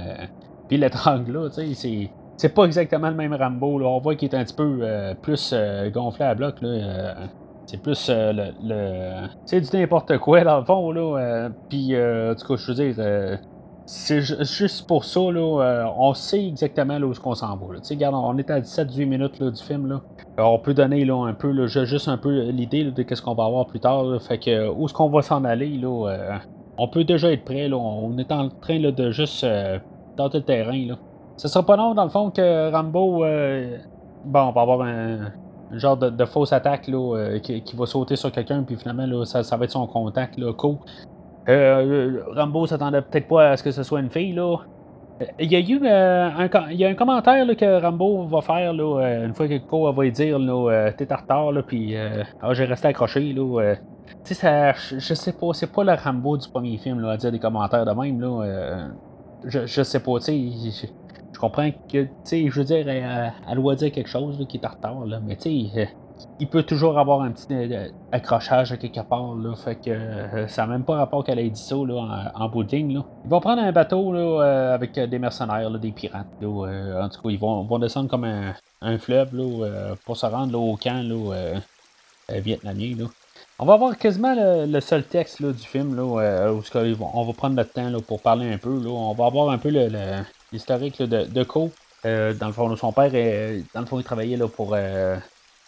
puis 0.67 0.77
il 0.77 0.81
l'étrangle, 0.81 1.31
là, 1.31 1.49
tu 1.49 1.73
sais, 1.75 2.09
c'est. 2.37 2.49
pas 2.49 2.65
exactement 2.65 3.09
le 3.09 3.15
même 3.15 3.33
Rambo. 3.33 3.77
Là. 3.77 3.85
On 3.87 3.99
voit 3.99 4.15
qu'il 4.15 4.29
est 4.29 4.35
un 4.35 4.43
petit 4.43 4.55
peu 4.55 4.81
plus 5.21 5.53
gonflé 5.93 6.25
à 6.25 6.33
bloc. 6.33 6.61
Là. 6.61 7.15
c'est 7.67 7.81
plus 7.81 8.09
le. 8.09 9.27
c'est 9.45 9.61
du 9.61 9.77
n'importe 9.77 10.17
quoi 10.17 10.43
dans 10.43 10.59
le 10.59 10.65
fond. 10.65 10.91
Là. 10.91 11.49
Puis, 11.69 11.95
en 11.95 12.33
tout 12.33 12.47
cas, 12.47 12.55
je 12.55 12.71
veux 12.71 12.91
dire, 12.91 13.39
c'est 13.85 14.21
juste 14.21 14.87
pour 14.87 15.03
ça, 15.03 15.19
là, 15.19 15.61
euh, 15.61 15.85
on 15.97 16.13
sait 16.13 16.47
exactement 16.47 16.97
là, 16.97 17.05
où 17.05 17.13
on 17.25 17.35
s'en 17.35 17.57
va. 17.57 17.65
On 18.13 18.37
est 18.37 18.49
à 18.49 18.61
17-18 18.61 19.05
minutes 19.05 19.43
du 19.43 19.61
film. 19.61 19.87
Là. 19.87 20.01
on 20.37 20.57
peut 20.59 20.73
donner 20.73 21.03
là, 21.03 21.25
un 21.25 21.33
peu, 21.33 21.67
juste 21.67 22.07
un 22.07 22.17
peu 22.17 22.49
l'idée 22.49 22.85
de 22.85 23.15
ce 23.15 23.21
qu'on 23.21 23.35
va 23.35 23.45
avoir 23.45 23.67
plus 23.67 23.81
tard. 23.81 24.05
fait 24.21 24.37
que 24.37 24.69
où 24.69 24.85
est-ce 24.85 24.93
qu'on 24.93 25.09
va 25.09 25.21
s'en 25.21 25.43
aller, 25.43 25.77
là, 25.77 26.07
euh, 26.07 26.37
on 26.77 26.87
peut 26.87 27.03
déjà 27.03 27.31
être 27.31 27.43
prêt. 27.43 27.67
Là, 27.67 27.75
on 27.75 28.17
est 28.17 28.31
en 28.31 28.49
train 28.49 28.79
là, 28.79 28.91
de 28.91 29.11
juste 29.11 29.43
euh, 29.43 29.79
tenter 30.15 30.37
le 30.37 30.45
terrain. 30.45 30.87
Là. 30.87 30.95
Ce 31.35 31.49
sera 31.49 31.65
pas 31.65 31.75
long, 31.75 31.93
dans 31.93 32.05
le 32.05 32.09
fond, 32.09 32.29
que 32.29 32.71
Rambo. 32.71 33.25
bon, 34.25 34.39
on 34.39 34.51
va 34.51 34.61
avoir 34.61 34.81
un, 34.81 35.33
genre 35.73 35.97
de, 35.97 36.25
fausse 36.25 36.53
attaque 36.53 36.87
là, 36.87 37.37
qui, 37.39 37.75
va 37.75 37.85
sauter 37.85 38.15
sur 38.15 38.31
quelqu'un, 38.31 38.63
puis 38.63 38.77
finalement, 38.77 39.07
là, 39.07 39.25
ça, 39.25 39.57
va 39.57 39.65
être 39.65 39.71
son 39.71 39.87
contact. 39.87 40.37
Là. 40.37 40.53
Euh, 41.49 42.23
Rambo 42.35 42.67
s'attendait 42.67 43.01
peut-être 43.01 43.27
pas 43.27 43.51
à 43.51 43.57
ce 43.57 43.63
que 43.63 43.71
ce 43.71 43.83
soit 43.83 43.99
une 43.99 44.09
fille, 44.09 44.33
là. 44.33 44.57
Il 45.39 45.51
y 45.51 45.55
a 45.55 45.59
eu 45.59 45.79
euh, 45.83 46.29
un, 46.29 46.69
il 46.71 46.77
y 46.77 46.85
a 46.85 46.89
un 46.89 46.95
commentaire 46.95 47.45
que 47.55 47.81
Rambo 47.81 48.25
va 48.25 48.41
faire 48.41 48.73
là, 48.73 48.99
euh, 48.99 49.25
une 49.25 49.33
fois 49.33 49.47
que 49.47 49.57
Co 49.59 49.91
va 49.91 50.03
lui 50.03 50.11
dire 50.11 50.37
t'es 50.97 51.13
en 51.13 51.15
retard, 51.15 51.51
là, 51.51 51.61
puis 51.61 51.95
ah, 52.41 52.53
j'ai 52.53 52.65
resté 52.65 52.87
accroché. 52.87 53.31
Là, 53.33 53.75
tu 54.25 54.33
sais, 54.33 54.73
je 54.97 55.13
sais 55.13 55.33
pas, 55.33 55.53
c'est 55.53 55.71
pas 55.71 55.83
le 55.83 55.93
Rambo 55.93 56.37
du 56.37 56.49
premier 56.49 56.77
film 56.77 56.99
là, 56.99 57.11
à 57.11 57.17
dire 57.17 57.31
des 57.31 57.39
commentaires 57.39 57.85
de 57.85 57.91
même. 57.91 58.19
Là, 58.19 58.89
je, 59.45 59.83
sais 59.83 59.99
pas, 59.99 60.19
tu 60.19 60.25
sais, 60.25 60.87
je, 61.33 61.39
comprends 61.39 61.69
que, 61.71 62.03
tu 62.03 62.09
sais, 62.23 62.49
je 62.49 62.59
veux 62.59 62.65
dire, 62.65 62.87
elle, 62.87 63.33
elle, 63.49 63.55
doit 63.55 63.75
dire 63.75 63.91
quelque 63.91 64.09
chose 64.09 64.43
qui 64.49 64.57
est 64.57 64.65
en 64.65 64.69
retard, 64.69 65.05
là, 65.05 65.19
mais 65.23 65.35
tu 65.35 65.69
sais 65.69 65.89
il 66.39 66.47
peut 66.47 66.63
toujours 66.63 66.99
avoir 66.99 67.21
un 67.21 67.31
petit 67.31 67.47
euh, 67.51 67.89
accrochage 68.11 68.77
quelque 68.77 69.01
part. 69.01 69.35
Là, 69.35 69.55
fait 69.55 69.75
que 69.75 69.89
euh, 69.89 70.47
ça 70.47 70.63
n'a 70.63 70.73
même 70.73 70.83
pas 70.83 70.95
rapport 70.95 71.23
dit 71.23 71.51
ça 71.55 71.75
là, 71.75 72.31
en, 72.35 72.43
en 72.43 72.49
bout 72.49 72.71
Ils 72.71 73.03
vont 73.25 73.39
prendre 73.39 73.61
un 73.61 73.71
bateau 73.71 74.11
là, 74.13 74.19
euh, 74.19 74.75
avec 74.75 74.93
des 74.93 75.19
mercenaires, 75.19 75.69
des 75.71 75.91
pirates. 75.91 76.27
en 76.41 77.09
tout 77.09 77.21
cas, 77.21 77.29
ils 77.29 77.39
vont, 77.39 77.63
vont 77.63 77.79
descendre 77.79 78.09
comme 78.09 78.25
un, 78.25 78.97
fleuve 78.97 79.35
là, 79.35 79.95
pour 80.05 80.17
se 80.17 80.25
rendre 80.25 80.59
au 80.59 80.75
camp 80.75 81.03
là, 81.03 81.59
vietnamien. 82.39 82.95
Là. 82.97 83.05
On 83.59 83.65
va 83.65 83.73
avoir 83.73 83.97
quasiment 83.97 84.35
le, 84.35 84.79
seul 84.79 85.03
texte 85.03 85.39
là, 85.39 85.51
du 85.51 85.63
film 85.63 85.95
là, 85.95 86.03
où 86.03 86.19
on 86.19 87.23
va 87.23 87.33
prendre 87.33 87.55
notre 87.55 87.71
temps 87.71 87.89
là, 87.89 87.99
pour 88.05 88.21
parler 88.21 88.51
un 88.51 88.57
peu. 88.57 88.77
Là. 88.81 88.89
On 88.89 89.13
va 89.13 89.25
avoir 89.25 89.49
un 89.49 89.57
peu 89.57 89.69
l'historique 90.51 91.01
de, 91.01 91.25
de 91.25 91.43
Co. 91.43 91.71
dans 92.03 92.47
le 92.47 92.51
fond, 92.51 92.75
son 92.75 92.91
père, 92.91 93.11
dans 93.73 93.81
le 93.81 93.85
fond, 93.85 93.99
il 93.99 94.03
travaillait 94.03 94.37
là, 94.37 94.47
pour 94.47 94.75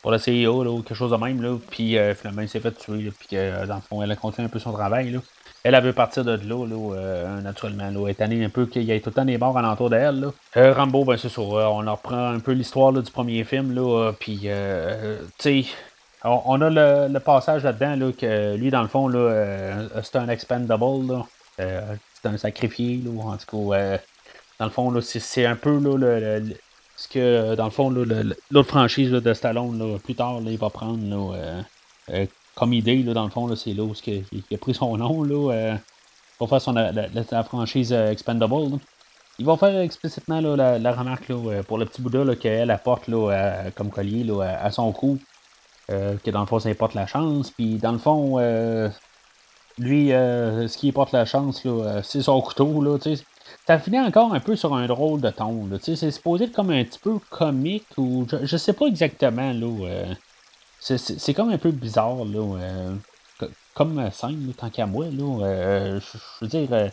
pour 0.06 0.12
le 0.12 0.20
CEO 0.20 0.64
ou 0.68 0.84
quelque 0.84 0.96
chose 0.96 1.10
de 1.10 1.18
même. 1.18 1.42
Là, 1.42 1.58
puis 1.72 1.98
euh, 1.98 2.14
finalement, 2.14 2.44
il 2.44 2.48
s'est 2.48 2.60
fait 2.60 2.78
tuer. 2.78 3.12
puis 3.18 3.30
que, 3.30 3.36
euh, 3.38 3.66
dans 3.66 3.78
le 3.78 3.82
fond, 3.82 4.04
elle 4.04 4.12
a 4.12 4.16
continué 4.16 4.46
un 4.46 4.50
peu 4.50 4.60
son 4.60 4.72
travail. 4.72 5.10
Là. 5.10 5.20
Elle, 5.64 5.74
avait 5.74 5.94
partir 5.94 6.24
de 6.24 6.34
là, 6.34 6.68
là 6.68 6.94
euh, 6.94 7.42
naturellement. 7.42 7.90
Là, 7.90 8.14
elle 8.16 8.34
est 8.34 8.46
un 8.46 8.50
peu 8.50 8.68
qu'il 8.68 8.84
y 8.84 8.92
ait 8.92 9.00
tout 9.00 9.10
le 9.10 9.16
temps 9.16 9.26
des 9.26 9.40
morts 9.40 9.58
alentour 9.58 9.90
d'elle. 9.90 10.28
Euh, 10.58 10.74
Rambo, 10.74 11.06
ben 11.06 11.18
c'est 11.18 11.30
sûr. 11.30 11.46
on 11.46 11.80
reprend 11.92 12.28
un 12.28 12.40
peu 12.40 12.52
l'histoire 12.52 12.94
du 12.94 13.10
premier 13.10 13.44
film. 13.46 13.74
Là, 13.74 14.12
puis, 14.20 14.42
tu 14.42 14.48
sais, 15.40 15.66
on, 16.24 16.62
a 16.62 16.70
le, 17.08 17.18
passage 17.18 17.64
là-dedans 17.64 17.96
là, 17.96 18.12
que 18.12 18.56
lui, 18.58 18.70
dans 18.70 18.84
le 18.84 18.88
fond, 18.88 19.08
là, 19.08 19.88
c'est 20.04 20.18
un 20.18 20.30
expendable. 20.30 21.08
Là. 21.08 21.26
c'est 21.58 22.28
un 22.28 22.38
sacrifié. 22.38 23.02
Là, 23.04 23.10
en 23.24 23.38
tout 23.38 23.70
cas, 23.72 23.98
dans 24.60 24.66
le 24.66 24.72
fond, 24.72 24.92
là, 24.92 25.02
c'est, 25.02 25.48
un 25.48 25.56
peu 25.56 25.80
là, 25.80 25.98
le, 25.98 26.56
parce 26.96 27.08
que, 27.08 27.20
euh, 27.20 27.56
dans 27.58 27.66
le 27.66 27.72
fond, 27.72 27.90
l'autre 27.90 28.70
franchise 28.70 29.12
de 29.12 29.34
Stallone, 29.34 30.00
plus 30.00 30.16
tard, 30.16 30.40
il 30.46 30.58
va 30.58 30.70
prendre 30.70 31.36
euh, 31.36 31.62
euh, 32.12 32.26
comme 32.56 32.72
idée, 32.72 33.04
dans 33.04 33.26
le 33.26 33.30
fond, 33.30 33.54
c'est 33.56 33.74
là 33.74 33.84
où 33.84 33.94
il, 34.08 34.44
a 34.54 34.58
pris 34.58 34.74
son 34.74 34.98
nom 34.98 35.26
pour 36.38 36.50
faire 36.50 36.62
son, 36.62 36.72
la, 36.72 37.44
franchise 37.44 37.92
Expendable. 37.92 38.80
ils 39.40 39.46
vont 39.46 39.58
faire 39.58 39.78
explicitement 39.82 40.40
la, 40.40 40.92
remarque 40.94 41.34
pour 41.68 41.78
le 41.78 41.86
petit 41.86 42.02
Bouddha 42.02 42.36
qu'elle 42.38 42.72
apporte 42.72 43.10
comme 43.76 43.90
collier 43.90 44.26
à, 44.42 44.72
son 44.72 44.94
cou. 44.94 45.20
que 45.90 46.32
dans 46.32 46.40
le 46.40 46.46
fond, 46.46 46.60
ça 46.60 46.70
importe 46.70 46.94
la 46.94 47.08
chance. 47.08 47.52
Puis 47.52 47.76
dans 47.76 47.92
le 47.92 47.98
fond, 47.98 48.38
lui, 49.78 50.12
ce 50.12 50.78
qui 50.78 50.94
porte 50.94 51.12
la 51.12 51.26
chance, 51.26 51.62
c'est 52.04 52.22
son 52.22 52.40
couteau. 52.40 52.82
Là, 52.82 52.98
ça 53.68 53.80
finit 53.80 54.00
encore 54.00 54.34
un 54.34 54.40
peu 54.40 54.56
sur 54.56 54.76
un 54.76 54.86
drôle 54.88 55.22
de 55.22 55.30
ton. 55.30 55.70
C'est 55.82 56.12
supposé 56.12 56.46
être 56.46 56.54
comme 56.54 56.72
un 56.72 56.84
petit 56.84 57.00
peu 57.00 57.20
comique 57.30 57.88
ou 57.98 58.26
je, 58.30 58.46
je 58.46 58.58
sais 58.58 58.74
pas 58.74 58.86
exactement. 58.86 59.52
là 59.52 60.16
c'est 60.80 61.34
comme 61.34 61.50
un 61.50 61.58
peu 61.58 61.72
bizarre. 61.72 62.26
Là, 62.26 62.60
comme 63.74 64.10
scène, 64.12 64.54
tant 64.56 64.70
qu'à 64.70 64.86
moi. 64.86 65.06
Là, 65.06 66.00
je 66.00 66.18
veux 66.42 66.48
dire 66.48 66.92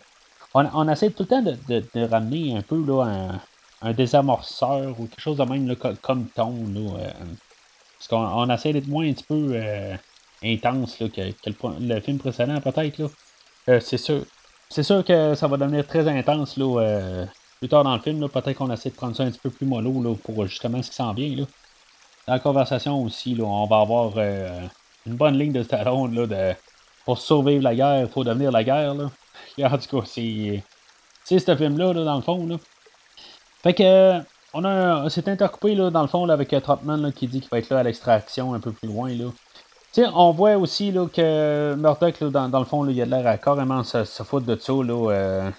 on, 0.55 0.89
essaie 0.89 1.11
tout 1.11 1.23
le 1.23 1.29
temps 1.29 1.43
de, 1.43 2.05
ramener 2.05 2.57
un 2.57 2.63
peu 2.63 2.85
là, 2.85 3.05
un, 3.05 3.41
un, 3.89 3.93
désamorceur 3.93 4.99
ou 5.01 5.07
quelque 5.07 5.21
chose 5.21 5.39
de 5.39 5.45
même 5.45 5.67
là, 5.67 5.75
comme 6.03 6.27
ton. 6.29 6.53
Là, 6.75 6.99
euh, 6.99 7.13
parce 7.99 8.09
qu'on 8.09 8.19
on 8.19 8.51
essaie 8.51 8.73
d'être 8.73 8.89
moins 8.89 9.09
un 9.09 9.13
petit 9.13 9.25
peu 9.25 9.53
euh, 9.53 9.97
intense 10.43 10.99
là, 11.01 11.09
que, 11.09 11.21
le, 11.81 12.01
film 12.01 12.19
précédent, 12.19 12.61
peut-être. 12.61 13.11
Euh, 13.69 13.81
c'est 13.81 13.97
sûr. 13.99 14.25
C'est 14.73 14.85
sûr 14.85 15.05
que 15.05 15.35
ça 15.35 15.47
va 15.49 15.59
devenir 15.59 15.87
très 15.87 16.09
intense 16.09 16.57
là, 16.57 17.27
plus 17.59 17.69
tard 17.69 17.85
dans 17.85 17.95
le 17.95 18.01
film. 18.01 18.27
Peut-être 18.27 18.57
qu'on 18.57 18.71
essaie 18.71 18.89
de 18.89 18.95
prendre 18.95 19.15
ça 19.15 19.23
un 19.23 19.31
petit 19.31 19.39
peu 19.39 19.51
plus 19.51 19.67
mollo 19.67 20.03
là, 20.03 20.15
pour 20.25 20.47
justement 20.47 20.83
ce 20.83 20.89
qui 20.89 20.97
s'en 20.97 21.13
vient. 21.13 21.37
Là. 21.37 21.45
Dans 22.27 22.33
la 22.33 22.39
conversation 22.39 23.03
aussi, 23.03 23.35
là, 23.35 23.45
on 23.45 23.67
va 23.67 23.81
avoir 23.81 24.17
une 24.17 25.15
bonne 25.15 25.37
ligne 25.37 25.53
de 25.53 25.63
Stallone 25.63 26.15
là, 26.15 26.27
de 26.27 26.57
pour 27.05 27.19
survivre 27.19 27.63
la 27.63 27.75
guerre, 27.75 28.01
il 28.01 28.09
faut 28.09 28.25
devenir 28.25 28.51
la 28.51 28.65
guerre. 28.65 28.95
Là. 28.95 29.11
en 29.71 29.77
tout 29.77 30.01
cas, 30.01 30.07
c'est. 30.07 30.63
C'est 31.23 31.39
ce 31.39 31.55
film-là, 31.55 31.93
dans 31.93 32.17
le 32.17 32.23
fond. 32.23 32.47
Là. 32.47 32.57
Fait 33.63 33.75
que. 33.75 34.21
On, 34.55 34.65
a, 34.65 35.09
s'est 35.11 35.29
intercoupé 35.29 35.75
là, 35.75 35.91
dans 35.91 36.03
le 36.03 36.09
fond 36.09 36.25
là, 36.25 36.35
avec 36.35 36.49
Trotman 36.63 37.13
qui 37.13 37.27
dit 37.27 37.41
qu'il 37.41 37.51
va 37.51 37.59
être 37.59 37.69
là 37.71 37.81
à 37.81 37.83
l'extraction 37.83 38.55
un 38.55 38.61
peu 38.61 38.73
plus 38.73 38.89
loin. 38.89 39.11
Là. 39.11 39.27
On 39.99 40.31
voit 40.33 40.57
aussi 40.57 40.91
là, 40.91 41.07
que 41.07 41.75
Murdoch, 41.75 42.23
dans, 42.25 42.49
dans, 42.49 42.59
le 42.59 42.65
fond, 42.65 42.83
là, 42.83 42.93
il 42.93 43.03
a 43.03 43.07
l'air 43.07 43.27
à 43.27 43.39
carrément 43.39 43.85
se, 43.85 44.05
se 44.05 44.23
foutre 44.23 44.47
de 44.47 44.57
ça, 44.57 44.73
là, 44.73 45.11
euh, 45.11 45.51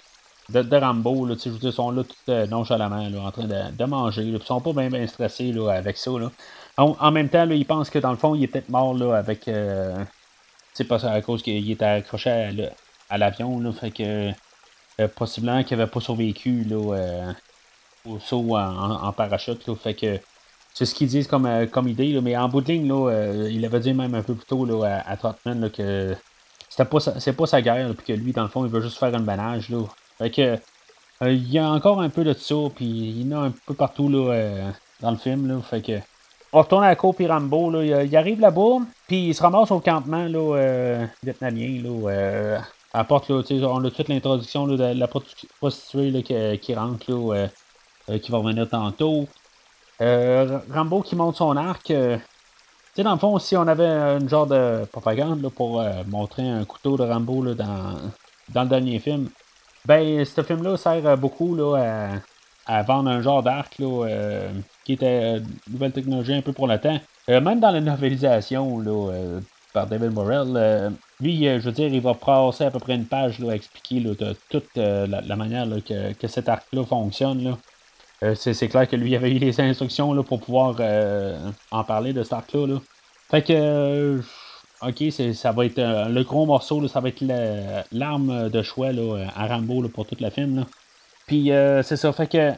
de, 0.48 0.62
de, 0.62 0.76
Rambo. 0.76 1.26
Là, 1.26 1.34
ils 1.44 1.72
sont 1.72 1.90
là 1.90 2.02
tout 2.04 2.14
euh, 2.30 2.46
nonchalamment 2.46 3.08
là, 3.08 3.20
en 3.20 3.30
train 3.30 3.44
de, 3.44 3.70
de 3.72 3.84
manger. 3.84 4.22
Ils 4.22 4.42
sont 4.42 4.60
pas 4.60 4.72
bien, 4.72 5.06
stressés 5.06 5.52
là, 5.52 5.70
avec 5.70 5.96
ça. 5.96 6.10
Là. 6.12 6.30
En, 6.76 7.12
même 7.12 7.28
temps, 7.28 7.48
ils 7.48 7.66
pensent 7.66 7.90
que 7.90 8.00
dans 8.00 8.10
le 8.10 8.16
fond, 8.16 8.34
il 8.34 8.42
est 8.42 8.48
peut-être 8.48 8.68
mort 8.68 8.94
là, 8.94 9.16
avec. 9.16 9.46
Euh, 9.48 10.04
pas 10.88 11.06
à 11.06 11.20
cause 11.22 11.42
qu'il 11.42 11.70
était 11.70 11.84
accroché 11.84 12.50
à, 13.08 13.18
l'avion, 13.18 13.60
là, 13.60 13.70
fait 13.72 13.92
que 13.92 14.32
euh, 15.00 15.08
possiblement 15.08 15.62
qu'il 15.62 15.78
n'avait 15.78 15.90
pas 15.90 16.00
survécu 16.00 16.64
là, 16.64 16.96
euh, 16.96 17.32
au 18.04 18.18
saut 18.18 18.56
en, 18.56 19.12
parachute, 19.12 19.62
fait 19.76 19.94
que 19.94 20.20
c'est 20.74 20.84
ce 20.84 20.94
qu'ils 20.94 21.08
disent 21.08 21.26
comme, 21.26 21.46
euh, 21.46 21.66
comme 21.66 21.88
idée, 21.88 22.12
là, 22.12 22.20
mais 22.20 22.36
en 22.36 22.48
bout 22.48 22.60
de 22.60 22.72
ligne, 22.72 22.88
là, 22.88 23.48
il 23.48 23.64
avait 23.64 23.80
dit 23.80 23.94
même 23.94 24.14
un 24.14 24.22
peu 24.22 24.34
plus 24.34 24.46
tôt 24.46 24.64
là, 24.66 25.02
à, 25.06 25.12
à 25.12 25.16
Trotman 25.16 25.70
que 25.70 26.14
c'était 26.68 26.84
pas 26.84 27.00
c'est 27.00 27.32
pas 27.32 27.46
sa 27.46 27.62
guerre, 27.62 27.94
puis 27.96 28.06
que 28.06 28.12
lui, 28.12 28.32
dans 28.32 28.42
le 28.42 28.48
fond, 28.48 28.64
il 28.64 28.70
veut 28.70 28.80
juste 28.80 28.98
faire 28.98 29.14
un 29.14 29.20
banage. 29.20 29.70
Là. 29.70 29.84
Fait 30.18 30.30
que 30.30 30.58
il 31.22 31.50
y 31.50 31.58
a 31.58 31.70
encore 31.70 32.00
un 32.00 32.10
peu 32.10 32.24
de 32.24 32.34
ça, 32.34 32.56
puis 32.74 32.84
il 32.84 33.28
y 33.28 33.34
en 33.34 33.42
a 33.42 33.46
un 33.46 33.52
peu 33.66 33.74
partout 33.74 34.08
là, 34.08 34.72
dans 35.00 35.10
le 35.12 35.16
film, 35.16 35.46
là, 35.46 35.60
fait 35.62 35.80
que 35.80 35.92
on 36.52 36.60
retourne 36.60 36.84
à 36.84 36.88
la 36.88 36.96
cour 36.96 37.16
Pirambo, 37.16 37.70
là, 37.70 38.04
il, 38.04 38.16
arrive 38.16 38.40
là-bas, 38.40 38.78
puis 39.06 39.28
il 39.28 39.34
se 39.34 39.42
ramasse 39.42 39.70
au 39.70 39.80
campement 39.80 40.26
là, 40.26 41.06
vietnamien, 41.22 41.80
là, 41.82 42.60
apporte, 42.94 43.28
là, 43.28 43.42
on 43.68 43.84
a 43.84 43.90
fait 43.90 44.08
l'introduction 44.08 44.66
de 44.66 44.76
la 44.76 45.08
prostituée 45.08 46.10
là, 46.10 46.22
qui, 46.22 46.58
qui, 46.60 46.74
rentre, 46.74 47.10
là, 47.10 47.34
euh, 47.34 47.48
euh, 48.08 48.18
qui 48.18 48.30
va 48.30 48.38
revenir 48.38 48.68
tantôt. 48.68 49.26
Euh, 50.00 50.58
Rambo 50.72 51.02
qui 51.02 51.16
monte 51.16 51.36
son 51.36 51.56
arc. 51.56 51.84
tu 51.84 51.94
sais, 51.94 53.02
dans 53.02 53.12
le 53.12 53.18
fond, 53.18 53.38
si 53.38 53.56
on 53.56 53.66
avait 53.66 54.18
une 54.18 54.28
genre 54.28 54.46
de 54.46 54.84
propagande 54.90 55.42
là, 55.42 55.50
pour 55.50 55.82
montrer 56.08 56.48
un 56.48 56.64
couteau 56.64 56.96
de 56.96 57.04
Rambo 57.04 57.42
là, 57.42 57.54
dans, 57.54 57.94
dans 58.50 58.62
le 58.62 58.68
dernier 58.68 58.98
film, 58.98 59.28
ben, 59.84 60.24
ce 60.24 60.42
film-là 60.42 60.76
sert 60.76 61.16
beaucoup 61.16 61.54
là, 61.54 62.20
à, 62.66 62.82
vendre 62.82 63.10
un 63.10 63.20
genre 63.20 63.42
d'arc 63.42 63.78
là, 63.78 64.08
qui 64.84 64.94
était 64.94 65.40
nouvelle 65.70 65.92
technologie 65.92 66.34
un 66.34 66.42
peu 66.42 66.52
pour 66.52 66.66
le 66.66 66.78
temps. 66.78 66.98
même 67.28 67.60
dans 67.60 67.70
la 67.70 67.80
novelisation 67.80 68.78
là, 68.80 69.40
par 69.72 69.86
David 69.86 70.12
Morrell, 70.12 70.92
lui, 71.20 71.46
euh, 71.48 71.60
je 71.60 71.66
veux 71.66 71.72
dire, 71.72 71.92
il 71.92 72.00
va 72.00 72.14
passer 72.14 72.64
à 72.64 72.70
peu 72.70 72.78
près 72.78 72.94
une 72.94 73.06
page 73.06 73.38
là, 73.38 73.52
à 73.52 73.54
expliquer 73.54 74.00
de 74.00 74.36
toute 74.48 74.76
euh, 74.76 75.06
la, 75.06 75.36
manière 75.36 75.66
que, 75.84 76.26
cet 76.26 76.48
arc-là 76.48 76.84
fonctionne. 76.84 77.56
Euh, 78.24 78.34
c'est, 78.34 78.68
clair 78.68 78.88
que 78.88 78.96
lui 78.96 79.10
il 79.10 79.16
avait 79.16 79.30
eu 79.30 79.38
les 79.38 79.60
instructions 79.60 80.12
là, 80.12 80.22
pour 80.22 80.40
pouvoir 80.40 80.76
en 81.70 81.84
parler 81.84 82.12
de 82.12 82.22
cet 82.22 82.32
arc-là. 82.32 82.80
Fait 83.30 83.42
que, 83.42 84.20
ok, 84.82 85.34
ça 85.34 85.52
va 85.52 85.66
être 85.66 85.80
le 86.08 86.22
gros 86.22 86.46
morceau, 86.46 86.86
ça 86.88 87.00
va 87.00 87.08
être 87.08 87.22
l'arme 87.92 88.50
de 88.50 88.62
choix 88.62 88.92
là, 88.92 89.26
à 89.36 89.46
Rambo 89.46 89.86
pour 89.88 90.06
toute 90.06 90.20
la 90.20 90.30
film. 90.30 90.64
Puis, 91.26 91.50
c'est 91.82 91.96
ça, 91.96 92.12
fait 92.12 92.30
que 92.30 92.52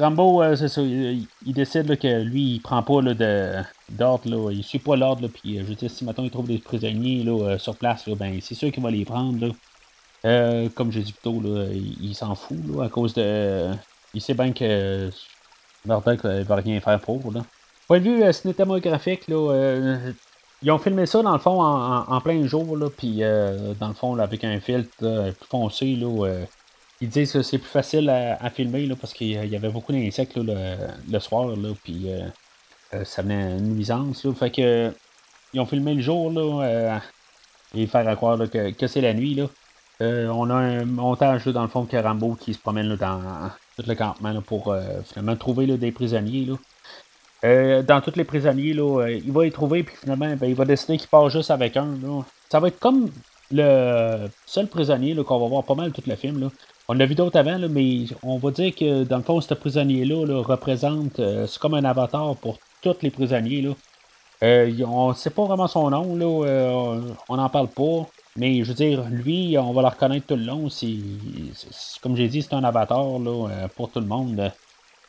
Rambo, 0.00 0.42
c'est 0.56 0.68
ça, 0.68 0.80
il, 0.80 1.26
décide 1.44 1.98
que 1.98 2.22
lui, 2.22 2.54
il 2.54 2.60
prend 2.60 2.82
pas 2.82 3.00
d'ordre, 3.90 4.30
là, 4.30 4.50
il 4.50 4.64
suit 4.64 4.78
pas 4.78 4.96
l'ordre, 4.96 5.28
puis 5.28 5.58
euh, 5.58 5.62
je 5.62 5.66
veux 5.66 5.74
dire, 5.74 5.90
si 5.90 6.04
maintenant 6.04 6.24
il 6.24 6.30
trouve 6.30 6.46
des 6.46 6.58
prisonniers 6.58 7.22
là, 7.22 7.32
euh, 7.32 7.58
sur 7.58 7.76
place, 7.76 8.06
là, 8.06 8.14
ben 8.14 8.38
c'est 8.40 8.54
sûr 8.54 8.72
qu'il 8.72 8.82
va 8.82 8.90
les 8.90 9.04
prendre. 9.04 9.46
Là. 9.46 9.52
Euh, 10.24 10.68
comme 10.74 10.90
j'ai 10.90 11.02
dit 11.02 11.12
plus 11.12 11.22
tôt, 11.22 11.40
là, 11.40 11.66
il, 11.72 12.14
s'en 12.14 12.34
fout 12.34 12.58
là, 12.74 12.84
à 12.84 12.88
cause 12.88 13.14
de. 13.14 13.70
Il 14.14 14.20
sait 14.20 14.34
bien 14.34 14.52
que 14.52 15.10
Murdoch 15.84 16.24
ne 16.24 16.42
va 16.42 16.56
rien 16.56 16.80
faire 16.80 17.00
pour. 17.00 17.32
Là. 17.32 17.44
Point 17.86 18.00
de 18.00 18.04
vue 18.04 18.32
cinématographique, 18.32 19.28
là, 19.28 19.98
ils 20.62 20.70
ont 20.70 20.78
filmé 20.78 21.06
ça 21.06 21.22
dans 21.22 21.32
le 21.32 21.38
fond 21.38 21.62
en, 21.62 22.20
plein 22.20 22.46
jour, 22.46 22.76
là, 22.76 22.88
puis 22.90 23.20
dans 23.20 23.88
le 23.88 23.94
fond 23.94 24.14
là, 24.14 24.24
avec 24.24 24.44
un 24.44 24.60
filtre 24.60 24.90
plus 24.98 25.48
foncé. 25.48 25.96
Là, 25.96 26.44
ils 27.00 27.08
disent 27.08 27.32
que 27.32 27.42
c'est 27.42 27.58
plus 27.58 27.68
facile 27.68 28.10
à, 28.10 28.50
filmer 28.50 28.86
là, 28.86 28.94
parce 28.94 29.14
qu'il 29.14 29.32
y 29.32 29.56
avait 29.56 29.70
beaucoup 29.70 29.92
d'insectes 29.92 30.36
le, 30.36 30.76
le, 31.10 31.18
soir, 31.18 31.48
là, 31.56 31.70
puis 31.82 32.12
euh, 32.12 32.26
euh, 32.94 33.04
ça 33.04 33.22
venait 33.22 33.56
une 33.56 33.74
nuisance. 33.74 34.24
Là, 34.24 34.34
fait 34.34 34.50
que 34.50 34.92
ils 35.52 35.60
ont 35.60 35.66
filmé 35.66 35.94
le 35.94 36.02
jour 36.02 36.30
là, 36.30 36.64
euh, 36.64 36.98
et 37.74 37.86
faire 37.86 38.16
croire 38.16 38.38
que, 38.50 38.86
c'est 38.86 39.00
la 39.00 39.14
nuit. 39.14 39.34
Là. 39.34 39.46
on 40.00 40.50
a 40.50 40.54
un 40.54 40.84
montage 40.84 41.46
dans 41.46 41.62
le 41.62 41.68
fond 41.68 41.84
de 41.90 41.96
Rambo 41.96 42.34
qui 42.34 42.52
se 42.54 42.58
promène 42.58 42.94
dans 42.96 43.50
le 43.86 43.94
campement 43.94 44.40
pour 44.42 44.74
finalement 45.04 45.36
trouver 45.36 45.66
des 45.66 45.92
prisonniers. 45.92 46.46
Là. 47.42 47.82
dans 47.82 48.00
tous 48.00 48.16
les 48.16 48.24
prisonniers, 48.24 48.72
là, 48.72 49.08
il 49.08 49.32
va 49.32 49.46
y 49.46 49.50
trouver, 49.50 49.82
puis 49.82 49.96
finalement, 49.96 50.34
ben, 50.36 50.48
il 50.48 50.54
va 50.54 50.64
décider 50.64 50.98
qu'il 50.98 51.08
part 51.08 51.28
juste 51.30 51.50
avec 51.50 51.76
un. 51.76 51.96
Là. 52.02 52.22
Ça 52.50 52.60
va 52.60 52.68
être 52.68 52.78
comme 52.78 53.10
le 53.50 54.28
seul 54.46 54.66
prisonnier 54.66 55.14
qu'on 55.16 55.38
va 55.38 55.48
voir 55.48 55.64
pas 55.64 55.74
mal 55.74 55.92
tout 55.92 56.02
le 56.06 56.16
film. 56.16 56.40
Là. 56.40 56.48
On 56.88 56.94
l'a 56.94 57.06
vu 57.06 57.14
d'autres 57.14 57.38
avant, 57.38 57.56
mais 57.68 58.04
on 58.22 58.38
va 58.38 58.50
dire 58.50 58.74
que 58.74 59.04
dans 59.04 59.18
le 59.18 59.22
fond, 59.22 59.40
ce 59.40 59.54
prisonnier-là 59.54 60.42
représente. 60.42 61.20
Euh, 61.20 61.46
c'est 61.46 61.60
comme 61.60 61.74
un 61.74 61.84
avatar 61.84 62.34
pour 62.36 62.58
tous 62.82 62.96
les 63.02 63.10
prisonniers. 63.10 63.62
Là. 63.62 63.70
Euh, 64.42 64.72
on 64.86 65.10
ne 65.10 65.14
sait 65.14 65.30
pas 65.30 65.44
vraiment 65.44 65.68
son 65.68 65.90
nom, 65.90 66.16
là, 66.16 66.46
euh, 66.46 67.00
on 67.28 67.36
n'en 67.36 67.48
parle 67.48 67.68
pas. 67.68 68.08
Mais 68.36 68.62
je 68.62 68.68
veux 68.68 68.74
dire, 68.74 69.04
lui, 69.10 69.56
on 69.58 69.72
va 69.72 69.82
le 69.82 69.88
reconnaître 69.88 70.26
tout 70.26 70.36
le 70.36 70.44
long. 70.44 70.68
Comme 72.02 72.16
j'ai 72.16 72.28
dit, 72.28 72.42
c'est 72.42 72.54
un 72.54 72.64
avatar 72.64 73.18
là, 73.18 73.68
pour 73.76 73.90
tout 73.90 74.00
le 74.00 74.06
monde. 74.06 74.52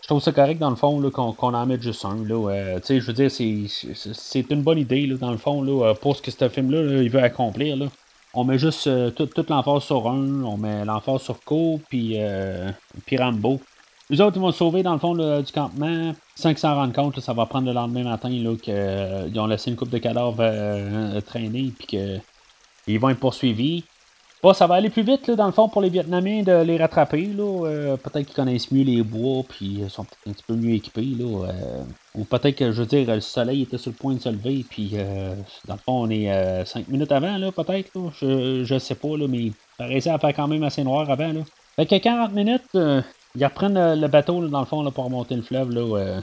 Je 0.02 0.08
trouve 0.08 0.22
ça 0.22 0.32
correct 0.32 0.58
dans 0.58 0.72
le 0.72 0.76
fond 0.76 1.00
qu'on, 1.12 1.54
en 1.54 1.66
mette 1.66 1.84
juste 1.84 2.04
un. 2.06 2.26
Là, 2.26 2.80
je 2.88 3.00
veux 3.00 3.14
dire, 3.14 3.30
c'est, 3.30 4.46
une 4.50 4.64
bonne 4.64 4.80
idée 4.80 5.06
là, 5.06 5.16
dans 5.18 5.32
le 5.32 5.38
fond 5.38 5.62
là, 5.62 5.94
pour 5.94 6.16
ce 6.16 6.22
que 6.22 6.32
ce 6.32 6.50
film-là 6.50 7.02
il 7.02 7.10
veut 7.10 7.22
accomplir. 7.22 7.78
Là 7.78 7.88
on 8.34 8.44
met 8.44 8.58
juste 8.58 8.88
euh, 8.88 9.12
toute 9.12 9.50
l'emphase 9.50 9.84
sur 9.84 10.08
un, 10.08 10.44
on 10.44 10.58
met 10.58 10.86
l'emphase 10.86 11.22
sur 11.22 11.40
Co, 11.44 11.82
puis, 11.90 12.14
euh, 12.16 12.72
puis 13.06 13.18
Rambo. 13.18 13.60
Les 14.10 14.20
autres, 14.20 14.38
ils 14.38 14.42
vont 14.42 14.52
se 14.52 14.58
sauver 14.58 14.84
dans 14.84 14.94
le 14.94 15.00
fond 15.00 15.14
du 15.14 15.52
campement, 15.54 16.14
sans 16.36 16.50
qu'ils 16.50 16.60
s'en 16.60 16.76
rendent 16.76 16.94
compte. 16.94 17.20
ça 17.20 17.34
va 17.34 17.46
prendre 17.46 17.68
le 17.68 17.74
lendemain 17.74 18.04
matin 18.04 18.30
qu'ils 18.30 18.76
euh, 18.76 19.30
ont 19.38 19.48
laissé 19.48 19.70
une 19.70 19.78
coupe 19.78 19.90
de 19.90 19.98
cadavres 20.00 21.22
traîner, 21.22 21.72
puis 21.78 21.98
qu'ils 22.86 23.00
vont 23.00 23.10
être 23.10 23.20
poursuivis. 23.20 23.84
Bon, 24.44 24.54
ça 24.54 24.66
va 24.66 24.74
aller 24.74 24.90
plus 24.90 25.04
vite, 25.04 25.28
là, 25.28 25.36
dans 25.36 25.46
le 25.46 25.52
fond, 25.52 25.70
pour 25.70 25.84
les 25.84 25.90
Vietnamiens 25.90 26.42
de 26.42 26.64
les 26.64 26.76
rattraper. 26.76 27.26
Là. 27.26 27.68
Euh, 27.68 27.98
peut-être 27.98 28.26
qu'ils 28.26 28.36
connaissent 28.36 28.72
mieux 28.72 28.84
les 28.84 29.04
bois, 29.04 29.44
puis 29.48 29.82
ils 29.82 29.90
sont 29.90 30.04
peut-être 30.04 30.28
un 30.28 30.32
petit 30.32 30.44
peu 30.48 30.56
mieux 30.56 30.74
équipés. 30.74 31.14
Là, 31.20 31.46
euh. 31.46 31.84
ou 32.16 32.24
peut-être 32.24 32.56
que, 32.56 32.72
je 32.72 32.82
veux 32.82 32.88
dire, 32.88 33.08
le 33.08 33.22
soleil 33.22 33.62
était 33.62 33.78
sur 33.78 33.92
le 33.92 33.98
point 33.98 34.16
de 34.16 34.20
se 34.20 34.30
lever, 34.30 34.66
puis 34.68 34.94
euh, 34.96 35.36
dans 35.68 35.76
le 35.76 35.80
fond, 35.80 36.02
on 36.06 36.10
est 36.10 36.66
5 36.66 36.88
minutes 36.88 37.12
avant, 37.12 37.38
là, 37.38 37.52
peut-être. 37.52 37.92
Je, 38.20 38.64
je 38.64 38.80
sais 38.80 38.96
pas, 38.96 39.16
là, 39.16 39.28
mais 39.28 39.52
ça 39.78 39.86
réussi 39.86 40.10
à 40.10 40.18
faire 40.18 40.34
quand 40.34 40.48
même 40.48 40.64
assez 40.64 40.84
noir 40.84 41.08
avant. 41.08 41.34
Là. 41.34 41.42
Fait 41.76 41.86
que 41.86 41.98
40 42.00 42.34
minutes, 42.34 42.64
ils 42.74 43.46
reprennent 43.46 43.94
le 43.94 44.08
bateau, 44.08 44.48
dans 44.48 44.60
le 44.60 44.66
fond, 44.66 44.82
là, 44.82 44.90
pour 44.90 45.06
remonter 45.06 45.36
le 45.36 45.44
fleuve. 45.44 45.70
Là, 45.70 46.20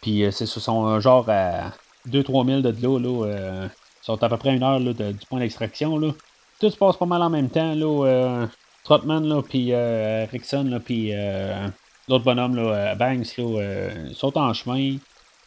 puis 0.00 0.24
c'est 0.30 0.46
ce 0.46 0.58
sont 0.58 0.98
genre 1.00 1.28
à 1.28 1.72
2-3 2.08 2.46
000 2.46 2.60
de 2.62 2.82
l'eau. 2.82 2.98
Là, 2.98 3.66
ils 3.66 3.70
sont 4.08 4.22
à 4.22 4.28
peu 4.28 4.36
près 4.36 4.54
une 4.54 4.62
heure 4.62 4.78
là, 4.78 4.92
du 4.92 5.26
point 5.28 5.40
d'extraction. 5.40 5.98
là 5.98 6.08
tout 6.60 6.70
se 6.70 6.76
passe 6.76 6.96
pas 6.96 7.06
mal 7.06 7.22
en 7.22 7.30
même 7.30 7.48
temps. 7.50 7.74
Là, 7.74 8.06
euh, 8.06 8.46
Trotman, 8.84 9.24
là, 9.24 9.42
puis 9.42 9.72
Rickson, 10.32 10.64
là, 10.64 10.80
puis 10.80 11.12
l'autre 12.08 12.24
bonhomme, 12.24 12.56
là, 12.56 12.94
Banks, 12.94 13.36
là, 13.36 13.90
sont 14.14 14.36
en 14.36 14.52
chemin. 14.54 14.96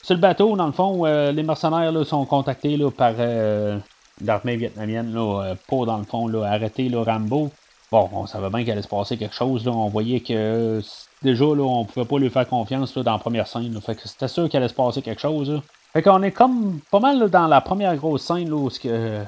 Sur 0.02 0.16
le 0.16 0.22
bateau, 0.22 0.56
dans 0.56 0.68
le 0.68 0.72
fond, 0.72 1.04
les 1.04 1.44
mercenaires 1.44 1.92
là, 1.92 2.06
sont 2.06 2.24
contactés 2.26 2.78
là, 2.78 2.90
par 2.92 3.14
l'armée 4.22 4.56
vietnamienne 4.56 5.14
là, 5.14 5.56
pour, 5.68 5.86
dans 5.86 5.98
le 5.98 6.06
fond, 6.06 6.28
là, 6.28 6.46
arrêter 6.46 6.88
le 6.88 7.00
Rambo. 7.00 7.52
Bon, 7.92 8.10
on 8.14 8.26
savait 8.26 8.50
bien 8.50 8.62
qu'il 8.62 8.72
allait 8.72 8.82
se 8.82 8.88
passer 8.88 9.18
quelque 9.18 9.36
chose. 9.36 9.66
Là. 9.66 9.74
On 9.74 9.90
voyait 9.90 10.22
que 10.22 10.82
déjà, 11.22 11.44
là, 11.44 11.64
on 11.64 11.84
pouvait 11.84 12.06
pas 12.06 12.20
lui 12.20 12.30
faire 12.30 12.48
confiance 12.48 12.96
là, 12.96 13.04
dans 13.04 13.12
la 13.12 13.18
première 13.18 13.48
scène. 13.48 13.78
C'était 14.06 14.30
sûr 14.30 14.48
qu'il 14.48 14.58
allait 14.58 14.70
se 14.70 14.74
passer 14.74 15.02
quelque 15.02 15.20
chose. 15.20 15.62
Fait 15.94 16.02
qu'on 16.02 16.24
est 16.24 16.32
comme 16.32 16.80
pas 16.90 17.00
mal 17.00 17.30
dans 17.30 17.48
la 17.48 17.60
première 17.60 17.96
grosse 17.98 18.24
scène 18.24 18.50
là, 18.50 18.56
où 18.56 18.70
que, 18.70 18.78
euh, 18.86 19.24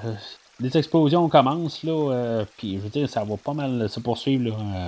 les 0.62 0.78
explosions 0.78 1.28
commencent. 1.28 1.84
Là, 1.84 1.92
euh, 1.92 2.46
puis 2.58 2.78
je 2.78 2.80
veux 2.80 2.90
dire, 2.90 3.10
ça 3.10 3.24
va 3.26 3.36
pas 3.36 3.54
mal 3.54 3.90
se 3.90 4.00
poursuivre 4.00 4.58
euh, 4.58 4.88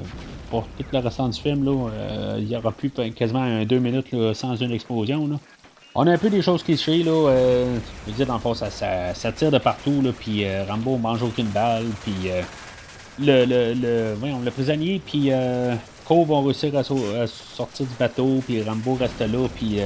pour 0.50 0.64
tout 0.78 0.86
le 0.94 1.00
restant 1.00 1.28
du 1.28 1.40
film. 1.40 1.70
Il 2.38 2.48
y 2.48 2.56
aura 2.56 2.72
plus 2.72 2.92
quasiment 3.14 3.64
deux 3.66 3.80
minutes 3.80 4.08
sans 4.34 4.56
une 4.56 4.72
explosion. 4.72 5.28
Là. 5.28 5.36
On 5.96 6.08
a 6.08 6.14
un 6.14 6.18
peu 6.18 6.30
des 6.30 6.42
choses 6.42 6.64
qui 6.64 6.78
se 6.78 6.84
chient, 6.84 7.04
là. 7.04 7.34
je 8.06 8.12
veux 8.12 8.16
dire, 8.16 8.26
dans 8.26 8.36
le 8.36 8.40
fond, 8.40 8.54
ça, 8.54 9.32
tire 9.34 9.52
de 9.52 9.58
partout, 9.58 10.02
là, 10.02 10.12
puis 10.18 10.46
Rambo 10.68 10.98
mange 10.98 11.24
aucune 11.24 11.48
balle, 11.48 11.86
puis 12.04 12.30
le, 13.20 13.46
le, 13.46 13.74
le, 13.74 14.14
voyons, 14.16 14.42
le 14.44 14.52
prisonnier, 14.52 15.02
puis 15.06 15.32
Cove 16.06 16.28
vont 16.28 16.42
réussir 16.44 16.76
à, 16.78 16.84
sortir 16.84 17.86
du 17.86 17.96
bateau, 17.98 18.42
puis 18.46 18.62
Rambo 18.62 18.96
reste 18.96 19.22
là, 19.22 19.48
puis 19.56 19.80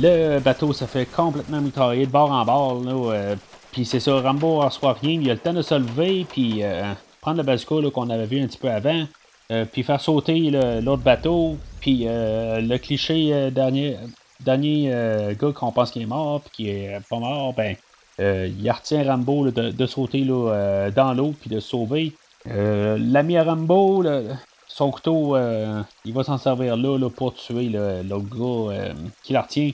le 0.00 0.38
bateau 0.38 0.72
se 0.72 0.84
fait 0.84 1.06
complètement 1.06 1.60
mitrailler 1.60 2.06
de 2.06 2.10
bord 2.10 2.30
en 2.30 2.44
bord. 2.44 2.82
Euh, 2.86 3.36
puis 3.72 3.84
c'est 3.84 4.00
ça, 4.00 4.20
Rambo 4.20 4.60
reçoit 4.60 4.94
rien. 4.94 5.20
Il 5.20 5.30
a 5.30 5.34
le 5.34 5.40
temps 5.40 5.52
de 5.52 5.62
se 5.62 5.74
lever, 5.74 6.26
puis 6.28 6.62
euh, 6.62 6.92
prendre 7.20 7.38
le 7.38 7.42
bazooka 7.42 7.90
qu'on 7.90 8.10
avait 8.10 8.26
vu 8.26 8.40
un 8.40 8.46
petit 8.46 8.58
peu 8.58 8.70
avant, 8.70 9.04
euh, 9.50 9.64
puis 9.64 9.82
faire 9.82 10.00
sauter 10.00 10.50
l'autre 10.82 11.02
bateau. 11.02 11.56
Puis 11.80 12.06
le 12.08 12.76
cliché 12.76 13.50
dernier, 13.50 13.96
dernier 14.40 14.90
gars 15.38 15.52
qu'on 15.52 15.72
pense 15.72 15.90
qu'il 15.90 16.02
est 16.02 16.06
mort, 16.06 16.40
puis 16.42 16.50
qui 16.52 16.70
est 16.70 17.00
pas 17.08 17.18
mort, 17.18 17.54
ben, 17.54 17.76
il 18.18 18.70
retient 18.70 19.04
Rambo 19.04 19.50
de, 19.50 19.86
sauter 19.86 20.20
là, 20.20 20.90
dans 20.90 21.12
l'eau, 21.14 21.34
puis 21.40 21.50
de 21.50 21.60
sauver. 21.60 22.12
L'ami 22.46 23.38
Rambo, 23.38 24.04
son 24.66 24.90
couteau, 24.90 25.36
il 26.04 26.12
va 26.12 26.24
s'en 26.24 26.36
servir 26.36 26.76
là, 26.76 27.08
pour 27.08 27.34
tuer 27.34 27.68
l'autre 27.68 28.28
gars 28.28 28.92
qui 29.22 29.32
la 29.32 29.42
retient. 29.42 29.70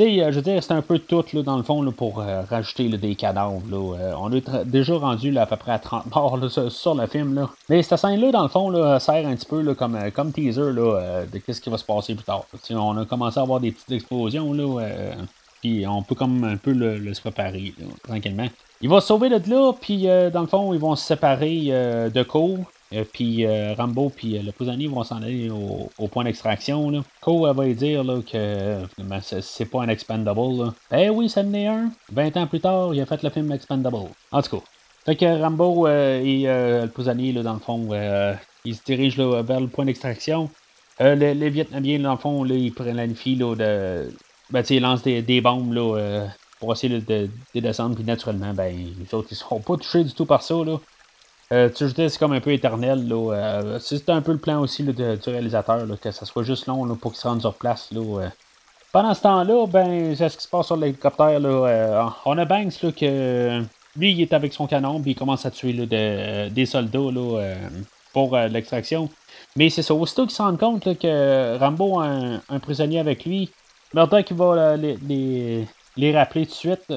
Euh, 0.00 0.30
je 0.30 0.36
veux 0.36 0.42
dire, 0.42 0.62
c'est 0.62 0.72
un 0.72 0.82
peu 0.82 0.98
tout, 0.98 1.24
là, 1.32 1.42
dans 1.42 1.56
le 1.56 1.62
fond, 1.62 1.82
là, 1.82 1.90
pour 1.90 2.20
euh, 2.20 2.42
rajouter 2.48 2.88
des 2.88 3.14
cadavres. 3.14 3.62
Là. 3.70 3.96
Euh, 3.96 4.12
on 4.18 4.32
est 4.32 4.48
déjà 4.66 4.96
rendu 4.96 5.30
là, 5.30 5.42
à 5.42 5.46
peu 5.46 5.56
près 5.56 5.72
à 5.72 5.78
30 5.78 6.14
morts 6.14 6.38
sur, 6.70 6.94
le 6.94 7.06
film. 7.06 7.34
Là. 7.34 7.50
Mais 7.68 7.82
cette 7.82 7.98
scène-là, 7.98 8.30
dans 8.30 8.42
le 8.42 8.48
fond, 8.48 8.70
là, 8.70 9.00
sert 9.00 9.26
un 9.26 9.34
petit 9.34 9.46
peu 9.46 9.60
là, 9.60 9.74
comme, 9.74 9.98
comme 10.12 10.32
teaser 10.32 10.72
là, 10.72 11.24
de 11.26 11.52
ce 11.52 11.60
qui 11.60 11.70
va 11.70 11.78
se 11.78 11.84
passer 11.84 12.14
plus 12.14 12.24
tard. 12.24 12.44
on 12.70 12.96
a 12.96 13.04
commencé 13.04 13.38
à 13.38 13.42
avoir 13.42 13.60
des 13.60 13.72
petites 13.72 13.92
explosions. 13.92 14.52
Là, 14.52 14.84
puis 15.60 15.86
on 15.86 16.02
peut 16.02 16.14
comme 16.14 16.44
un 16.44 16.56
peu 16.56 16.72
le, 16.72 17.12
se 17.12 17.20
préparer 17.20 17.74
tranquillement. 18.06 18.46
Il 18.80 18.88
va 18.88 19.00
se 19.00 19.08
sauver 19.08 19.28
de 19.28 19.50
là, 19.50 19.72
puis 19.72 20.06
dans 20.32 20.42
le 20.42 20.46
fond, 20.46 20.72
ils 20.72 20.80
vont 20.80 20.94
se 20.94 21.04
séparer 21.04 22.10
de 22.12 22.22
cours. 22.22 22.58
Euh, 22.94 23.04
puis 23.10 23.44
euh, 23.44 23.74
Rambo 23.74 24.08
puis 24.08 24.38
euh, 24.38 24.42
le 24.42 24.52
prisonnier 24.52 24.88
vont 24.88 25.04
s'en 25.04 25.22
aller 25.22 25.50
au, 25.50 26.08
point 26.08 26.24
d'extraction. 26.24 26.88
Là. 26.90 27.02
Cole 27.20 27.54
va 27.54 27.64
lui 27.64 27.74
dire 27.74 28.02
là, 28.02 28.20
que 28.22 28.78
ben, 28.98 29.20
c'est 29.20 29.66
pas 29.66 29.82
un 29.82 29.88
expendable. 29.88 30.64
Là. 30.64 30.74
Eh 30.92 31.10
oui, 31.10 31.28
ça 31.28 31.42
en 31.42 31.52
est 31.52 31.66
un. 31.66 31.90
20 32.12 32.36
ans 32.36 32.46
plus 32.46 32.60
tard, 32.60 32.94
il 32.94 33.00
a 33.00 33.06
fait 33.06 33.22
le 33.22 33.30
film 33.30 33.52
Expendable. 33.52 33.96
En 34.30 34.42
tout 34.42 34.56
cas. 34.56 34.62
Fait 35.04 35.16
que 35.16 35.40
Rambo 35.40 35.88
et 35.88 36.42
le 36.44 36.86
prisonnier, 36.86 37.32
là, 37.32 37.42
dans 37.42 37.54
le 37.54 37.60
fond, 37.60 37.88
ils 38.64 38.74
se 38.74 38.82
dirigent 38.84 39.42
vers 39.42 39.60
le 39.60 39.68
point 39.68 39.86
d'extraction. 39.86 40.50
les, 41.00 41.50
Vietnamiens, 41.50 41.98
dans 42.00 42.12
le 42.12 42.18
fond, 42.18 42.44
là, 42.44 42.54
ils 42.54 42.72
planifient 42.72 43.36
là, 43.36 43.54
de. 43.54 44.10
Ben, 44.50 44.62
ils 44.68 44.80
lancent 44.80 45.02
des, 45.02 45.40
bombes 45.40 45.72
là, 45.72 46.26
pour 46.60 46.72
essayer 46.72 47.00
de, 47.00 47.28
de, 47.54 47.60
descendre. 47.60 47.94
Puis 47.94 48.04
naturellement, 48.04 48.52
ben, 48.52 48.74
les 48.98 49.14
autres, 49.14 49.28
ils 49.30 49.36
seront 49.36 49.60
pas 49.60 49.76
touchés 49.76 50.04
du 50.04 50.12
tout 50.12 50.26
par 50.26 50.42
ça. 50.42 50.56
Là. 50.56 50.78
Euh, 51.50 51.70
tu 51.70 51.88
sais, 51.88 52.08
c'est 52.08 52.18
comme 52.18 52.32
un 52.32 52.40
peu 52.40 52.52
éternel. 52.52 53.08
Là, 53.08 53.32
euh, 53.32 53.78
c'est 53.80 54.08
un 54.10 54.20
peu 54.20 54.32
le 54.32 54.38
plan 54.38 54.60
aussi 54.60 54.82
là, 54.82 54.92
de, 54.92 55.16
du 55.16 55.30
réalisateur, 55.30 55.86
là, 55.86 55.96
que 55.96 56.10
ça 56.10 56.26
soit 56.26 56.42
juste 56.42 56.66
long 56.66 56.84
là, 56.84 56.94
pour 56.94 57.12
qu'il 57.12 57.20
se 57.20 57.28
rende 57.28 57.40
sur 57.40 57.54
place. 57.54 57.88
Là, 57.90 58.00
euh. 58.00 58.28
Pendant 58.92 59.14
ce 59.14 59.22
temps-là, 59.22 59.66
ben, 59.66 60.14
c'est 60.16 60.28
ce 60.28 60.36
qui 60.36 60.42
se 60.42 60.48
passe 60.48 60.66
sur 60.66 60.76
l'hélicoptère. 60.76 61.40
Là, 61.40 62.14
on 62.24 62.36
a 62.38 62.44
Banks 62.44 62.82
là, 62.82 62.92
que 62.92 63.62
lui, 63.96 64.12
il 64.12 64.22
est 64.22 64.32
avec 64.32 64.52
son 64.52 64.66
canon, 64.66 65.00
puis 65.00 65.12
il 65.12 65.14
commence 65.14 65.44
à 65.44 65.50
tuer 65.50 65.72
là, 65.72 66.48
des 66.48 66.66
soldats 66.66 67.10
là, 67.12 67.54
pour 68.14 68.34
l'extraction. 68.36 69.10
Mais 69.56 69.68
c'est 69.68 69.82
ça, 69.82 69.92
aussitôt 69.92 70.24
qu'il 70.24 70.34
se 70.34 70.40
rend 70.40 70.56
compte 70.56 70.98
que 70.98 71.58
Rambo 71.58 72.00
a 72.00 72.06
un, 72.48 72.58
prisonnier 72.60 72.98
avec 72.98 73.26
lui, 73.26 73.50
Murdoch 73.92 74.24
qui 74.24 74.32
va 74.32 74.76
les, 74.78 75.66
les 75.98 76.16
rappeler 76.16 76.46
tout 76.46 76.52
de 76.52 76.56
suite. 76.56 76.92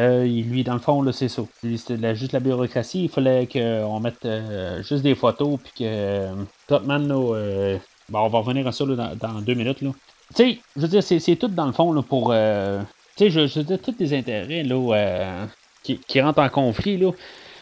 Euh, 0.00 0.24
lui, 0.24 0.64
dans 0.64 0.72
le 0.72 0.80
fond, 0.80 1.04
c'est 1.12 1.28
ça. 1.28 1.42
C'était 1.62 2.16
juste 2.16 2.32
la 2.32 2.40
bureaucratie. 2.40 3.04
Il 3.04 3.10
fallait 3.10 3.46
qu'on 3.46 4.00
mette 4.00 4.24
euh, 4.24 4.82
juste 4.82 5.02
des 5.02 5.14
photos, 5.14 5.58
puis 5.62 5.72
que 5.78 5.84
euh, 5.84 6.32
Totman, 6.66 7.10
euh, 7.10 7.76
on 8.12 8.28
va 8.28 8.38
revenir 8.38 8.66
à 8.66 8.72
ça 8.72 8.84
dans, 8.86 9.42
deux 9.42 9.54
minutes. 9.54 9.78
Tu 9.78 9.92
sais, 10.34 10.58
je 10.74 10.80
veux 10.80 10.88
dire, 10.88 11.02
c'est 11.02 11.36
tout 11.36 11.48
dans 11.48 11.66
le 11.66 11.72
fond 11.72 11.92
là, 11.92 12.02
pour. 12.02 12.28
tu 12.28 13.30
sais, 13.30 13.30
je, 13.30 13.58
veux 13.58 13.64
dire, 13.64 13.78
tous 13.82 13.94
les 13.98 14.14
intérêts 14.14 14.62
là, 14.62 15.46
qui, 15.82 15.98
qui, 15.98 16.20
rentrent 16.20 16.40
en 16.40 16.48
conflit. 16.48 16.96
Là. 16.96 17.10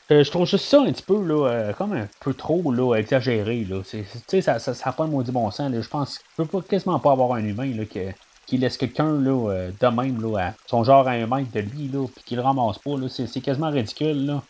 je 0.08 0.30
trouve 0.30 0.46
juste 0.46 0.66
ça 0.66 0.80
un 0.80 0.92
petit 0.92 1.02
peu, 1.02 1.20
là, 1.24 1.72
comme 1.76 1.94
un 1.94 2.06
peu 2.20 2.34
trop 2.34 2.70
là, 2.70 2.94
exagéré. 2.94 3.66
Là. 3.68 3.78
Tu 3.84 4.04
sais, 4.28 4.42
ça 4.42 4.52
n'a 4.52 4.58
ça, 4.60 4.74
ça 4.74 4.92
pas 4.92 5.06
le 5.06 5.10
maudit 5.10 5.32
bon 5.32 5.50
sens. 5.50 5.72
Là. 5.72 5.80
Je 5.80 5.88
pense 5.88 6.18
qu'il 6.18 6.44
ne 6.44 6.48
peut 6.48 6.60
quasiment 6.60 7.00
pas 7.00 7.10
avoir 7.10 7.32
un 7.32 7.44
humain 7.44 7.74
là, 7.74 7.84
qui, 7.84 8.00
qui 8.48 8.56
laisse 8.56 8.78
quelqu'un 8.78 9.12
là, 9.20 9.50
euh, 9.50 9.70
de 9.78 9.86
même, 9.88 10.22
là, 10.22 10.48
à 10.48 10.54
son 10.66 10.82
genre 10.82 11.06
à 11.06 11.12
un 11.12 11.26
mètre 11.26 11.52
de 11.52 11.60
lui, 11.60 11.88
là, 11.88 12.06
puis 12.14 12.24
qu'il 12.24 12.38
le 12.38 12.42
ramasse 12.42 12.78
pas, 12.78 12.96
là, 12.96 13.06
c'est, 13.08 13.40
quasiment 13.40 13.70
ridicule. 13.70 14.26
Là. 14.26 14.42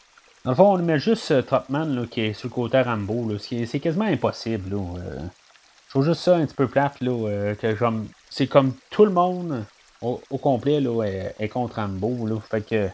Dans 0.44 0.52
le 0.52 0.56
fond, 0.56 0.72
on 0.74 0.78
met 0.78 0.98
juste 0.98 1.30
euh, 1.32 1.42
Trotman 1.42 1.94
là, 1.94 2.06
qui 2.08 2.20
est 2.20 2.32
sur 2.32 2.48
le 2.48 2.54
côté 2.54 2.80
Rambo. 2.80 3.28
Là, 3.28 3.38
c'est, 3.38 3.66
c'est 3.66 3.80
quasiment 3.80 4.04
impossible. 4.04 4.76
Là, 4.76 4.82
euh. 4.98 5.20
Je 5.86 5.90
trouve 5.90 6.04
juste 6.04 6.20
ça 6.20 6.36
un 6.36 6.46
petit 6.46 6.54
peu 6.54 6.68
plate. 6.68 7.00
Là, 7.00 7.10
euh, 7.10 7.54
que 7.54 7.76
c'est 8.30 8.46
comme 8.46 8.74
tout 8.90 9.04
le 9.04 9.10
monde 9.10 9.64
au, 10.00 10.38
complet 10.38 10.80
là, 10.80 11.02
est, 11.04 11.48
contre 11.48 11.76
Rambo. 11.76 12.26
Là, 12.26 12.36
fait 12.40 12.60
que, 12.60 12.88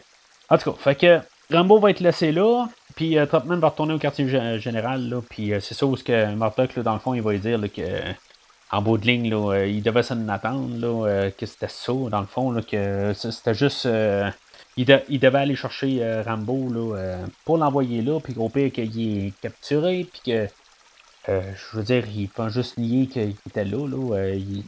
en 0.49 0.57
tout 0.57 0.71
cas, 0.71 0.77
fait 0.79 0.95
que 0.95 1.19
Rambo 1.55 1.79
va 1.79 1.91
être 1.91 1.99
laissé 1.99 2.31
là. 2.31 2.67
Puis 2.95 3.17
Trotman 3.27 3.59
va 3.59 3.69
retourner 3.69 3.93
au 3.93 3.99
quartier 3.99 4.27
général. 4.59 5.07
Là, 5.07 5.21
puis 5.29 5.51
c'est 5.59 5.75
ça 5.75 5.85
où 5.85 5.95
ce 5.95 6.03
que 6.03 6.33
Martok, 6.33 6.79
dans 6.79 6.93
le 6.93 6.99
fond, 6.99 7.13
il 7.13 7.21
va 7.21 7.35
dire 7.37 7.61
que 7.73 7.81
en 8.71 8.81
bout 8.81 8.97
de 8.97 9.05
ligne, 9.05 9.29
là, 9.29 9.53
euh, 9.53 9.67
il 9.67 9.81
devait 9.81 10.03
s'en 10.03 10.27
attendre, 10.27 10.77
là, 10.77 11.07
euh, 11.07 11.31
que 11.31 11.45
c'était 11.45 11.67
ça, 11.69 11.93
dans 11.93 12.19
le 12.19 12.25
fond, 12.25 12.51
là, 12.51 12.61
que 12.61 13.13
c'était 13.13 13.53
juste. 13.53 13.85
Euh, 13.85 14.29
il, 14.77 14.85
devait 14.85 15.39
aller 15.39 15.55
chercher 15.55 16.21
Rambo 16.25 16.69
là, 16.69 17.17
pour 17.45 17.57
l'envoyer 17.57 18.01
là, 18.01 18.19
puis 18.19 18.33
au 18.37 18.49
pire 18.49 18.73
qu'il 18.73 19.27
est 19.27 19.33
capturé, 19.41 20.05
puis 20.11 20.21
que. 20.25 20.47
je 21.27 21.77
veux 21.77 21.83
dire, 21.83 22.03
ils 22.13 22.29
vont 22.35 22.49
juste 22.49 22.77
nier 22.77 23.07
qu'il 23.07 23.35
était 23.47 23.63
là. 23.63 23.87
là 23.87 24.33
ils, 24.33 24.65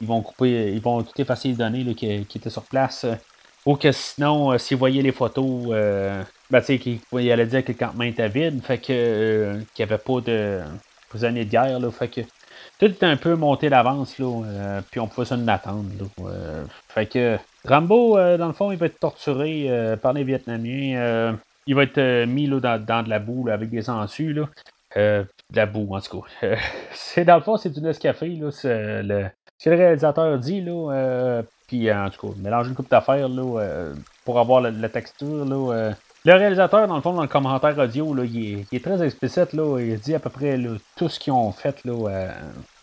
vont 0.00 0.22
couper, 0.22 0.72
ils 0.72 0.82
vont 0.82 1.04
tout 1.04 1.20
effacer 1.20 1.48
les 1.48 1.54
données 1.54 1.84
là, 1.84 1.94
qui, 1.94 2.10
étaient 2.10 2.50
sur 2.50 2.64
place. 2.64 3.06
ou 3.64 3.76
que 3.76 3.92
sinon, 3.92 4.58
s'ils 4.58 4.76
voyaient 4.76 5.02
les 5.02 5.12
photos, 5.12 5.68
ben, 6.50 6.60
tu 6.60 6.66
sais, 6.66 6.76
dire 6.78 7.64
que 7.64 7.72
le 7.72 7.78
campement 7.78 8.04
était 8.04 8.28
vide, 8.28 8.60
fait 8.60 8.78
qu'il 8.78 9.64
n'y 9.78 9.82
avait 9.84 9.98
pas 9.98 10.20
de 10.20 10.62
prisonniers 11.08 11.44
de 11.44 11.50
guerre, 11.50 11.78
là, 11.78 11.92
fait 11.92 12.08
que 12.08 12.22
tout 12.88 13.04
est 13.04 13.08
un 13.08 13.16
peu 13.16 13.34
monté 13.34 13.70
d'avance, 13.70 14.18
là, 14.18 14.42
euh, 14.44 14.80
puis 14.90 15.00
on 15.00 15.06
pouvait 15.06 15.26
s'en 15.26 15.46
attendre. 15.48 15.84
Là, 15.98 16.26
euh, 16.28 16.64
fait 16.88 17.06
que 17.06 17.38
Rambo, 17.66 18.18
euh, 18.18 18.36
dans 18.36 18.46
le 18.46 18.52
fond, 18.52 18.72
il 18.72 18.78
va 18.78 18.86
être 18.86 18.98
torturé 18.98 19.96
par 20.02 20.12
les 20.12 20.24
Vietnamiens. 20.24 21.36
il 21.66 21.74
va 21.74 21.82
être 21.84 22.26
mis 22.26 22.46
là, 22.46 22.78
dans, 22.78 23.02
de 23.02 23.08
la 23.08 23.18
boue 23.18 23.48
avec 23.48 23.70
des 23.70 23.88
ensues. 23.88 24.32
Là. 24.32 24.48
de 24.96 25.26
la 25.54 25.66
boue, 25.66 25.94
en 25.94 26.00
tout 26.00 26.20
cas. 26.20 26.56
c'est 26.92 27.24
dans 27.24 27.36
le 27.36 27.42
fond, 27.42 27.56
c'est 27.56 27.70
du 27.70 27.80
Nescafé. 27.80 28.28
Là, 28.28 28.50
c'est 28.50 29.02
le, 29.02 29.26
ce 29.58 29.64
que 29.64 29.70
le 29.70 29.76
réalisateur 29.76 30.38
dit. 30.38 30.60
Là, 30.60 31.42
puis 31.66 31.90
en 31.92 32.10
tout 32.10 32.28
cas, 32.28 32.34
mélanger 32.38 32.70
une 32.70 32.74
coupe 32.74 32.90
d'affaires 32.90 33.28
là, 33.28 33.92
pour 34.24 34.38
avoir 34.38 34.60
la, 34.60 34.88
texture. 34.88 35.44
Là, 35.46 35.92
le 36.26 36.32
réalisateur, 36.32 36.86
dans 36.88 36.96
le 36.96 37.02
fond, 37.02 37.12
dans 37.12 37.22
le 37.22 37.28
commentaire 37.28 37.78
audio, 37.78 38.14
là, 38.14 38.24
il, 38.24 38.66
est, 38.72 38.84
très 38.84 39.02
explicite. 39.02 39.52
Là, 39.52 39.78
il 39.78 39.98
dit 39.98 40.14
à 40.14 40.18
peu 40.18 40.30
près 40.30 40.58
tout 40.96 41.08
ce 41.08 41.18
qu'ils 41.18 41.32
ont 41.32 41.52
fait 41.52 41.82
là, 41.84 42.28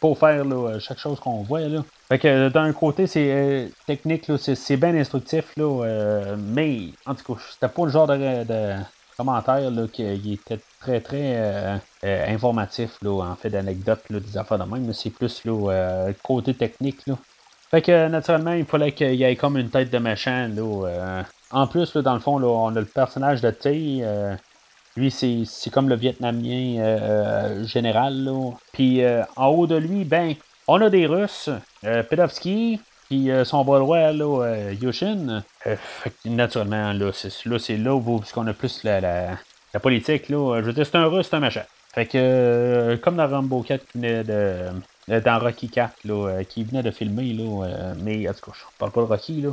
pour 0.01 0.17
faire 0.17 0.43
là, 0.43 0.79
chaque 0.79 0.97
chose 0.97 1.19
qu'on 1.19 1.43
voit. 1.43 1.61
Là. 1.61 1.85
Fait 2.09 2.19
que 2.19 2.49
d'un 2.49 2.73
côté, 2.73 3.07
c'est 3.07 3.31
euh, 3.31 3.67
technique, 3.85 4.29
c'est, 4.37 4.75
bien 4.75 4.95
instructif, 4.95 5.55
là, 5.55 5.85
euh, 5.85 6.35
mais 6.37 6.87
en 7.05 7.13
tout 7.15 7.35
cas, 7.35 7.41
c'était 7.51 7.69
pas 7.69 7.85
le 7.85 7.91
genre 7.91 8.07
de, 8.07 8.75
commentaire 9.15 9.69
là, 9.69 9.83
qui, 9.87 10.33
était 10.33 10.59
très 10.79 10.99
très 10.99 11.79
informatif 12.01 12.97
là, 13.03 13.23
en 13.23 13.35
fait 13.35 13.51
d'anecdotes, 13.51 14.01
des 14.09 14.37
affaires 14.37 14.57
de 14.57 14.63
même, 14.63 14.91
c'est 14.93 15.11
plus 15.11 15.45
là, 15.45 16.07
côté 16.23 16.55
technique. 16.55 17.05
Là. 17.05 17.15
Fait 17.69 17.83
que 17.83 18.07
naturellement, 18.07 18.53
il 18.53 18.65
fallait 18.65 18.93
qu'il 18.93 19.13
y 19.13 19.23
ait 19.23 19.35
comme 19.35 19.57
une 19.57 19.69
tête 19.69 19.91
de 19.91 19.97
méchant 19.99 20.49
là, 20.53 21.23
en 21.51 21.67
plus, 21.67 21.95
dans 21.97 22.13
le 22.13 22.21
fond, 22.21 22.41
on 22.41 22.75
a 22.75 22.79
le 22.79 22.85
personnage 22.85 23.41
de 23.41 23.51
T. 23.51 24.03
Euh, 24.97 25.01
lui, 25.01 25.45
c'est 25.45 25.69
comme 25.69 25.89
le 25.89 25.95
Vietnamien 25.95 27.65
général. 27.65 28.29
Puis 28.73 29.01
en 29.35 29.47
haut 29.47 29.67
de 29.67 29.75
lui, 29.75 30.03
ben, 30.05 30.35
on 30.67 30.81
a 30.81 30.89
des 30.89 31.05
Russes, 31.05 31.49
Pedovski, 31.81 32.79
puis 33.09 33.29
son 33.43 33.63
bras 33.63 33.79
droit, 33.79 34.11
là, 34.11 34.71
Yushin. 34.81 35.43
naturellement, 36.25 36.93
là, 36.93 37.11
c'est 37.13 37.77
là, 37.77 37.95
où 37.95 38.21
qu'on 38.33 38.47
a 38.47 38.53
plus 38.53 38.83
la, 38.83 38.99
la, 39.01 39.79
politique. 39.81 40.29
Là, 40.29 40.59
je 40.61 40.65
veux 40.65 40.73
dire, 40.73 40.85
c'est 40.85 40.97
un 40.97 41.05
Russe, 41.05 41.27
c'est 41.29 41.35
un 41.35 41.39
machin. 41.39 41.63
Fait 41.93 42.05
que, 42.05 42.97
comme 43.01 43.17
dans 43.17 43.27
Rambo 43.27 43.63
4 43.63 43.85
qui 43.85 43.97
venait 43.97 44.23
de, 44.23 44.69
euh, 45.09 45.19
dans 45.19 45.39
Rocky 45.39 45.67
4, 45.67 46.05
là, 46.05 46.13
euh, 46.29 46.43
qui 46.43 46.63
venait 46.63 46.83
de 46.83 46.91
filmer, 46.91 47.33
là, 47.33 47.65
euh, 47.65 47.93
mais 48.01 48.29
en 48.29 48.33
tout 48.33 48.51
cas, 48.51 48.51
je 48.55 48.63
parle 48.77 48.91
pas 48.91 49.01
de 49.01 49.05
Rocky, 49.07 49.41
là, 49.41 49.49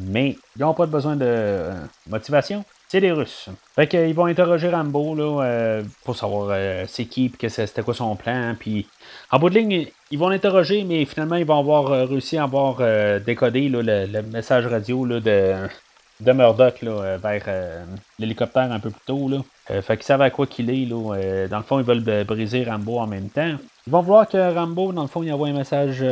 mais 0.00 0.36
ils 0.56 0.62
n'ont 0.62 0.74
pas 0.74 0.86
besoin 0.86 1.16
de 1.16 1.70
motivation. 2.08 2.64
C'est 2.92 3.00
des 3.00 3.10
Russes. 3.10 3.48
Fait 3.74 3.86
qu'ils 3.86 4.12
vont 4.14 4.26
interroger 4.26 4.68
Rambo 4.68 5.14
là, 5.14 5.80
pour 6.04 6.14
savoir 6.14 6.54
c'est 6.86 7.06
qui, 7.06 7.30
puis 7.30 7.48
c'était 7.48 7.80
quoi 7.80 7.94
son 7.94 8.14
plan. 8.16 8.54
Puis 8.60 8.86
en 9.30 9.38
bout 9.38 9.48
de 9.48 9.58
ligne, 9.58 9.86
ils 10.10 10.18
vont 10.18 10.28
l'interroger, 10.28 10.84
mais 10.84 11.06
finalement, 11.06 11.36
ils 11.36 11.46
vont 11.46 11.58
avoir 11.58 12.06
réussi 12.06 12.36
à 12.36 12.42
avoir 12.42 12.82
décodé 13.20 13.70
le, 13.70 14.20
message 14.30 14.66
radio 14.66 15.06
de, 15.06 16.32
Murdoch 16.34 16.82
là, 16.82 16.90
euh, 16.90 17.16
vers 17.16 17.44
euh, 17.48 17.84
l'hélicoptère 18.18 18.70
un 18.70 18.78
peu 18.78 18.90
plus 18.90 19.00
tôt. 19.06 19.30
Euh, 19.70 19.80
fait 19.80 19.96
qu'ils 19.96 20.04
savent 20.04 20.20
à 20.20 20.28
quoi 20.28 20.46
qu'il 20.46 20.68
est. 20.68 20.84
Dans 20.86 21.56
le 21.56 21.64
fond, 21.64 21.78
ils 21.78 21.86
veulent 21.86 22.24
briser 22.24 22.64
Rambo 22.64 22.98
en 22.98 23.06
même 23.06 23.30
temps. 23.30 23.56
Ils 23.86 23.90
vont 23.92 24.02
voir 24.02 24.28
que 24.28 24.54
Rambo, 24.54 24.92
dans 24.92 25.02
le 25.02 25.08
fond, 25.08 25.22
il 25.22 25.32
envoie 25.32 25.48
un 25.48 25.52
message 25.52 26.04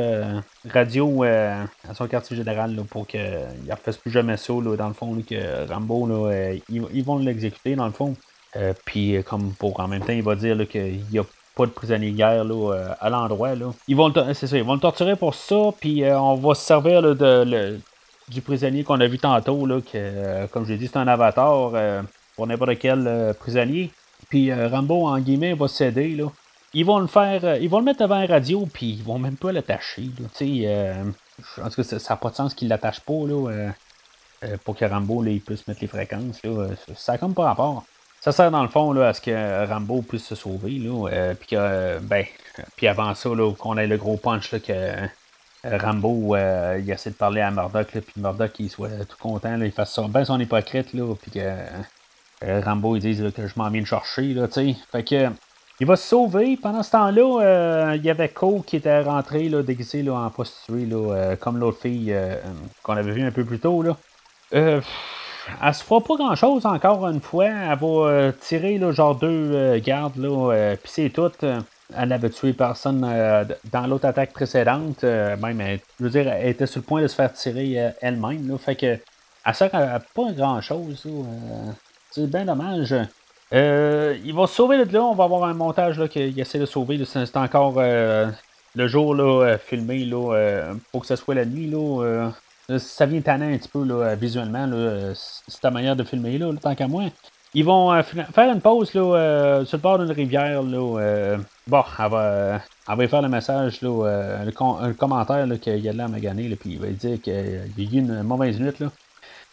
radio 0.69 1.23
à 1.23 1.95
son 1.95 2.09
quartier 2.09 2.37
général 2.37 2.75
pour 2.91 3.07
qu'il 3.07 3.21
ne 3.21 3.73
refasse 3.73 3.97
plus 3.97 4.11
jamais 4.11 4.37
ça. 4.37 4.53
dans 4.53 4.89
le 4.89 4.95
fond, 4.95 5.17
que 5.23 5.69
Rambo, 5.73 6.31
ils, 6.69 7.05
vont 7.05 7.19
l'exécuter, 7.19 7.77
dans 7.77 7.87
le 7.87 7.93
fond. 7.93 8.17
Puis, 8.85 9.23
comme 9.23 9.53
pour 9.53 9.79
en 9.79 9.87
même 9.87 10.03
temps, 10.03 10.13
il 10.13 10.23
va 10.23 10.35
dire 10.35 10.69
qu'il 10.69 11.05
n'y 11.13 11.19
a 11.21 11.25
pas 11.55 11.67
de 11.67 11.71
prisonniers 11.71 12.11
de 12.11 12.17
guerre 12.17 12.45
à 13.01 13.09
l'endroit. 13.09 13.51
Ils 13.87 13.97
vont 13.97 14.13
ça, 14.13 14.57
ils 14.57 14.65
vont 14.65 14.75
le 14.75 14.81
torturer 14.81 15.15
pour 15.15 15.37
ça, 15.37 15.71
puis 15.81 16.03
on 16.05 16.35
va 16.35 16.55
se 16.55 16.63
servir 16.63 17.03
du 18.31 18.41
prisonnier 18.41 18.85
qu'on 18.85 19.01
a 19.01 19.07
vu 19.07 19.19
tantôt, 19.19 19.67
que, 19.67 19.91
euh, 19.95 20.47
comme 20.47 20.65
je 20.65 20.73
l'ai 20.73 20.79
dit, 20.79 20.87
c'est 20.87 20.99
un 20.99 21.09
avatar 21.09 21.73
euh, 21.75 22.03
pour 22.37 22.47
n'importe 22.47 22.79
quel 22.79 23.07
euh, 23.07 23.33
prisonnier. 23.35 23.91
Puis 24.29 24.53
Rambo, 24.53 25.09
en 25.09 25.19
guillemets, 25.19 25.55
va 25.55 25.67
céder. 25.67 26.11
Là. 26.11 26.27
Ils 26.73 26.85
vont 26.85 26.99
le 26.99 27.07
faire, 27.07 27.57
ils 27.57 27.69
vont 27.69 27.79
le 27.79 27.85
mettre 27.85 28.01
devant 28.01 28.21
la 28.21 28.27
radio, 28.27 28.67
puis 28.73 28.91
ils 28.91 29.03
vont 29.03 29.19
même 29.19 29.37
pas 29.37 29.53
l'attacher. 29.53 30.11
en 30.23 31.71
tout 31.71 31.83
cas, 31.83 31.99
ça 31.99 32.15
n'a 32.15 32.17
pas 32.17 32.31
de 32.31 32.35
sens 32.35 32.55
qu'ils 32.55 32.69
l'attachent 32.69 33.01
pas 33.01 33.27
là, 33.27 33.73
pour 34.65 34.77
que 34.77 34.85
Rambo 34.85 35.23
là, 35.23 35.33
puisse 35.45 35.67
mettre 35.67 35.81
les 35.81 35.89
fréquences. 35.89 36.43
Là. 36.45 36.69
Ça 36.95 37.13
n'a 37.13 37.19
comme 37.19 37.35
pas 37.35 37.45
rapport. 37.45 37.85
Ça 38.21 38.33
sert 38.33 38.51
dans 38.51 38.63
le 38.63 38.69
fond 38.69 38.93
là, 38.93 39.09
à 39.09 39.15
ce 39.15 39.21
que 39.21 39.67
Rambo 39.67 40.03
puisse 40.03 40.27
se 40.27 40.35
sauver. 40.35 40.79
Là, 40.79 41.35
puis, 41.35 41.57
ben, 41.57 42.25
puis 42.77 42.87
avant 42.87 43.15
ça, 43.15 43.31
qu'on 43.59 43.77
ait 43.77 43.87
le 43.87 43.97
gros 43.97 44.17
punch 44.17 44.53
là, 44.53 44.61
que 44.61 45.09
euh, 45.67 45.79
Rambo, 45.79 46.35
euh, 46.37 46.81
il 46.83 46.91
essaie 46.91 47.11
de 47.11 47.15
parler 47.17 47.43
à 47.43 47.51
Murdoch, 47.51 47.89
puis 47.89 48.03
Murdoch, 48.17 48.59
il 48.59 48.71
soit 48.71 49.05
tout 49.07 49.17
content, 49.19 49.57
là, 49.57 49.67
il 49.67 49.73
fasse 49.73 49.93
son, 49.93 50.09
bien 50.09 50.25
son 50.25 50.41
hypocrite, 50.41 50.95
là, 50.95 51.15
puis 51.21 51.31
que 51.33 51.41
euh, 51.41 52.61
Rambo, 52.63 52.97
il 52.97 53.01
dise 53.01 53.31
que 53.35 53.47
je 53.47 53.53
m'en 53.57 53.69
viens 53.69 53.83
de 53.83 53.87
chercher, 53.87 54.33
là, 54.33 54.49
tu 54.49 54.55
sais. 54.55 54.77
Fait 54.91 55.05
que, 55.05 55.29
il 55.81 55.87
va 55.87 55.97
se 55.97 56.07
sauver. 56.07 56.57
Pendant 56.57 56.83
ce 56.83 56.91
temps-là, 56.93 57.95
il 57.95 58.05
y 58.05 58.11
avait 58.11 58.29
Cole 58.29 58.63
qui 58.65 58.77
était 58.77 59.03
rentré, 59.03 59.49
là, 59.49 59.63
déguisé 59.63 60.03
là, 60.03 60.15
en 60.15 60.31
prostituée, 60.31 60.87
là, 60.87 61.37
comme 61.37 61.59
l'autre 61.59 61.81
fille 61.81 62.15
qu'on 62.83 62.97
avait 62.97 63.13
vu 63.13 63.23
un 63.23 63.31
peu 63.31 63.45
plus 63.45 63.59
tôt, 63.59 63.83
là. 63.83 63.97
Euh, 64.55 64.81
elle 65.63 65.75
se 65.75 65.83
fera 65.83 66.01
pas 66.01 66.17
grand-chose 66.17 66.67
encore 66.67 67.07
une 67.09 67.21
fois. 67.21 67.47
Elle 67.47 67.79
va 67.79 68.33
tirer, 68.33 68.79
là, 68.79 68.93
genre 68.93 69.15
deux 69.15 69.79
gardes, 69.79 70.17
là, 70.17 70.75
puis 70.77 70.93
c'est 70.93 71.11
tout 71.11 71.33
elle 71.97 72.09
n'avait 72.09 72.31
tué 72.31 72.53
personne 72.53 73.05
euh, 73.05 73.45
dans 73.71 73.87
l'autre 73.87 74.07
attaque 74.07 74.33
précédente. 74.33 75.05
Euh, 75.05 75.37
même, 75.37 75.61
elle, 75.61 75.81
je 75.99 76.05
veux 76.05 76.11
dire, 76.11 76.29
elle 76.29 76.49
était 76.49 76.67
sur 76.67 76.81
le 76.81 76.85
point 76.85 77.03
de 77.03 77.07
se 77.07 77.15
faire 77.15 77.33
tirer 77.33 77.81
euh, 77.81 77.91
elle-même. 78.01 78.57
Fait 78.59 78.77
que, 78.77 78.99
elle 79.45 79.55
sert 79.55 79.75
à, 79.75 80.01
pas 80.01 80.33
grand-chose. 80.33 81.07
c'est 82.11 82.31
bien 82.31 82.45
dommage. 82.45 82.95
Il 83.53 84.33
va 84.35 84.47
sauver 84.47 84.85
de 84.85 84.93
là. 84.93 85.03
On 85.03 85.15
va 85.15 85.25
avoir 85.25 85.45
un 85.45 85.55
montage 85.55 86.01
qu'il 86.09 86.39
essaie 86.39 86.59
de 86.59 86.67
sauver. 86.67 87.01
C'est 87.05 87.37
encore 87.37 87.81
le 87.81 88.87
jour 88.87 89.15
là, 89.15 89.59
filmé 89.59 90.05
là, 90.05 90.73
pour 90.93 91.03
que 91.03 91.07
ce 91.07 91.17
soit 91.17 91.35
la 91.35 91.45
nuit. 91.45 91.69
Là, 91.71 92.31
ça 92.79 93.07
vient 93.07 93.21
tannant 93.21 93.53
un 93.53 93.59
petit 93.59 93.69
peu 93.69 93.85
là, 93.85 94.15
visuellement. 94.15 94.67
Là, 94.67 95.13
c'est 95.15 95.61
ta 95.61 95.71
manière 95.71 95.97
de 95.97 96.05
filmer 96.05 96.39
là, 96.39 96.53
tant 96.61 96.75
qu'à 96.75 96.87
moi. 96.87 97.05
Ils 97.53 97.65
vont 97.65 98.01
faire 98.03 98.53
une 98.53 98.61
pause 98.61 98.95
là, 98.95 99.65
sur 99.65 99.77
le 99.77 99.83
bord 99.83 99.99
d'une 99.99 100.13
rivière. 100.13 100.63
Là, 100.63 101.39
Bon, 101.71 101.85
elle 102.01 102.11
va, 102.11 102.61
elle 102.89 102.97
va 102.97 103.07
faire 103.07 103.23
le 103.23 103.29
message, 103.29 103.81
là, 103.81 103.89
euh, 103.91 104.45
le, 104.45 104.93
commentaire 104.93 105.47
qu'il 105.61 105.79
y 105.79 105.89
a 105.89 105.93
de 105.93 105.99
l'air 105.99 106.09
magané, 106.09 106.49
là, 106.49 106.57
puis 106.59 106.71
il 106.71 106.81
va 106.81 106.89
dire 106.89 107.23
qu'il 107.23 107.33
y 107.33 107.87
a 107.87 107.91
eu 107.91 107.99
une 107.99 108.25
mauvaise 108.25 108.59
nuit. 108.59 108.73
Là. 108.81 108.89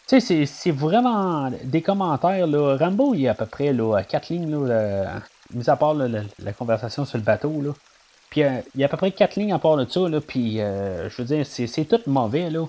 Tu 0.08 0.20
sais, 0.20 0.46
c'est 0.46 0.70
vraiment 0.70 1.50
des 1.64 1.82
commentaires. 1.82 2.46
Là. 2.46 2.76
Rambo, 2.76 3.14
il 3.14 3.22
y 3.22 3.28
a 3.28 3.32
à 3.32 3.34
peu 3.34 3.46
près 3.46 3.72
là, 3.72 4.02
quatre 4.02 4.30
lignes, 4.30 4.50
là, 4.50 5.20
mis 5.52 5.68
à 5.68 5.76
part 5.76 5.94
la, 5.94 6.52
conversation 6.52 7.04
sur 7.04 7.18
le 7.18 7.24
bateau. 7.24 7.60
Là. 7.60 7.72
Puis 8.30 8.42
euh, 8.42 8.60
il 8.74 8.80
y 8.80 8.84
a 8.84 8.86
à 8.86 8.88
peu 8.88 8.96
près 8.96 9.12
quatre 9.12 9.36
lignes 9.36 9.52
à 9.52 9.58
part 9.58 9.76
de 9.76 9.86
ça. 9.88 10.08
Là, 10.08 10.20
puis 10.20 10.60
euh, 10.60 11.10
je 11.10 11.22
veux 11.22 11.24
dire, 11.24 11.46
c'est 11.46 11.84
tout 11.84 12.00
mauvais. 12.06 12.50
Là. 12.50 12.66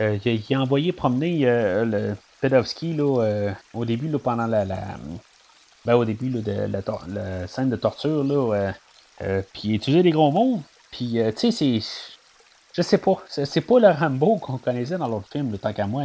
il, 0.00 0.54
a 0.54 0.60
envoyé 0.60 0.92
promener 0.92 1.44
le 1.84 2.14
Pedovski 2.40 2.94
là, 2.94 3.52
au 3.74 3.84
début, 3.84 4.08
là, 4.08 4.18
pendant 4.18 4.46
la, 4.46 4.64
ben, 5.84 5.96
au 5.96 6.04
début 6.04 6.28
de 6.28 6.68
la, 6.70 7.46
scène 7.48 7.68
de 7.68 7.76
torture, 7.76 8.22
là, 8.22 8.54
euh, 8.54 8.72
euh, 9.22 9.42
puis 9.52 9.74
utiliser 9.74 10.02
des 10.02 10.10
gros 10.10 10.30
mots. 10.30 10.60
Puis, 10.92 11.18
euh, 11.18 11.32
tu 11.32 11.50
sais, 11.50 11.80
c'est. 11.80 11.80
Je 12.74 12.82
sais 12.82 12.98
pas. 12.98 13.22
C'est 13.28 13.60
pas 13.60 13.80
le 13.80 13.88
Rambo 13.88 14.36
qu'on 14.36 14.58
connaissait 14.58 14.96
dans 14.96 15.08
l'autre 15.08 15.28
film, 15.30 15.50
le 15.50 15.58
tant 15.58 15.72
qu'à 15.72 15.86
moi. 15.86 16.04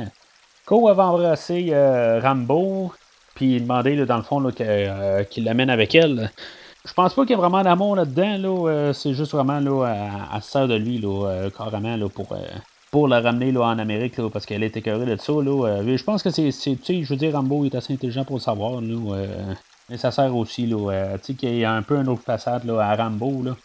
Ko 0.68 0.88
avait 0.90 1.02
embrassé 1.02 1.74
Rambo, 2.22 2.92
puis 3.34 3.60
demandé, 3.60 3.96
là, 3.96 4.06
dans 4.06 4.18
le 4.18 4.24
fond, 4.24 4.44
qu'il 4.52 5.44
l'amène 5.44 5.72
avec 5.72 5.96
elle. 5.96 6.30
Je 6.86 6.94
pense 6.94 7.16
pas 7.16 7.24
qu'il 7.24 7.32
y 7.32 7.34
ait 7.34 7.42
vraiment 7.42 7.64
d'amour 7.64 7.96
là-dedans. 7.96 8.38
Là, 8.38 8.94
c'est 8.94 9.14
juste 9.14 9.32
vraiment 9.32 9.60
là, 9.60 9.86
à, 10.32 10.38
à 10.38 10.68
de 10.68 10.76
lui, 10.76 11.00
là, 11.00 11.50
carrément, 11.58 11.98
là, 11.98 12.10
pour 12.10 12.36
pour 12.92 13.08
la 13.08 13.20
ramener 13.20 13.52
là, 13.52 13.62
en 13.62 13.80
Amérique 13.80 14.16
parce 14.32 14.46
qu'elle 14.46 14.64
était 14.64 14.80
écœurée 14.80 15.06
de 15.06 15.18
ça. 15.18 15.34
Là, 15.34 15.82
je 15.84 16.04
pense 16.04 16.22
que 16.22 16.30
c'est. 16.30 16.52
Je 16.52 17.10
veux 17.10 17.16
dire, 17.16 17.34
Rambo 17.34 17.66
est 17.66 17.76
assez 17.76 17.94
intelligent 17.94 18.24
pour 18.24 18.36
le 18.36 18.42
savoir. 18.42 18.82
Là, 18.82 19.26
mais 19.90 19.98
ça 19.98 20.12
sert 20.12 20.36
aussi, 20.36 20.66
là, 20.66 20.92
euh, 20.92 21.18
qu'il 21.18 21.58
y 21.58 21.64
a 21.64 21.72
un 21.72 21.82
peu 21.82 21.98
une 21.98 22.10
autre 22.10 22.24
façade 22.24 22.66
là, 22.66 22.82
à 22.82 22.96
Rambo. 22.96 23.42
Là. 23.44 23.56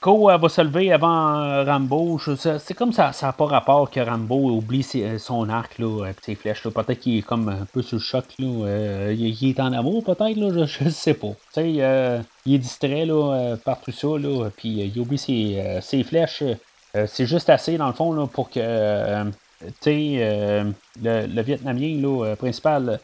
Ko 0.00 0.28
va 0.28 0.48
se 0.48 0.62
lever 0.62 0.92
avant 0.92 1.42
euh, 1.42 1.64
Rambo. 1.64 2.18
C'est 2.18 2.74
comme 2.74 2.92
ça, 2.92 3.12
ça 3.12 3.26
n'a 3.26 3.32
pas 3.32 3.46
rapport 3.46 3.90
que 3.90 4.00
Rambo 4.00 4.50
oublie 4.50 4.86
euh, 4.96 5.18
son 5.18 5.48
arc 5.48 5.78
là, 5.78 6.06
et 6.06 6.14
ses 6.22 6.34
flèches. 6.34 6.62
Peut-être 6.62 7.00
qu'il 7.00 7.18
est 7.18 7.22
comme 7.22 7.48
un 7.48 7.66
peu 7.72 7.82
sous 7.82 7.96
le 7.96 8.00
choc. 8.00 8.24
Là. 8.38 9.12
il, 9.12 9.50
est 9.50 9.60
en 9.60 9.72
amour, 9.72 10.02
peut-être, 10.02 10.36
je, 10.36 10.84
ne 10.84 10.90
sais 10.90 11.14
pas. 11.14 11.34
Il 11.56 11.80
est 11.80 12.58
distrait 12.58 13.04
là, 13.04 13.56
par 13.64 13.80
tout 13.80 13.92
ça, 13.92 14.08
là, 14.18 14.48
puis 14.56 14.68
il 14.68 15.00
oublie 15.00 15.18
ses, 15.18 15.78
ses 15.82 16.02
flèches. 16.02 16.42
c'est 17.06 17.26
juste 17.26 17.50
assez, 17.50 17.76
dans 17.76 17.88
le 17.88 17.92
fond, 17.92 18.12
là, 18.12 18.26
pour 18.26 18.50
que 18.50 18.60
le, 18.60 19.32
le, 21.02 21.42
Vietnamien 21.42 22.00
là, 22.00 22.34
principal 22.36 23.00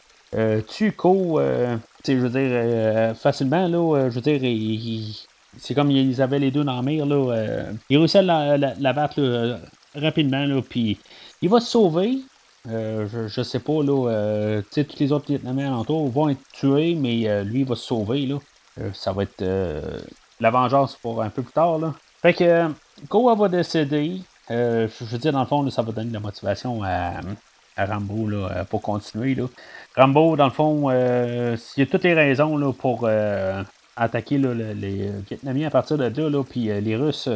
tue 0.67 0.93
Ko 0.93 1.39
je 2.13 2.19
veux 2.19 2.29
dire, 2.29 2.49
euh, 2.51 3.13
facilement, 3.13 3.67
là, 3.67 3.97
euh, 3.97 4.09
je 4.09 4.15
veux 4.15 4.21
dire, 4.21 4.41
c'est 5.57 5.73
comme 5.73 5.91
ils 5.91 6.21
avaient 6.21 6.39
les 6.39 6.51
deux 6.51 6.63
dans 6.63 6.75
la 6.75 6.81
mer, 6.81 7.05
là. 7.05 7.15
Euh, 7.15 7.71
ils 7.89 7.97
réussissent 7.97 8.15
à 8.15 8.57
la, 8.57 8.93
battre 8.93 9.59
rapidement, 9.95 10.45
là, 10.45 10.61
puis 10.67 10.97
il 11.41 11.49
va 11.49 11.59
se 11.59 11.71
sauver. 11.71 12.19
je, 12.65 13.27
je 13.27 13.41
sais 13.41 13.59
pas, 13.59 13.83
là, 13.83 14.61
tu 14.61 14.67
sais, 14.71 14.83
tous 14.83 14.99
les 14.99 15.11
autres 15.11 15.25
Vietnamiens 15.27 15.67
alentours 15.67 16.09
vont 16.09 16.29
être 16.29 16.41
tués, 16.53 16.95
mais 16.95 17.43
lui, 17.43 17.61
il 17.61 17.65
va 17.65 17.75
se 17.75 17.85
sauver, 17.85 18.25
là. 18.25 18.37
ça 18.93 19.11
va 19.11 19.23
être 19.23 19.43
la 20.39 20.49
vengeance 20.49 20.95
pour 20.95 21.21
un 21.21 21.29
peu 21.29 21.41
plus 21.41 21.53
tard, 21.53 21.79
là. 21.79 21.93
Fait 22.21 22.33
que, 22.33 22.67
Koa 23.09 23.35
va 23.35 23.47
décéder. 23.47 24.21
je 24.49 25.05
veux 25.05 25.17
dire, 25.17 25.31
dans 25.31 25.41
le 25.41 25.45
fond, 25.45 25.69
ça 25.69 25.81
va 25.81 25.91
donner 25.91 26.09
de 26.09 26.13
la 26.13 26.19
motivation 26.19 26.83
à, 26.83 27.21
à 27.77 27.85
Rambo 27.85 28.27
là, 28.27 28.65
pour 28.65 28.81
continuer. 28.81 29.35
Là. 29.35 29.45
Rambo, 29.95 30.35
dans 30.35 30.45
le 30.45 30.51
fond, 30.51 30.89
euh, 30.89 31.55
il 31.75 31.79
y 31.79 31.83
a 31.83 31.85
toutes 31.85 32.03
les 32.03 32.13
raisons 32.13 32.57
là, 32.57 32.73
pour 32.73 33.01
euh, 33.03 33.63
attaquer 33.97 34.37
là, 34.37 34.53
les 34.53 35.09
Vietnamiens 35.29 35.67
à 35.67 35.71
partir 35.71 35.97
de 35.97 36.03
là. 36.03 36.43
puis 36.47 36.69
euh, 36.69 36.79
les 36.79 36.95
Russes, 36.95 37.29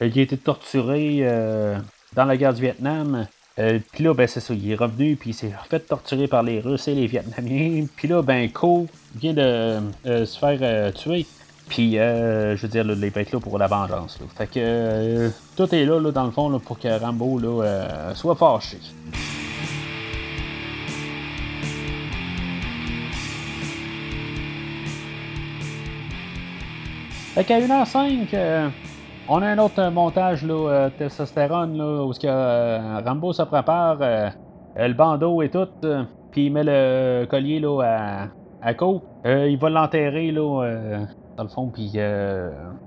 il 0.00 0.18
a 0.18 0.22
été 0.22 0.36
torturé 0.36 1.24
dans 2.14 2.24
la 2.24 2.36
guerre 2.36 2.54
du 2.54 2.62
Vietnam. 2.62 3.26
puis 3.56 4.04
là, 4.04 4.12
ben, 4.14 4.26
c'est 4.26 4.40
ça, 4.40 4.54
il 4.54 4.70
est 4.70 4.74
revenu, 4.74 5.16
puis 5.16 5.30
il 5.30 5.34
s'est 5.34 5.52
fait 5.70 5.80
torturer 5.80 6.26
par 6.26 6.42
les 6.42 6.60
Russes 6.60 6.88
et 6.88 6.94
les 6.94 7.06
Vietnamiens. 7.06 7.86
Puis 7.96 8.08
là, 8.08 8.20
ben, 8.22 8.50
Ko 8.50 8.88
vient 9.14 9.34
de 9.34 9.80
se 10.04 10.38
faire 10.38 10.92
tuer. 10.94 11.26
Puis, 11.68 11.92
je 11.92 12.60
veux 12.60 12.68
dire, 12.68 12.84
là, 12.84 12.94
il 13.00 13.10
va 13.10 13.20
être 13.20 13.32
là 13.32 13.38
pour 13.38 13.56
la 13.56 13.68
vengeance. 13.68 14.18
Fait 14.36 14.48
que 14.48 15.30
tout 15.56 15.72
est 15.72 15.84
là, 15.84 16.00
dans 16.10 16.24
le 16.24 16.32
fond, 16.32 16.58
pour 16.58 16.78
que 16.80 16.88
Rambo 16.88 17.38
là, 17.38 18.12
soit 18.14 18.34
fâché. 18.34 18.78
Fait 27.34 27.42
qu'à 27.42 27.58
1h05, 27.58 28.70
on 29.28 29.42
a 29.42 29.46
un 29.48 29.58
autre 29.58 29.90
montage, 29.90 30.44
là, 30.44 30.88
testostérone, 30.96 31.76
là, 31.76 32.04
où 32.04 32.12
ce 32.12 32.20
que, 32.20 33.04
Rambo 33.04 33.32
se 33.32 33.42
prépare, 33.42 33.98
le 34.76 34.92
bandeau 34.92 35.42
et 35.42 35.48
tout, 35.48 35.66
puis 36.30 36.46
il 36.46 36.52
met 36.52 36.62
le 36.62 37.26
collier 37.26 37.58
là, 37.58 37.80
à, 38.62 38.70
à 38.70 38.72
il 39.48 39.58
va 39.58 39.68
l'enterrer 39.68 40.30
là, 40.30 40.76
dans 41.36 41.42
le 41.42 41.48
fond, 41.48 41.70
puis 41.74 41.94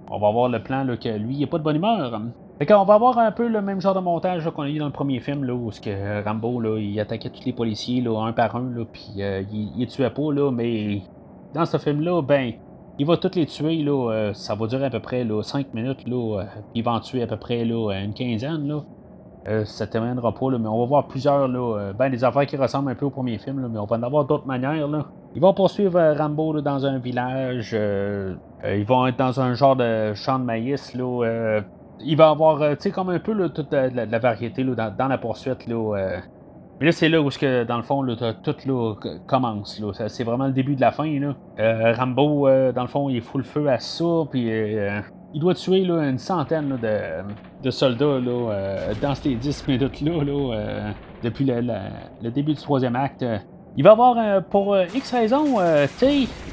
on 0.09 0.17
va 0.17 0.31
voir 0.31 0.47
le 0.47 0.63
plan 0.63 0.85
là, 0.85 0.95
que 0.95 1.09
lui, 1.09 1.35
il 1.35 1.41
n'a 1.41 1.47
pas 1.47 1.57
de 1.57 1.63
bonne 1.63 1.75
humeur. 1.75 2.21
Fait 2.57 2.65
qu'on 2.65 2.85
va 2.85 2.93
avoir 2.93 3.17
un 3.17 3.33
peu 3.33 3.49
le 3.49 3.61
même 3.61 3.81
genre 3.81 3.95
de 3.95 3.99
montage 3.99 4.49
qu'on 4.51 4.63
a 4.63 4.69
eu 4.69 4.79
dans 4.79 4.85
le 4.85 4.93
premier 4.93 5.19
film, 5.19 5.43
là, 5.43 5.53
où 5.53 5.71
ce 5.73 5.81
que 5.81 6.23
Rambo, 6.23 6.61
là, 6.61 6.79
il 6.79 6.97
attaquait 7.01 7.31
tous 7.31 7.43
les 7.45 7.51
policiers, 7.51 7.99
là, 7.99 8.17
un 8.25 8.31
par 8.31 8.55
un, 8.55 8.69
là, 8.73 8.85
puis 8.89 9.09
il, 9.17 9.73
il 9.77 9.87
tuait 9.87 10.09
pas, 10.09 10.31
là, 10.31 10.51
mais 10.51 11.01
dans 11.53 11.65
ce 11.65 11.77
film-là, 11.77 12.21
ben, 12.21 12.53
il 12.99 13.05
va 13.05 13.17
tous 13.17 13.35
les 13.35 13.45
tuer, 13.45 13.83
là, 13.83 14.11
euh, 14.11 14.33
ça 14.33 14.55
va 14.55 14.65
durer 14.67 14.85
à 14.85 14.89
peu 14.89 14.99
près 14.99 15.23
là, 15.23 15.43
5 15.43 15.73
minutes, 15.73 16.07
là, 16.07 16.39
euh, 16.39 16.45
il 16.73 16.83
va 16.83 16.93
en 16.93 16.99
tuer 16.99 17.21
à 17.21 17.27
peu 17.27 17.37
près 17.37 17.63
là, 17.63 17.91
une 18.03 18.13
quinzaine. 18.13 18.67
Là. 18.67 18.81
Euh, 19.47 19.65
ça 19.65 19.85
ne 19.85 19.91
terminera 19.91 20.33
pas, 20.33 20.51
là, 20.51 20.57
mais 20.57 20.67
on 20.67 20.79
va 20.79 20.85
voir 20.85 21.07
plusieurs, 21.07 21.47
là, 21.47 21.93
ben, 21.97 22.09
des 22.09 22.23
affaires 22.23 22.45
qui 22.45 22.57
ressemblent 22.57 22.89
un 22.89 22.95
peu 22.95 23.05
au 23.05 23.09
premier 23.11 23.37
film, 23.37 23.61
là, 23.61 23.67
mais 23.71 23.79
on 23.79 23.85
va 23.85 23.97
en 23.97 24.03
avoir 24.03 24.25
d'autres 24.25 24.47
manières. 24.47 24.87
Là. 24.87 25.05
Ils 25.35 25.41
vont 25.41 25.53
poursuivre 25.53 26.15
Rambo 26.17 26.53
là, 26.53 26.61
dans 26.61 26.85
un 26.85 26.97
village, 26.97 27.73
ils 27.73 28.85
vont 28.85 29.07
être 29.07 29.17
dans 29.17 29.39
un 29.39 29.53
genre 29.53 29.75
de 29.75 30.13
champ 30.15 30.39
de 30.39 30.43
maïs. 30.43 30.93
Là, 30.95 31.61
il 31.99 32.17
va 32.17 32.29
avoir, 32.29 32.59
tu 32.59 32.75
sais, 32.79 32.91
comme 32.91 33.09
un 33.09 33.19
peu 33.19 33.49
toute 33.49 33.71
la, 33.71 34.19
variété 34.19 34.63
là, 34.63 34.75
dans, 34.75 34.95
dans, 34.97 35.07
la 35.07 35.17
poursuite. 35.17 35.67
Là, 35.67 36.19
mais 36.79 36.85
là, 36.85 36.91
c'est 36.91 37.09
là 37.09 37.21
où, 37.21 37.29
dans 37.29 37.77
le 37.77 37.83
fond, 37.83 38.05
tout 38.43 38.55
commence. 39.25 39.79
Là. 39.79 40.07
C'est 40.07 40.23
vraiment 40.23 40.45
le 40.45 40.53
début 40.53 40.75
de 40.75 40.81
la 40.81 40.91
fin. 40.91 41.07
Là. 41.19 41.35
Euh, 41.59 41.93
Rambo, 41.93 42.47
euh, 42.47 42.71
dans 42.71 42.83
le 42.83 42.87
fond, 42.87 43.09
il 43.09 43.21
fout 43.21 43.41
le 43.41 43.47
feu 43.47 43.67
à 43.67 43.79
ça, 43.79 44.05
puis 44.29 44.51
euh, 44.51 44.99
il 45.33 45.41
doit 45.41 45.55
tuer 45.55 45.79
une 45.79 46.19
centaine 46.19 46.77
de, 46.79 47.71
soldats 47.71 48.19
là, 48.19 48.93
dans 49.01 49.15
ces 49.15 49.33
10 49.33 49.67
minutes-là, 49.67 50.23
là, 50.23 50.93
depuis 51.23 51.45
le, 51.45 52.29
début 52.29 52.53
du 52.53 52.61
troisième 52.61 52.95
acte. 52.95 53.25
Il 53.75 53.83
va 53.83 53.91
avoir, 53.91 54.43
pour 54.43 54.77
X 54.95 55.11
raison, 55.11 55.59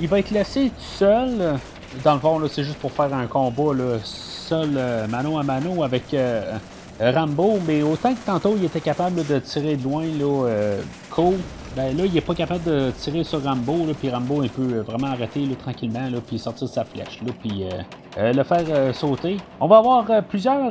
il 0.01 0.09
va 0.09 0.19
être 0.19 0.31
laissé 0.31 0.71
tout 0.71 0.81
seul. 0.81 1.59
Dans 2.03 2.15
le 2.15 2.21
fond, 2.21 2.41
c'est 2.49 2.65
juste 2.65 2.79
pour 2.79 2.93
faire 2.93 3.15
un 3.15 3.27
combat 3.27 3.99
seul, 4.03 4.71
mano 5.09 5.39
à 5.39 5.43
mano, 5.43 5.83
avec 5.85 6.15
Rambo, 7.01 7.59
mais 7.67 7.83
autant 7.83 8.15
que 8.15 8.25
tantôt 8.25 8.55
il 8.57 8.65
était 8.65 8.81
capable 8.81 9.27
de 9.27 9.39
tirer 9.41 9.77
de 9.77 9.83
loin 9.83 10.05
là, 10.05 10.47
euh, 10.47 10.83
ben 11.77 11.97
là 11.97 12.05
il 12.05 12.17
est 12.17 12.25
pas 12.25 12.35
capable 12.35 12.63
de 12.65 12.91
tirer 12.93 13.25
sur 13.25 13.43
Rambo, 13.43 13.87
là, 13.87 13.95
puis 13.99 14.09
Rambo 14.11 14.43
il 14.45 14.51
peut 14.51 14.79
vraiment 14.81 15.09
arrêter 15.09 15.41
là, 15.41 15.57
tranquillement, 15.57 16.09
là, 16.11 16.19
puis 16.25 16.39
sortir 16.39 16.69
sa 16.69 16.85
flèche, 16.85 17.21
là, 17.23 17.33
puis 17.41 17.65
euh, 18.19 18.33
le 18.33 18.43
faire 18.45 18.95
sauter. 18.95 19.39
On 19.61 19.67
va 19.67 19.79
avoir 19.79 20.07
plusieurs, 20.25 20.71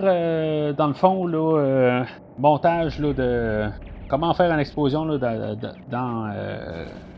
dans 0.76 0.88
le 0.88 0.94
fond, 0.94 1.28
là, 1.28 2.06
montage 2.38 3.00
là, 3.00 3.14
de 3.14 3.66
comment 4.08 4.34
faire 4.34 4.52
une 4.52 4.60
explosion 4.60 5.04
là, 5.06 5.18
dans, 5.18 5.58
dans 5.92 6.34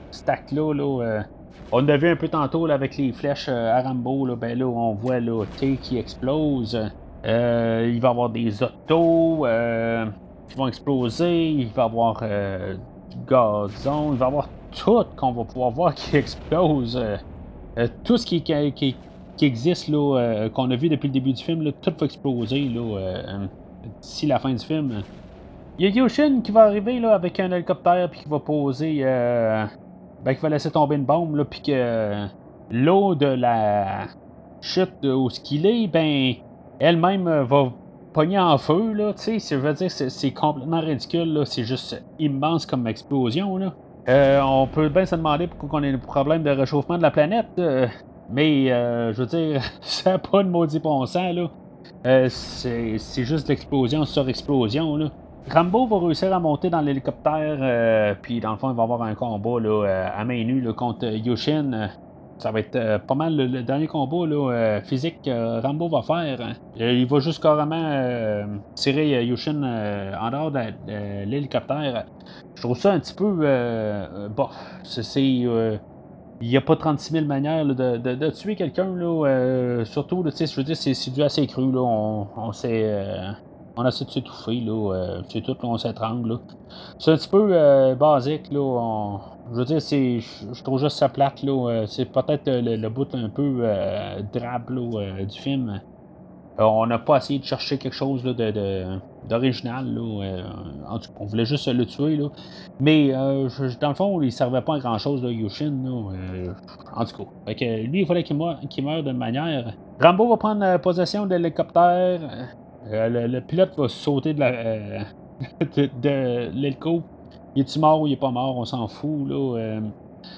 stack 0.10 0.52
là. 0.52 0.74
là 0.74 1.24
on 1.72 1.88
a 1.88 1.98
vu 1.98 2.10
un 2.10 2.16
peu 2.16 2.28
tantôt 2.28 2.66
là, 2.66 2.74
avec 2.74 2.98
les 2.98 3.12
flèches 3.12 3.50
à 3.50 3.82
Rambo, 3.82 4.26
là, 4.26 4.36
ben 4.36 4.58
là 4.58 4.66
on 4.66 4.94
voit 4.94 5.20
là, 5.20 5.46
T 5.60 5.78
qui 5.78 6.00
explose. 6.00 6.76
Euh, 7.26 7.92
il 7.92 8.00
va 8.00 8.10
y 8.10 8.12
avoir 8.12 8.30
des 8.30 8.62
autos 8.62 9.46
euh, 9.46 10.06
qui 10.48 10.56
vont 10.56 10.68
exploser. 10.68 11.50
Il 11.50 11.68
va 11.70 11.84
y 11.84 11.86
avoir 11.86 12.20
euh, 12.22 12.76
du 13.10 13.18
gazon. 13.28 14.12
Il 14.12 14.18
va 14.18 14.26
y 14.26 14.28
avoir 14.28 14.50
tout 14.72 15.06
qu'on 15.16 15.32
va 15.32 15.44
pouvoir 15.44 15.72
voir 15.72 15.96
qui 15.96 16.16
explose. 16.18 17.02
tout 18.04 18.18
ce 18.18 18.26
qui, 18.26 18.96
existe, 19.42 19.88
là, 19.88 20.50
qu'on 20.54 20.70
a 20.70 20.76
vu 20.76 20.90
depuis 20.90 21.08
le 21.08 21.14
début 21.14 21.34
du 21.34 21.44
film, 21.44 21.72
tout 21.82 21.94
va 21.98 22.06
exploser 22.06 22.70
là, 22.70 23.48
d'ici 24.02 24.28
la 24.28 24.40
fin 24.40 24.52
du 24.52 24.64
film. 24.64 25.02
Il 25.78 25.86
y 25.86 25.92
a 25.92 25.96
Yoshin 26.04 26.42
qui 26.42 26.52
va 26.52 26.64
arriver 26.64 27.00
là, 27.00 27.14
avec 27.14 27.40
un 27.40 27.52
hélicoptère 27.52 28.10
puis 28.10 28.22
qui 28.22 28.30
va 28.30 28.40
poser. 28.40 29.02
ben, 29.04 30.36
qui 30.36 30.42
va 30.42 30.50
laisser 30.50 30.72
tomber 30.72 30.96
une 30.96 31.06
bombe, 31.06 31.36
là, 31.36 31.46
puis 31.46 31.62
que 31.62 32.28
l'eau 32.70 33.16
de 33.16 33.28
la 33.28 34.08
chute 34.62 35.06
où 35.06 35.30
ce 35.30 35.40
qu'il 35.40 35.66
est, 35.66 35.88
ben 35.88 36.36
elle-même 36.80 37.28
euh, 37.28 37.44
va 37.44 37.72
pogner 38.14 38.40
en 38.40 38.58
feu, 38.58 38.94
là, 38.94 39.14
tu 39.14 39.40
sais, 39.40 39.56
je 39.56 39.60
veux 39.60 39.74
dire, 39.74 39.92
c'est 39.92 40.32
complètement 40.32 40.80
ridicule, 40.80 41.34
là, 41.34 41.46
c'est 41.46 41.64
juste 41.64 42.02
immense 42.20 42.66
comme 42.66 42.88
explosion, 42.88 43.58
là. 43.58 43.74
Euh, 44.08 44.40
on 44.42 44.68
peut 44.68 44.88
bien 44.88 45.06
se 45.06 45.16
demander 45.16 45.48
pourquoi 45.48 45.80
on 45.80 45.84
a 45.84 45.88
un 45.88 45.98
problème 45.98 46.44
de 46.44 46.52
réchauffement 46.52 46.98
de 46.98 47.02
la 47.02 47.12
planète, 47.12 47.48
euh, 47.58 47.88
mais 48.30 48.68
je 48.68 49.18
veux 49.18 49.26
dire, 49.26 49.62
ça 49.82 50.12
n'a 50.12 50.18
pas 50.18 50.44
de 50.44 50.50
maudit 50.50 50.80
bon 50.80 51.04
là. 51.04 52.30
c'est 52.30 53.24
juste 53.24 53.50
l'explosion 53.50 54.06
sur 54.06 54.30
explosion, 54.30 54.96
là. 54.96 55.10
Rambo 55.52 55.86
va 55.86 56.00
réussir 56.00 56.34
à 56.34 56.40
monter 56.40 56.72
dans 56.72 56.82
l'hélicoptère, 56.82 58.16
puis 58.22 58.40
dans 58.40 58.52
le 58.52 58.58
fond, 58.58 58.72
il 58.72 58.76
va 58.76 58.84
avoir 58.84 59.04
un 59.04 59.14
combat 59.14 59.60
là, 59.60 60.10
à 60.16 60.24
main 60.24 60.44
nue 60.44 60.74
contre 60.74 61.06
Yoshin 61.06 61.90
ça 62.38 62.52
va 62.52 62.60
être 62.60 62.76
euh, 62.76 63.00
pas 63.00 63.16
mal 63.16 63.36
le, 63.36 63.64
dernier 63.64 63.88
combat 63.88 64.28
là, 64.28 64.52
euh, 64.52 64.82
physique 64.82 65.22
que 65.24 65.62
Rambo 65.62 65.88
va 65.88 66.02
faire. 66.02 66.42
Hein. 66.42 66.54
Euh, 66.82 66.92
il 66.92 67.06
va 67.06 67.20
juste 67.20 67.42
carrément 67.42 68.46
tirer 68.76 69.24
Yushin 69.26 69.64
en 70.20 70.32
dehors 70.32 70.52
de, 70.52 71.26
l'hélicoptère. 71.26 72.06
Je 72.56 72.62
trouve 72.62 72.78
ça 72.78 72.94
un 72.94 73.00
petit 73.00 73.14
peu 73.14 73.32
bof. 74.36 74.52
C'est. 74.84 75.24
il 75.24 75.80
n'y 76.42 76.58
a 76.58 76.62
pas 76.62 76.76
36 76.76 77.14
000 77.14 77.26
manières 77.26 77.66
de, 77.66 78.30
tuer 78.32 78.56
quelqu'un. 78.56 78.94
surtout, 79.86 80.24
je 80.26 80.56
veux 80.56 80.64
dire, 80.64 80.76
c'est 80.76 81.14
du 81.14 81.24
assez 81.24 81.48
cru. 81.48 81.72
Là. 81.72 81.82
On, 81.82 82.28
on 82.36 82.52
s'est 82.52 82.86
on 83.78 83.84
de 83.84 83.90
s'étouffer, 83.90 84.62
là. 84.62 85.22
C'est 85.30 85.42
tout, 85.42 85.56
on 85.64 85.78
s'étrangle, 85.78 86.40
C'est 87.00 87.12
un 87.12 87.16
petit 87.16 87.30
peu 87.30 87.96
basique, 87.96 88.52
là. 88.52 89.35
Je 89.52 89.58
veux 89.58 89.66
dire, 89.66 89.82
c'est, 89.82 90.20
je 90.20 90.64
trouve 90.64 90.80
juste 90.80 90.98
ça 90.98 91.10
plate, 91.10 91.44
là. 91.44 91.70
Euh, 91.70 91.86
c'est 91.88 92.06
peut-être 92.06 92.50
le, 92.50 92.90
bout 92.90 93.14
un 93.14 93.30
peu 93.30 93.64
drabe, 94.34 94.70
là, 94.70 95.24
du 95.24 95.40
film. 95.40 95.82
on 96.58 96.86
n'a 96.88 97.00
pas 97.00 97.18
essayé 97.18 97.40
de 97.40 97.46
chercher 97.46 97.78
quelque 97.78 97.94
chose 97.94 98.26
là, 98.26 98.34
de, 98.34 98.98
d'original, 99.30 99.86
là. 99.94 100.44
en 100.90 101.00
tout 101.00 101.12
cas, 101.12 101.18
on 101.20 101.26
voulait 101.26 101.46
juste 101.46 101.68
le 101.68 101.86
tuer, 101.86 102.18
là. 102.18 102.30
Mais, 102.80 103.12
dans 103.12 103.90
le 103.90 103.96
fond, 103.96 104.22
il 104.22 104.32
servait 104.32 104.62
pas 104.62 104.76
à 104.76 104.80
grand-chose, 104.80 105.24
là, 105.24 105.30
Yushin, 105.30 105.74
là. 105.84 106.54
en 106.96 107.06
tout 107.06 107.18
cas. 107.18 107.30
Fait 107.46 107.56
que 107.56 107.84
lui, 107.86 108.02
il 108.02 108.06
fallait 108.06 108.24
qu'il 108.24 108.38
meure, 108.38 108.60
qu'il 108.70 108.84
meure 108.84 109.04
d'une 109.04 109.18
manière. 109.18 109.74
Rambo 110.02 110.28
va 110.30 110.38
prendre 110.38 110.78
possession 110.78 111.26
de 111.26 111.36
l'hélicoptère. 111.36 112.20
Euh, 112.92 113.28
le, 113.28 113.42
pilote 113.42 113.76
va 113.78 113.88
sauter 113.88 114.34
de 114.34 114.40
la 114.40 114.48
euh, 114.48 115.00
de, 116.02 116.52
l'hélico. 116.54 117.02
Il 117.56 117.62
est-tu 117.62 117.80
mort 117.80 118.02
ou 118.02 118.08
il 118.08 118.14
est 118.14 118.18
pas 118.18 118.32
mort, 118.32 118.58
on 118.58 118.66
s'en 118.66 118.88
fout. 118.88 119.28
Là, 119.28 119.58
euh. 119.58 119.82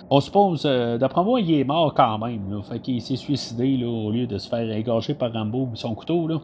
on 0.10 0.20
suppose, 0.20 0.64
d'après 0.64 1.24
moi, 1.24 1.42
il 1.42 1.60
est 1.60 1.64
mort 1.64 1.94
quand 1.94 2.18
même. 2.20 2.52
Là, 2.52 2.62
fait 2.62 2.80
qu'il 2.80 3.02
s'est 3.02 3.16
suicidé 3.16 3.78
là, 3.78 3.88
au 3.88 4.12
lieu 4.12 4.28
de 4.28 4.38
se 4.38 4.48
faire 4.48 4.70
égorger 4.72 5.14
par 5.14 5.34
Rambo 5.34 5.70
son 5.74 5.96
couteau. 5.96 6.28
Là. 6.28 6.40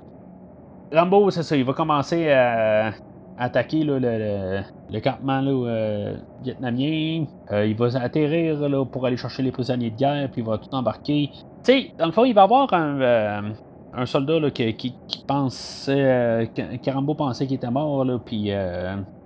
Rambo, 0.94 1.30
c'est 1.32 1.44
ça, 1.44 1.56
il 1.56 1.64
va 1.64 1.74
commencer 1.74 2.32
à 2.32 2.94
attaquer 3.38 3.84
le, 3.84 5.00
campement 5.00 5.42
là, 5.42 6.14
vietnamien. 6.44 7.26
il 7.52 7.76
va 7.76 7.88
atterrir 8.00 8.68
là, 8.68 8.86
pour 8.86 9.06
aller 9.06 9.18
chercher 9.18 9.44
les 9.44 9.52
prisonniers 9.52 9.90
de 9.92 9.98
guerre, 9.98 10.30
puis 10.32 10.42
il 10.42 10.48
va 10.48 10.58
tout 10.58 10.74
embarquer. 10.74 11.30
Tu 11.32 11.42
sais, 11.64 11.92
dans 11.98 12.06
le 12.06 12.12
fond, 12.12 12.26
il 12.26 12.34
va 12.34 12.44
avoir 12.44 12.72
un, 12.74 13.54
un 13.96 14.06
soldat 14.06 14.40
là, 14.40 14.52
qui, 14.52 14.74
qui, 14.74 14.94
pensait. 15.28 15.96
Euh, 15.98 16.46
Carambo 16.82 17.14
pensait 17.14 17.46
qu'il 17.46 17.56
était 17.56 17.70
mort, 17.70 18.04
là, 18.04 18.20
puis 18.24 18.52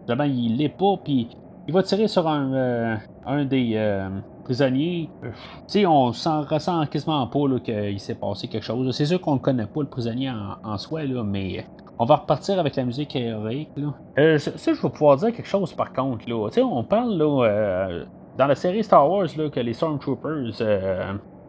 euh, 0.09 0.25
il 0.25 0.57
l'est 0.57 0.69
pas, 0.69 0.95
puis 1.03 1.29
il 1.67 1.73
va 1.73 1.83
tirer 1.83 2.07
sur 2.07 2.27
un, 2.27 2.53
euh, 2.53 2.95
un 3.25 3.45
des 3.45 3.73
euh, 3.75 4.09
prisonniers. 4.43 5.09
Tu 5.21 5.29
sais, 5.67 5.85
on 5.85 6.13
s'en 6.13 6.41
ressent 6.41 6.85
quasiment 6.87 7.27
pas 7.27 7.59
qu'il 7.63 7.99
s'est 7.99 8.15
passé 8.15 8.47
quelque 8.47 8.63
chose. 8.63 8.95
C'est 8.95 9.05
sûr 9.05 9.19
qu'on 9.19 9.35
ne 9.35 9.39
connaît 9.39 9.65
pas 9.65 9.81
le 9.81 9.87
prisonnier 9.87 10.31
en, 10.63 10.77
soi, 10.77 11.03
là, 11.03 11.23
mais 11.23 11.65
on 11.99 12.05
va 12.05 12.17
repartir 12.17 12.59
avec 12.59 12.75
la 12.75 12.85
musique 12.85 13.15
héroïque. 13.15 13.69
Là. 13.75 14.37
ça, 14.37 14.73
je 14.73 14.81
vais 14.81 14.89
pouvoir 14.89 15.17
dire 15.17 15.33
quelque 15.33 15.47
chose 15.47 15.73
par 15.73 15.91
contre. 15.93 16.29
Là. 16.29 16.47
On 16.63 16.83
parle 16.83 17.17
là, 17.17 17.89
dans 18.37 18.47
la 18.47 18.55
série 18.55 18.83
Star 18.83 19.09
Wars 19.09 19.27
là, 19.35 19.49
que 19.49 19.59
les 19.59 19.73
Stormtroopers 19.73 20.61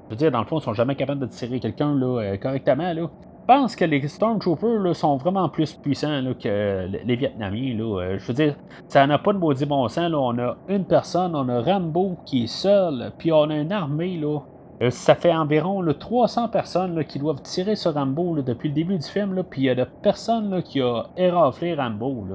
je 0.09 0.14
veux 0.14 0.16
dire, 0.16 0.30
dans 0.30 0.38
le 0.38 0.46
fond, 0.46 0.59
ils 0.59 0.62
sont 0.62 0.72
jamais 0.72 0.94
capables 0.94 1.20
de 1.20 1.26
tirer 1.26 1.61
quelqu'un 1.61 1.94
euh, 2.00 2.36
correctement. 2.38 2.92
Là. 2.94 3.11
Je 3.49 3.55
pense 3.55 3.76
que 3.76 3.86
les 3.86 4.07
Stormtroopers 4.07 4.94
sont 4.94 5.16
vraiment 5.16 5.49
plus 5.49 5.72
puissants 5.72 6.22
que 6.38 6.86
les 6.86 7.16
Vietnamiens. 7.16 7.80
Euh, 7.80 8.18
je 8.18 8.26
veux 8.26 8.34
dire, 8.34 8.57
ça 8.88 9.07
n'a 9.07 9.16
pas 9.16 9.32
de 9.32 9.38
maudit 9.38 9.64
bon 9.64 9.88
sens. 9.88 10.12
On 10.12 10.38
a 10.38 10.59
une 10.68 10.84
personne, 10.84 11.34
on 11.34 11.49
a 11.49 11.62
Rambo 11.62 12.18
qui 12.26 12.44
est 12.44 12.46
seul, 12.46 13.11
puis 13.16 13.32
on 13.32 13.44
a 13.44 13.57
une 13.57 13.72
armée. 13.72 14.18
Là. 14.18 14.40
Euh, 14.82 14.90
ça 14.90 15.14
fait 15.14 15.32
environ 15.32 15.80
là, 15.80 15.94
300 15.94 16.49
personnes 16.49 17.03
qui 17.07 17.18
doivent 17.18 17.40
tirer 17.40 17.74
sur 17.74 17.94
Rambo 17.94 18.42
depuis 18.42 18.68
le 18.68 18.74
début 18.74 18.99
du 18.99 19.09
film, 19.09 19.42
puis 19.49 19.62
il 19.62 19.64
y 19.64 19.70
a 19.70 19.74
de 19.74 19.86
personnes 20.03 20.51
là, 20.51 20.61
qui 20.61 20.82
a 20.82 21.05
éraflé 21.16 21.74
Rambo. 21.74 22.26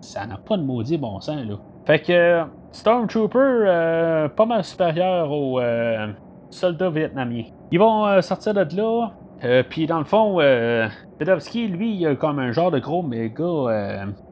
Ça 0.00 0.26
n'a 0.26 0.38
pas 0.38 0.56
de 0.56 0.62
maudit 0.62 0.96
bon 0.96 1.20
sens. 1.20 1.38
Fait 1.84 2.00
que 2.00 2.44
Stormtrooper, 2.72 4.28
pas 4.34 4.46
mal 4.46 4.64
supérieur 4.64 5.30
au, 5.30 5.60
soldats 6.50 6.90
vietnamiens. 6.90 7.44
Ils 7.70 7.78
vont 7.78 8.06
euh, 8.06 8.20
sortir 8.20 8.54
de 8.54 8.76
là. 8.76 9.10
Puis 9.68 9.86
dans 9.86 9.98
le 9.98 10.04
fond, 10.04 10.40
euh, 10.40 10.88
Pedowski, 11.18 11.68
lui, 11.68 11.94
il 11.94 12.06
a 12.06 12.14
comme 12.14 12.38
un 12.38 12.52
genre 12.52 12.70
de 12.70 12.78
gros 12.78 13.02
méga 13.02 13.44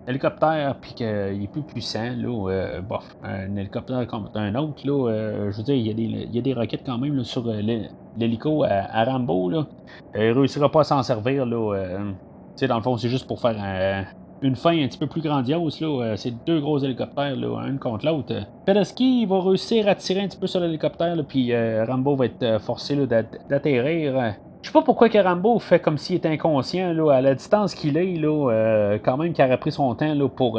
hélicoptère, 0.06 0.76
puis 0.80 0.94
qu'il 0.94 1.06
est 1.06 1.50
plus 1.50 1.62
puissant, 1.62 2.12
là. 2.16 2.80
bof, 2.80 3.04
un 3.22 3.56
hélicoptère 3.56 4.06
comme 4.06 4.28
un 4.34 4.54
autre, 4.54 4.86
là. 4.86 5.50
je 5.50 5.56
veux 5.56 5.62
dire, 5.62 5.74
il 5.74 5.86
y, 5.86 5.90
a 5.90 5.94
des, 5.94 6.02
il 6.02 6.34
y 6.34 6.38
a 6.38 6.42
des 6.42 6.54
roquettes 6.54 6.84
quand 6.84 6.98
même 6.98 7.22
sur 7.24 7.44
l'hélico 8.16 8.64
à, 8.64 9.04
Rambo, 9.04 9.50
là. 9.50 9.66
il 10.14 10.32
réussira 10.32 10.70
pas 10.70 10.80
à 10.80 10.84
s'en 10.84 11.02
servir, 11.02 11.46
là. 11.46 11.88
dans 12.68 12.76
le 12.76 12.82
fond, 12.82 12.96
c'est 12.96 13.08
juste 13.08 13.26
pour 13.26 13.40
faire 13.40 13.56
un 13.58 14.04
une 14.44 14.56
fin 14.56 14.78
un 14.78 14.86
petit 14.86 14.98
peu 14.98 15.06
plus 15.06 15.22
grandiose. 15.22 15.80
Là, 15.80 15.86
euh, 15.88 16.16
c'est 16.16 16.32
deux 16.44 16.60
gros 16.60 16.78
hélicoptères, 16.78 17.34
là, 17.34 17.60
un 17.60 17.76
contre 17.78 18.04
l'autre. 18.04 18.34
Pedeski 18.66 19.24
va 19.24 19.40
réussir 19.40 19.88
à 19.88 19.94
tirer 19.94 20.20
un 20.20 20.28
petit 20.28 20.38
peu 20.38 20.46
sur 20.46 20.60
l'hélicoptère, 20.60 21.16
puis 21.26 21.52
euh, 21.52 21.84
Rambo 21.86 22.14
va 22.14 22.26
être 22.26 22.42
euh, 22.42 22.58
forcé 22.58 22.94
d'atterrir. 23.48 24.34
Je 24.64 24.70
sais 24.70 24.72
pas 24.72 24.80
pourquoi 24.80 25.08
Rambo 25.22 25.58
fait 25.58 25.78
comme 25.78 25.98
s'il 25.98 26.16
était 26.16 26.30
inconscient 26.30 26.94
là, 26.94 27.12
à 27.12 27.20
la 27.20 27.34
distance 27.34 27.74
qu'il 27.74 27.98
est, 27.98 28.14
là, 28.16 28.96
quand 29.04 29.18
même 29.18 29.34
qu'il 29.34 29.44
aurait 29.44 29.58
pris 29.58 29.72
son 29.72 29.94
temps 29.94 30.16
pour 30.34 30.58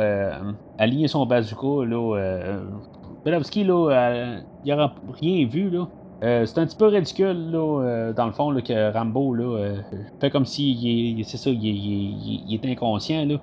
aligner 0.78 1.08
son 1.08 1.26
bazooka. 1.26 1.88
Là, 1.90 2.60
Pedeski, 3.24 3.64
là, 3.64 4.44
il 4.64 4.72
n'aura 4.72 4.94
rien 5.20 5.48
vu. 5.48 5.72
Là. 5.72 5.88
c'est 6.22 6.60
un 6.60 6.68
petit 6.68 6.78
peu 6.78 6.86
ridicule, 6.86 7.50
là, 7.50 8.14
dans 8.14 8.28
le 8.28 8.32
fond, 8.32 8.52
là, 8.52 8.62
que 8.62 8.94
Rambo 8.94 9.34
là, 9.34 9.74
fait 10.20 10.30
comme 10.30 10.46
s'il 10.46 11.26
c'est 11.26 11.52
il, 11.52 11.66
il, 11.66 12.54
est 12.54 12.72
inconscient. 12.72 13.26
Là. 13.26 13.38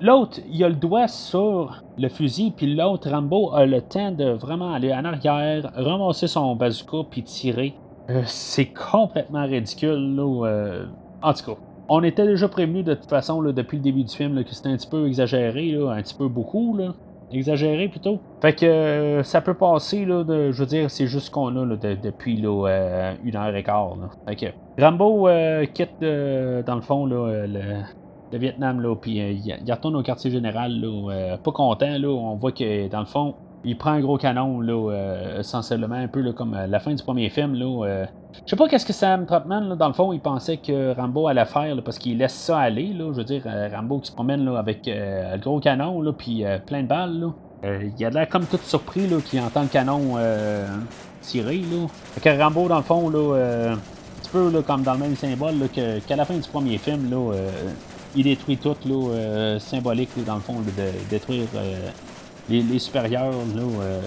L'autre, 0.00 0.40
il 0.50 0.64
a 0.64 0.68
le 0.70 0.74
doigt 0.74 1.06
sur 1.06 1.84
le 1.96 2.08
fusil, 2.08 2.52
puis 2.56 2.74
l'autre, 2.74 3.08
Rambo, 3.10 3.54
a 3.54 3.64
le 3.64 3.80
temps 3.80 4.10
de 4.10 4.30
vraiment 4.30 4.72
aller 4.72 4.92
en 4.92 5.04
arrière, 5.04 5.70
ramasser 5.76 6.26
son 6.26 6.56
bazooka, 6.56 7.06
puis 7.08 7.22
tirer. 7.22 7.74
Euh, 8.10 8.22
c'est 8.24 8.66
complètement 8.66 9.44
ridicule, 9.44 10.16
là. 10.16 10.46
Euh, 10.46 10.86
en 11.22 11.32
tout 11.34 11.44
cas, 11.44 11.60
on 11.88 12.02
était 12.02 12.26
déjà 12.26 12.48
prévenu 12.48 12.82
de 12.82 12.94
toute 12.94 13.08
façon, 13.08 13.40
là, 13.40 13.52
depuis 13.52 13.76
le 13.76 13.82
début 13.82 14.04
du 14.04 14.14
film, 14.14 14.42
que 14.44 14.54
c'était 14.54 14.70
un 14.70 14.76
petit 14.76 14.88
peu 14.88 15.06
exagéré, 15.06 15.72
là, 15.72 15.90
un 15.92 16.02
petit 16.02 16.14
peu 16.14 16.28
beaucoup, 16.28 16.76
là. 16.76 16.94
Exagéré 17.30 17.88
plutôt. 17.88 18.20
Fait 18.40 18.54
que 18.54 18.64
euh, 18.64 19.22
ça 19.22 19.42
peut 19.42 19.52
passer, 19.52 20.06
là, 20.06 20.24
de, 20.24 20.50
je 20.50 20.58
veux 20.58 20.66
dire, 20.66 20.90
c'est 20.90 21.06
juste 21.06 21.26
ce 21.26 21.30
qu'on 21.30 21.54
a 21.56 21.66
là, 21.66 21.76
depuis 21.76 22.38
là, 22.40 23.12
une 23.22 23.36
heure 23.36 23.54
et 23.54 23.62
quart. 23.62 23.96
Là. 23.96 24.08
Fait 24.26 24.36
que 24.36 24.82
Rambo 24.82 25.28
quitte, 25.74 26.00
dans 26.00 26.74
le 26.74 26.80
fond, 26.80 27.04
là, 27.04 27.46
le, 27.46 27.60
le 28.32 28.38
Vietnam, 28.38 28.80
là, 28.80 28.96
puis 28.96 29.18
il 29.18 29.70
retourne 29.70 29.96
au 29.96 30.02
quartier 30.02 30.30
général, 30.30 30.80
là, 30.80 31.36
pas 31.36 31.52
content, 31.52 31.98
là, 31.98 32.08
on 32.08 32.36
voit 32.36 32.52
que 32.52 32.88
dans 32.88 33.00
le 33.00 33.06
fond, 33.06 33.34
il 33.64 33.76
prend 33.76 33.90
un 33.92 34.00
gros 34.00 34.18
canon, 34.18 34.60
là, 34.60 34.72
euh, 34.72 35.42
sensiblement 35.42 35.96
un 35.96 36.08
peu 36.08 36.20
là, 36.20 36.32
comme 36.32 36.56
la 36.68 36.80
fin 36.80 36.94
du 36.94 37.02
premier 37.02 37.28
film. 37.28 37.54
Là, 37.54 38.06
je 38.44 38.50
sais 38.50 38.56
pas 38.56 38.68
qu'est-ce 38.68 38.86
que 38.86 38.92
Sam 38.92 39.26
Trotman, 39.26 39.68
là, 39.68 39.76
dans 39.76 39.88
le 39.88 39.94
fond, 39.94 40.12
il 40.12 40.20
pensait 40.20 40.58
que 40.58 40.94
Rambo 40.94 41.28
allait 41.28 41.44
faire, 41.44 41.74
parce 41.84 41.98
qu'il 41.98 42.18
laisse 42.18 42.34
ça 42.34 42.58
aller, 42.58 42.92
là, 42.92 43.12
je 43.12 43.18
veux 43.18 43.24
dire, 43.24 43.42
Rambo 43.72 43.98
qui 43.98 44.08
se 44.10 44.14
promène 44.14 44.44
là, 44.44 44.58
avec 44.58 44.82
le 44.86 45.38
gros 45.38 45.60
canon, 45.60 46.00
là, 46.00 46.12
puis 46.12 46.44
plein 46.66 46.82
de 46.82 46.88
balles, 46.88 47.18
là. 47.18 47.32
il 47.98 48.04
a 48.04 48.10
l'air 48.10 48.28
comme 48.28 48.46
tout 48.46 48.58
surpris, 48.62 49.06
là, 49.08 49.16
qu'il 49.20 49.40
entend 49.40 49.62
le 49.62 49.68
canon 49.68 50.16
tirer, 51.20 51.58
là. 51.58 51.86
Fait 52.14 52.20
que 52.20 52.42
Rambo, 52.42 52.68
dans 52.68 52.76
le 52.76 52.82
fond, 52.82 53.08
là, 53.10 53.72
un 53.72 53.76
petit 54.22 54.30
peu 54.30 54.50
là, 54.50 54.62
comme 54.62 54.82
dans 54.82 54.94
le 54.94 55.00
même 55.00 55.16
symbole, 55.16 55.58
là, 55.58 55.66
qu'à 56.06 56.16
la 56.16 56.24
fin 56.24 56.34
du 56.34 56.48
premier 56.48 56.78
film, 56.78 57.10
là, 57.10 57.32
il 58.14 58.24
détruit 58.24 58.56
tout, 58.56 58.76
là, 58.86 59.10
euh, 59.12 59.58
symbolique, 59.58 60.10
dans 60.24 60.36
le 60.36 60.40
fond, 60.40 60.60
de 60.60 61.08
détruire 61.10 61.46
euh, 62.50 62.62
les, 62.70 62.78
supérieurs, 62.78 63.32
là, 63.32 63.62
euh, 63.62 64.00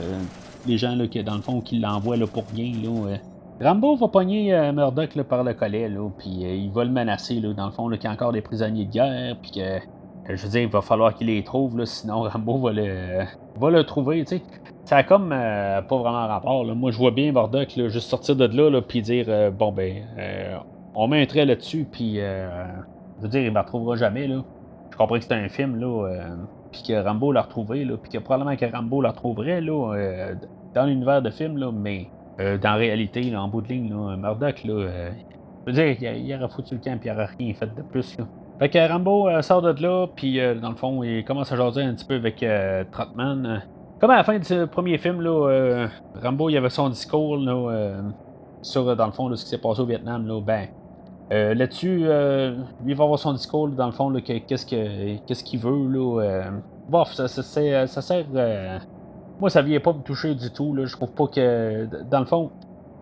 les 0.68 0.78
gens, 0.78 0.96
là, 0.96 1.08
qui, 1.08 1.24
dans 1.24 1.36
le 1.36 1.42
fond, 1.42 1.62
qui 1.62 1.80
l'envoient 1.80 2.18
là, 2.18 2.28
pour 2.28 2.44
rien. 2.54 2.74
Là, 2.84 3.18
Rambo 3.62 3.96
va 3.96 4.08
pogner 4.08 4.52
Murdoch 4.74 5.22
par 5.24 5.44
le 5.44 5.54
collet, 5.54 5.88
là, 5.88 6.10
puis 6.18 6.30
il 6.30 6.72
va 6.72 6.84
le 6.84 6.90
menacer, 6.90 7.36
là, 7.36 7.54
dans 7.54 7.68
le 7.68 7.72
fond, 7.72 7.90
qu'il 7.90 8.04
y 8.04 8.08
a 8.08 8.12
encore 8.12 8.32
des 8.32 8.42
prisonniers 8.42 8.86
de 8.86 8.92
guerre, 8.92 9.36
puis 9.40 9.52
que, 9.52 10.36
je 10.36 10.44
veux 10.44 10.50
dire, 10.50 10.62
il 10.62 10.68
va 10.68 10.82
falloir 10.82 11.14
qu'il 11.14 11.28
les 11.28 11.44
trouve, 11.44 11.78
là, 11.78 11.86
sinon 11.86 12.22
Rambo 12.30 12.58
va 12.58 12.72
le, 12.74 13.24
va 13.60 13.70
le 13.70 13.84
trouver, 13.84 14.22
tu 14.26 14.38
sais. 14.38 14.42
Ça 14.86 14.98
a 14.98 15.04
comme 15.04 15.30
pas 15.30 15.84
vraiment 15.98 16.28
rapport. 16.28 16.66
Là. 16.66 16.74
Moi, 16.74 16.90
je 16.90 16.98
vois 16.98 17.12
bien 17.12 17.32
Murdoch 17.32 17.70
juste 17.70 18.10
sortir 18.10 18.36
de 18.36 18.46
là, 18.46 18.70
là 18.70 18.82
puis 18.82 19.04
dire 19.04 19.52
bon, 19.52 19.72
ben, 19.72 20.04
on 20.96 21.08
met 21.08 21.22
un 21.22 21.26
trait 21.28 21.46
là-dessus, 21.46 21.88
puis 21.90 22.16
je 23.22 23.22
veux 23.22 23.30
dire, 23.30 23.42
il 23.42 23.50
ne 23.50 23.52
me 23.52 23.60
retrouvera 23.60 23.96
jamais, 23.96 24.26
là. 24.26 24.44
Je 24.92 24.98
comprends 24.98 25.16
que 25.16 25.22
c'était 25.22 25.36
un 25.36 25.50
film, 25.50 25.80
là, 25.80 26.08
euh, 26.08 26.36
puis 26.72 26.84
que 26.84 27.04
Rambo 27.04 27.32
l'a 27.32 27.42
retrouvé, 27.42 27.86
là, 27.86 27.98
puis 27.98 28.12
que 28.12 28.18
probablement 28.18 28.56
que 28.56 28.66
Rambo 28.66 29.02
la 29.02 29.10
retrouverait, 29.10 29.62
là, 29.62 29.94
euh, 29.94 30.36
dans 30.74 30.86
l'univers 30.86 31.22
de 31.22 31.30
film, 31.30 31.58
là, 31.58 31.72
mais 31.72 32.08
euh, 32.40 32.58
dans 32.58 32.72
la 32.72 32.76
réalité, 32.76 33.36
en 33.36 33.48
bout 33.48 33.62
de 33.62 33.68
ligne, 33.68 33.90
là, 33.90 34.16
Murdoch, 34.16 34.64
là, 34.64 35.12
je 35.68 35.72
veux 35.72 35.74
dire, 35.74 36.14
il, 36.16 36.36
aurait 36.36 36.50
foutu 36.50 36.76
le 36.76 36.82
camp, 36.82 37.00
puis 37.00 37.10
il 37.10 37.14
n'aurait 37.14 37.30
rien 37.38 37.54
fait 37.54 37.76
de 37.76 37.82
plus, 37.82 38.18
là. 38.18 38.26
Fait 38.60 38.70
que 38.70 38.88
Rambo 38.88 39.28
sort 39.42 39.64
de 39.64 39.82
là, 39.82 40.08
puis 40.16 40.40
dans 40.62 40.70
le 40.70 40.76
fond, 40.76 41.02
il 41.02 41.26
commence 41.26 41.52
à 41.52 41.56
jaser 41.56 41.82
un 41.82 41.96
petit 41.96 42.06
peu 42.06 42.14
avec 42.14 42.46
Trotman. 42.92 43.64
Comme 44.00 44.12
à 44.12 44.18
la 44.18 44.24
fin 44.24 44.38
du 44.38 44.68
premier 44.68 45.00
film, 45.00 45.20
là, 45.22 45.88
Rambo, 46.22 46.48
il 46.48 46.58
avait 46.58 46.70
son 46.70 46.90
discours, 46.90 47.38
là, 47.38 48.04
sur, 48.62 48.96
dans 48.96 49.08
le 49.08 49.12
fond, 49.14 49.36
ce 49.36 49.44
qui 49.44 49.50
s'est 49.50 49.58
passé 49.58 49.82
au 49.82 49.86
Vietnam, 49.88 50.28
là, 50.28 50.40
ben, 50.42 50.68
euh, 51.32 51.54
là-dessus, 51.54 52.02
euh, 52.04 52.58
lui 52.84 52.94
va 52.94 53.06
avoir 53.06 53.18
son 53.18 53.32
discours, 53.32 53.70
dans 53.70 53.86
le 53.86 53.94
fond, 53.94 54.12
qu'est-ce 54.22 54.66
qu'il 54.66 55.60
veut. 55.60 55.88
Là, 55.88 56.22
euh. 56.22 56.44
bof, 56.90 57.14
ça, 57.14 57.28
ça, 57.30 57.88
ça 57.88 58.02
sert. 58.02 58.26
moi, 59.40 59.50
ça 59.50 59.62
vient 59.62 59.80
pas 59.80 59.94
me 59.94 60.02
toucher 60.02 60.36
du 60.36 60.52
tout. 60.52 60.76
Là. 60.76 60.86
Je 60.86 60.96
trouve 60.96 61.14
pas 61.14 61.28
que. 61.28 61.88
Dans 62.10 62.20
le 62.20 62.26
fond, 62.26 62.52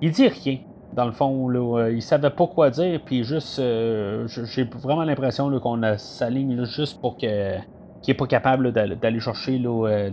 il 0.01 0.11
dit 0.11 0.27
rien. 0.27 0.59
Dans 0.93 1.05
le 1.05 1.11
fond, 1.11 1.49
là, 1.49 1.89
il 1.89 2.01
savait 2.03 2.29
pas 2.29 2.45
quoi 2.45 2.69
dire, 2.69 3.01
puis 3.03 3.23
juste. 3.23 3.59
J'ai 3.59 4.63
vraiment 4.63 5.03
l'impression 5.03 5.59
qu'on 5.59 5.81
a 5.81 5.97
sa 5.97 6.29
ligne 6.29 6.63
juste 6.65 7.01
pour 7.01 7.17
que 7.17 7.57
qui 8.01 8.11
est 8.11 8.15
pas 8.15 8.27
capable 8.27 8.71
d'aller 8.71 9.19
chercher 9.19 9.57
là, 9.57 10.09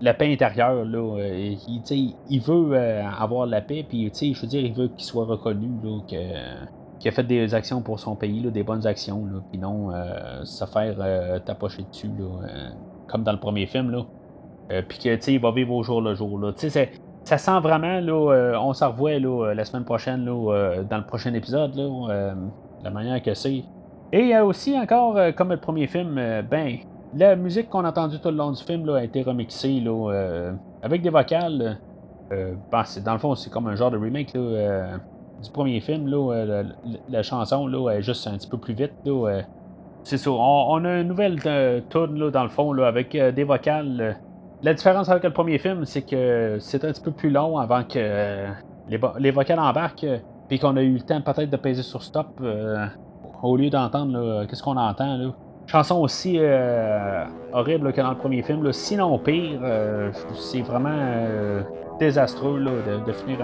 la 0.00 0.14
paix 0.14 0.30
intérieure. 0.30 0.84
Là, 0.84 1.20
il, 1.26 2.14
il 2.28 2.40
veut 2.40 2.76
avoir 3.18 3.46
la 3.46 3.62
paix, 3.62 3.84
puis 3.88 4.12
je 4.14 4.40
veux 4.42 4.46
dire, 4.46 4.64
il 4.64 4.74
veut 4.74 4.88
qu'il 4.88 5.04
soit 5.04 5.24
reconnu 5.24 5.68
là, 5.82 6.00
que 6.06 6.75
qui 6.98 7.08
a 7.08 7.12
fait 7.12 7.24
des 7.24 7.54
actions 7.54 7.82
pour 7.82 8.00
son 8.00 8.16
pays, 8.16 8.42
des 8.50 8.62
bonnes 8.62 8.86
actions, 8.86 9.26
là, 9.26 9.40
puis 9.50 9.58
non 9.58 9.90
euh, 9.92 10.44
se 10.44 10.64
faire 10.64 10.96
euh, 10.98 11.38
tapocher 11.40 11.82
dessus, 11.82 12.10
euh, 12.20 12.70
comme 13.06 13.22
dans 13.22 13.32
le 13.32 13.40
premier 13.40 13.66
film. 13.66 13.90
Là. 13.90 14.02
puis 14.88 14.98
que 14.98 15.30
il 15.30 15.40
va 15.40 15.50
vivre 15.52 15.72
au 15.72 15.82
jour 15.82 16.00
le 16.00 16.14
jour. 16.14 16.38
Là. 16.38 16.52
Ça 17.24 17.38
sent 17.38 17.60
vraiment, 17.60 18.00
là, 18.00 18.58
on 18.60 18.72
s'en 18.72 18.92
revoit 18.92 19.18
là, 19.18 19.52
la 19.52 19.64
semaine 19.64 19.84
prochaine, 19.84 20.24
là, 20.24 20.82
dans 20.88 20.98
le 20.98 21.06
prochain 21.06 21.34
épisode, 21.34 21.74
là, 21.74 22.34
la 22.82 22.90
manière 22.90 23.22
que 23.22 23.34
c'est. 23.34 23.64
Et 24.12 24.20
il 24.20 24.28
y 24.28 24.34
a 24.34 24.44
aussi 24.44 24.78
encore, 24.78 25.18
comme 25.36 25.50
le 25.50 25.56
premier 25.56 25.88
film, 25.88 26.14
ben, 26.48 26.78
la 27.14 27.34
musique 27.34 27.68
qu'on 27.68 27.84
a 27.84 27.88
entendue 27.88 28.20
tout 28.20 28.30
le 28.30 28.36
long 28.36 28.52
du 28.52 28.62
film 28.62 28.86
là, 28.86 28.96
a 28.96 29.04
été 29.04 29.22
remixée 29.22 29.80
là, 29.80 30.52
avec 30.82 31.02
des 31.02 31.10
vocales. 31.10 31.78
Ben, 32.30 32.84
dans 33.04 33.12
le 33.12 33.18
fond, 33.18 33.34
c'est 33.34 33.50
comme 33.50 33.66
un 33.66 33.74
genre 33.74 33.90
de 33.90 33.98
remake. 33.98 34.34
Là, 34.34 34.98
du 35.42 35.50
premier 35.50 35.80
film, 35.80 36.08
là, 36.08 36.32
euh, 36.32 36.64
la, 37.08 37.22
chanson 37.22 37.66
là, 37.66 37.90
est 37.90 38.02
juste 38.02 38.26
un 38.26 38.36
petit 38.36 38.48
peu 38.48 38.58
plus 38.58 38.74
vite. 38.74 38.92
Là, 39.04 39.28
euh. 39.28 39.42
c'est 40.02 40.18
ça. 40.18 40.30
On, 40.30 40.84
a 40.84 41.00
une 41.00 41.08
nouvelle 41.08 41.38
euh, 41.46 41.80
tune 41.90 42.30
dans 42.30 42.42
le 42.42 42.48
fond 42.48 42.72
là, 42.72 42.86
avec 42.86 43.16
des 43.16 43.44
vocales. 43.44 44.18
La 44.62 44.74
différence 44.74 45.08
avec 45.08 45.24
le 45.24 45.32
premier 45.32 45.58
film, 45.58 45.84
c'est 45.84 46.02
que 46.02 46.56
c'est 46.60 46.84
un 46.84 46.92
petit 46.92 47.02
peu 47.02 47.12
plus 47.12 47.30
long 47.30 47.58
avant 47.58 47.84
que 47.84 48.46
les, 48.88 48.98
les, 49.18 49.30
vocales 49.30 49.58
embarquent, 49.58 50.06
puis 50.48 50.58
qu'on 50.58 50.76
a 50.76 50.82
eu 50.82 50.94
le 50.94 51.00
temps 51.00 51.20
peut-être 51.20 51.50
de 51.50 51.56
peser 51.56 51.82
sur 51.82 52.02
stop 52.02 52.40
au 53.42 53.56
lieu 53.56 53.68
d'entendre 53.68 54.46
qu'est-ce 54.46 54.62
qu'on 54.62 54.78
entend. 54.78 55.18
Là. 55.18 55.34
Chanson 55.66 55.96
aussi 55.96 56.38
horrible 57.52 57.92
que 57.92 58.00
dans 58.00 58.10
le 58.10 58.16
premier 58.16 58.42
film, 58.42 58.72
sinon 58.72 59.18
pire. 59.18 59.60
c'est 60.34 60.62
vraiment 60.62 61.62
désastreux 61.98 62.58
là, 62.58 62.70
de, 63.06 63.12
finir 63.12 63.38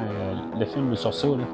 le 0.58 0.64
film 0.64 0.94
sur 0.94 1.12
ça. 1.12 1.28
Là. 1.28 1.44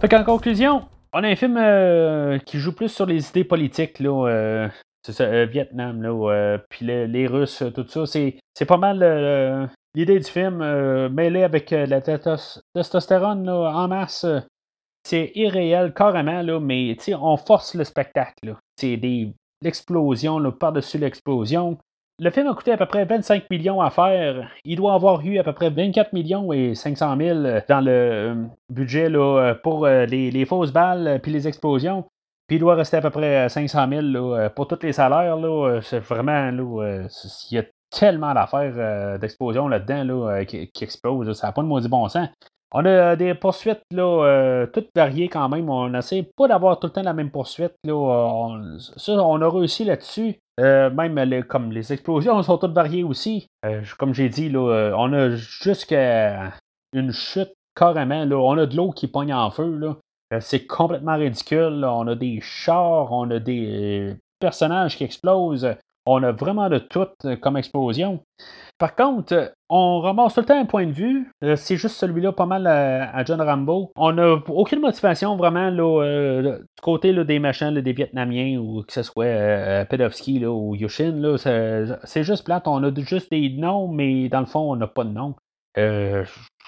Fait 0.00 0.08
qu'en 0.08 0.24
conclusion, 0.24 0.86
on 1.12 1.22
a 1.22 1.28
un 1.28 1.36
film 1.36 1.58
euh, 1.58 2.38
qui 2.38 2.58
joue 2.58 2.74
plus 2.74 2.88
sur 2.88 3.04
les 3.04 3.28
idées 3.28 3.44
politiques, 3.44 4.00
là. 4.00 4.28
Euh, 4.28 4.68
c'est 5.02 5.12
ça, 5.12 5.24
euh, 5.24 5.44
Vietnam, 5.44 6.02
là, 6.02 6.58
puis 6.70 6.86
les, 6.86 7.26
Russes, 7.26 7.62
tout 7.74 7.86
ça. 7.86 8.06
C'est 8.06 8.64
pas 8.66 8.78
mal 8.78 9.68
l'idée 9.94 10.18
du 10.18 10.30
film 10.30 10.58
mêlée 11.08 11.42
avec 11.42 11.70
la 11.70 12.00
testostérone 12.00 13.48
en 13.48 13.88
masse 13.88 14.26
c'est 15.04 15.32
irréel 15.34 15.92
carrément, 15.94 16.42
là, 16.42 16.60
mais 16.60 16.96
on 17.20 17.36
force 17.36 17.74
le 17.74 17.84
spectacle. 17.84 18.56
C'est 18.76 19.00
l'explosion 19.62 20.50
par-dessus 20.52 20.98
l'explosion. 20.98 21.78
Le 22.18 22.30
film 22.30 22.48
a 22.48 22.54
coûté 22.54 22.72
à 22.72 22.76
peu 22.76 22.86
près 22.86 23.06
25 23.06 23.48
millions 23.50 23.80
à 23.80 23.88
faire. 23.88 24.50
Il 24.64 24.76
doit 24.76 24.92
avoir 24.92 25.24
eu 25.24 25.38
à 25.38 25.44
peu 25.44 25.54
près 25.54 25.70
24 25.70 26.12
millions 26.12 26.52
et 26.52 26.74
500 26.74 27.16
000 27.16 27.38
dans 27.66 27.80
le 27.80 27.90
euh, 27.90 28.34
budget 28.68 29.08
là, 29.08 29.54
pour 29.62 29.86
euh, 29.86 30.04
les, 30.04 30.44
fausses 30.44 30.72
balles 30.72 31.18
puis 31.22 31.32
les 31.32 31.48
explosions. 31.48 32.04
Puis 32.46 32.56
il 32.56 32.60
doit 32.60 32.74
rester 32.74 32.98
à 32.98 33.00
peu 33.00 33.10
près 33.10 33.48
500 33.48 33.88
000 34.12 34.50
pour 34.54 34.68
tous 34.68 34.82
les 34.82 34.92
salaires. 34.92 35.38
c'est 35.82 36.00
vraiment, 36.00 36.50
là, 36.50 37.06
il 37.50 37.56
tellement 37.90 38.34
d'affaires 38.34 39.18
d'explosion 39.18 39.68
là-dedans 39.68 40.44
qui, 40.44 40.68
qui 40.68 40.84
explosent. 40.84 41.32
Ça 41.32 41.48
n'a 41.48 41.52
pas 41.52 41.62
de 41.62 41.66
maudit 41.66 41.88
bon 41.88 42.08
sens. 42.08 42.28
On 42.72 42.84
a 42.84 43.16
des 43.16 43.34
poursuites 43.34 43.82
là, 43.90 44.66
toutes 44.72 44.90
variées 44.94 45.28
quand 45.28 45.48
même. 45.48 45.68
On 45.68 45.92
essaie 45.94 46.28
pas 46.36 46.46
d'avoir 46.46 46.78
tout 46.78 46.86
le 46.86 46.92
temps 46.92 47.02
la 47.02 47.12
même 47.12 47.30
poursuite. 47.30 47.74
Là. 47.84 47.94
On, 47.94 48.78
ça, 48.78 49.12
on 49.14 49.42
a 49.42 49.48
réussi 49.50 49.84
là-dessus. 49.84 50.38
même 50.58 51.44
comme 51.48 51.72
les 51.72 51.92
explosions 51.92 52.40
sont 52.42 52.58
toutes 52.58 52.74
variées 52.74 53.02
aussi. 53.02 53.48
comme 53.98 54.14
j'ai 54.14 54.28
dit, 54.28 54.48
là, 54.48 54.94
on 54.96 55.12
a 55.12 55.30
jusqu'à 55.30 56.52
une 56.92 57.12
chute 57.12 57.52
carrément. 57.74 58.24
Là. 58.24 58.36
On 58.36 58.56
a 58.56 58.66
de 58.66 58.76
l'eau 58.76 58.92
qui 58.92 59.08
pogne 59.08 59.34
en 59.34 59.50
feu. 59.50 59.76
Là. 59.76 59.96
Euh, 60.32 60.40
c'est 60.40 60.66
complètement 60.66 61.16
ridicule. 61.16 61.84
On 61.84 62.06
a 62.06 62.14
des 62.14 62.40
chars, 62.40 63.12
on 63.12 63.30
a 63.30 63.38
des 63.38 64.16
personnages 64.38 64.96
qui 64.96 65.04
explosent. 65.04 65.74
On 66.10 66.22
a 66.22 66.32
vraiment 66.32 66.68
de 66.68 66.78
tout 66.78 67.08
euh, 67.24 67.36
comme 67.36 67.56
explosion. 67.56 68.20
Par 68.78 68.96
contre, 68.96 69.34
euh, 69.34 69.48
on 69.68 70.00
ramasse 70.00 70.34
tout 70.34 70.40
le 70.40 70.46
temps 70.46 70.58
un 70.58 70.64
point 70.64 70.86
de 70.86 70.92
vue. 70.92 71.30
C'est 71.56 71.76
juste 71.76 71.96
celui-là 71.96 72.32
pas 72.32 72.46
mal 72.46 72.66
à, 72.66 73.24
John 73.24 73.40
Rambo. 73.40 73.92
On 73.96 74.12
n'a 74.12 74.34
aucune 74.48 74.80
motivation 74.80 75.36
vraiment 75.36 75.70
du 75.70 76.64
côté 76.82 77.12
des 77.24 77.38
machins, 77.38 77.78
des 77.78 77.92
Vietnamiens 77.92 78.58
ou 78.58 78.82
que 78.82 78.92
ce 78.92 79.02
soit 79.02 79.84
Pedovski 79.84 80.44
ou 80.44 80.74
Yushin. 80.74 81.36
C'est 81.36 82.24
juste 82.24 82.44
plate. 82.44 82.66
On 82.66 82.82
a 82.82 82.90
juste 82.96 83.30
des 83.30 83.50
noms, 83.50 83.86
mais 83.86 84.28
dans 84.28 84.40
le 84.40 84.46
fond, 84.46 84.72
on 84.72 84.76
n'a 84.76 84.88
pas 84.88 85.04
de 85.04 85.10
nom 85.10 85.36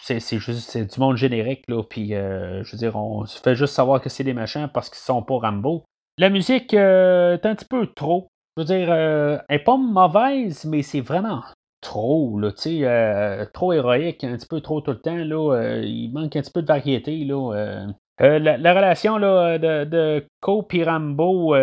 c'est 0.02 0.38
juste 0.38 0.76
du 0.76 1.00
monde 1.00 1.16
générique, 1.16 1.64
là, 1.68 1.82
puis 1.82 2.14
euh, 2.14 2.62
je 2.64 2.72
veux 2.72 2.78
dire, 2.78 2.96
on 2.96 3.24
se 3.26 3.40
fait 3.40 3.54
juste 3.54 3.74
savoir 3.74 4.00
que 4.00 4.08
c'est 4.08 4.24
des 4.24 4.34
machins 4.34 4.68
parce 4.72 4.88
qu'ils 4.90 4.98
sont 4.98 5.22
pas 5.22 5.38
Rambo. 5.38 5.84
La 6.18 6.28
musique 6.28 6.74
euh, 6.74 7.34
est 7.34 7.46
un 7.46 7.54
petit 7.54 7.64
peu 7.64 7.86
trop. 7.86 8.28
Je 8.56 8.62
veux 8.62 8.66
dire, 8.66 8.88
euh, 8.90 9.38
elle 9.48 9.56
est 9.56 9.64
pas 9.64 9.76
mauvaise, 9.76 10.64
mais 10.64 10.82
c'est 10.82 11.00
vraiment 11.00 11.42
trop, 11.80 12.38
là, 12.38 12.52
tu 12.52 12.80
sais, 12.80 13.50
trop 13.52 13.72
héroïque, 13.72 14.24
un 14.24 14.36
petit 14.36 14.46
peu 14.46 14.60
trop 14.60 14.80
tout 14.80 14.92
le 14.92 15.00
temps, 15.00 15.16
là. 15.16 15.80
il 15.82 16.12
manque 16.12 16.36
un 16.36 16.42
petit 16.42 16.52
peu 16.52 16.62
de 16.62 16.68
variété, 16.68 17.24
là. 17.24 17.86
La, 18.18 18.74
relation 18.74 19.16
là, 19.16 19.58
de, 19.58 19.84
de 19.84 20.26
Cope 20.40 20.74
et 20.74 20.84
Rambo, 20.84 21.54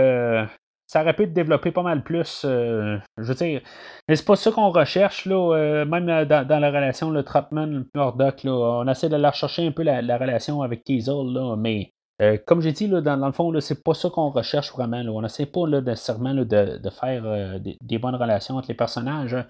ça 0.89 1.03
aurait 1.03 1.13
pu 1.13 1.23
être 1.23 1.33
développé 1.33 1.71
pas 1.71 1.83
mal 1.83 2.03
plus. 2.03 2.41
Euh, 2.45 2.97
je 3.19 3.23
veux 3.23 3.35
dire, 3.35 3.61
mais 4.07 4.15
c'est 4.15 4.25
pas 4.25 4.35
ça 4.35 4.51
qu'on 4.51 4.71
recherche, 4.71 5.27
là, 5.27 5.55
euh, 5.55 5.85
même 5.85 6.07
dans, 6.25 6.59
la 6.59 6.69
relation, 6.69 7.11
le 7.11 7.23
Trotman, 7.23 7.85
Murdoch, 7.93 8.43
là, 8.43 8.51
on 8.51 8.87
essaie 8.87 9.07
de 9.07 9.15
la 9.15 9.29
rechercher 9.29 9.67
un 9.67 9.71
peu 9.71 9.83
la, 9.83 10.17
relation 10.17 10.63
avec 10.63 10.83
Teasel, 10.83 11.31
là, 11.31 11.55
mais 11.55 11.93
euh, 12.21 12.37
comme 12.45 12.61
j'ai 12.61 12.71
dit, 12.71 12.87
là, 12.87 13.01
dans, 13.01 13.25
le 13.25 13.31
fond, 13.31 13.57
c'est 13.59 13.83
pas 13.83 13.93
ça 13.93 14.09
qu'on 14.09 14.29
recherche 14.29 14.71
vraiment. 14.71 15.01
On 15.07 15.23
essaie 15.23 15.45
pas 15.45 15.67
nécessairement 15.67 16.33
de, 16.33 16.89
faire 16.89 17.59
des, 17.59 17.97
bonnes 17.97 18.15
relations 18.15 18.55
entre 18.55 18.67
les 18.67 18.73
personnages. 18.73 19.33
Hein. 19.33 19.45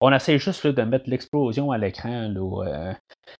On 0.00 0.12
essaie 0.12 0.38
juste 0.38 0.66
de 0.66 0.82
mettre 0.82 1.08
l'explosion 1.08 1.70
à 1.70 1.78
l'écran. 1.78 2.32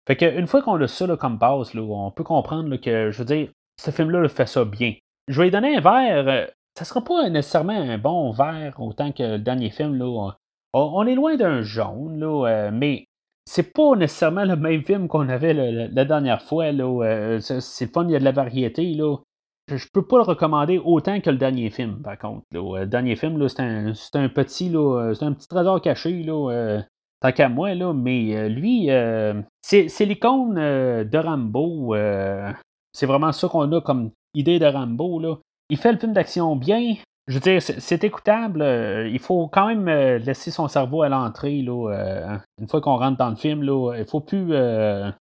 Fait 0.06 0.16
qu'une 0.16 0.46
fois 0.46 0.62
qu'on 0.62 0.80
a 0.80 0.88
ça 0.88 1.06
comme 1.16 1.38
base, 1.38 1.74
on 1.74 2.10
peut 2.10 2.24
comprendre 2.24 2.76
que, 2.76 3.10
je 3.10 3.18
veux 3.18 3.24
dire, 3.24 3.48
ce 3.80 3.90
film-là 3.90 4.28
fait 4.28 4.46
ça 4.46 4.64
bien. 4.64 4.94
Je 5.28 5.38
vais 5.38 5.44
lui 5.44 5.50
donner 5.50 5.76
un 5.76 5.80
verre 5.80 6.48
ça 6.76 6.84
sera 6.84 7.02
pas 7.02 7.28
nécessairement 7.30 7.72
un 7.72 7.98
bon 7.98 8.32
vert 8.32 8.74
autant 8.78 9.12
que 9.12 9.22
le 9.22 9.38
dernier 9.38 9.70
film. 9.70 9.96
Là. 9.96 10.32
On, 10.72 11.06
est 11.06 11.14
loin 11.14 11.36
d'un 11.36 11.62
jaune, 11.62 12.18
là, 12.18 12.48
euh, 12.48 12.70
mais 12.72 13.06
c'est 13.46 13.72
pas 13.72 13.94
nécessairement 13.96 14.44
le 14.44 14.56
même 14.56 14.82
film 14.82 15.08
qu'on 15.08 15.28
avait 15.28 15.52
la 15.54 16.04
dernière 16.04 16.42
fois. 16.42 16.72
Là, 16.72 16.84
euh, 16.84 17.40
c'est 17.40 17.92
fun, 17.92 18.04
il 18.04 18.12
y 18.12 18.16
a 18.16 18.18
de 18.18 18.24
la 18.24 18.32
variété. 18.32 18.94
Là. 18.94 19.16
Je, 19.68 19.86
peux 19.92 20.06
pas 20.06 20.16
le 20.16 20.22
recommander 20.22 20.78
autant 20.78 21.20
que 21.20 21.30
le 21.30 21.36
dernier 21.36 21.70
film, 21.70 22.02
par 22.02 22.18
contre. 22.18 22.42
Euh, 22.54 22.80
le 22.80 22.86
dernier 22.86 23.16
film, 23.16 23.46
c'est 23.48 23.60
un, 23.60 23.92
petit 24.28 24.70
c'est 24.70 25.24
un 25.24 25.32
petit 25.32 25.48
trésor 25.48 25.80
caché. 25.80 26.22
Là, 26.22 26.82
tant 27.20 27.32
qu'à 27.32 27.48
moi, 27.48 27.74
là, 27.74 27.92
mais 27.92 28.48
lui, 28.48 28.88
c'est 29.62 30.06
l'icône 30.06 30.54
de 30.54 31.18
Rambo. 31.18 31.94
c'est 32.92 33.06
vraiment 33.06 33.32
ça 33.32 33.48
qu'on 33.48 33.70
a 33.72 33.80
comme 33.80 34.10
idée 34.34 34.58
de 34.58 34.66
Rambo. 34.66 35.20
Là 35.20 35.36
il 35.70 35.78
fait 35.78 35.92
le 35.92 35.98
film 35.98 36.12
d'action 36.12 36.56
bien. 36.56 36.94
Je 37.26 37.34
veux 37.34 37.40
dire, 37.40 37.62
c'est 37.62 38.04
écoutable. 38.04 38.60
Euh, 38.60 39.08
il 39.08 39.18
faut 39.18 39.48
quand 39.48 39.66
même 39.66 39.88
euh, 39.88 40.18
laisser 40.18 40.50
son 40.50 40.68
cerveau 40.68 41.02
à 41.02 41.08
l'entrée. 41.08 41.64
Euh, 41.66 42.36
une 42.60 42.68
fois 42.68 42.82
qu'on 42.82 42.98
rentre 42.98 43.16
dans 43.16 43.30
le 43.30 43.36
film, 43.36 43.62
là, 43.62 43.94
il 43.96 44.04
faut 44.04 44.20
plus 44.20 44.52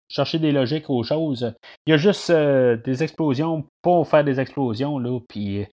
chercher 0.08 0.40
des 0.40 0.52
logiques 0.52 0.90
aux 0.90 1.04
choses. 1.04 1.54
Il 1.86 1.92
y 1.92 1.94
a 1.94 1.98
juste 1.98 2.32
des 2.32 3.04
explosions 3.04 3.66
pour 3.82 4.08
faire 4.08 4.24
des 4.24 4.40
explosions. 4.40 4.98
Là, 4.98 5.20
puis 5.28 5.66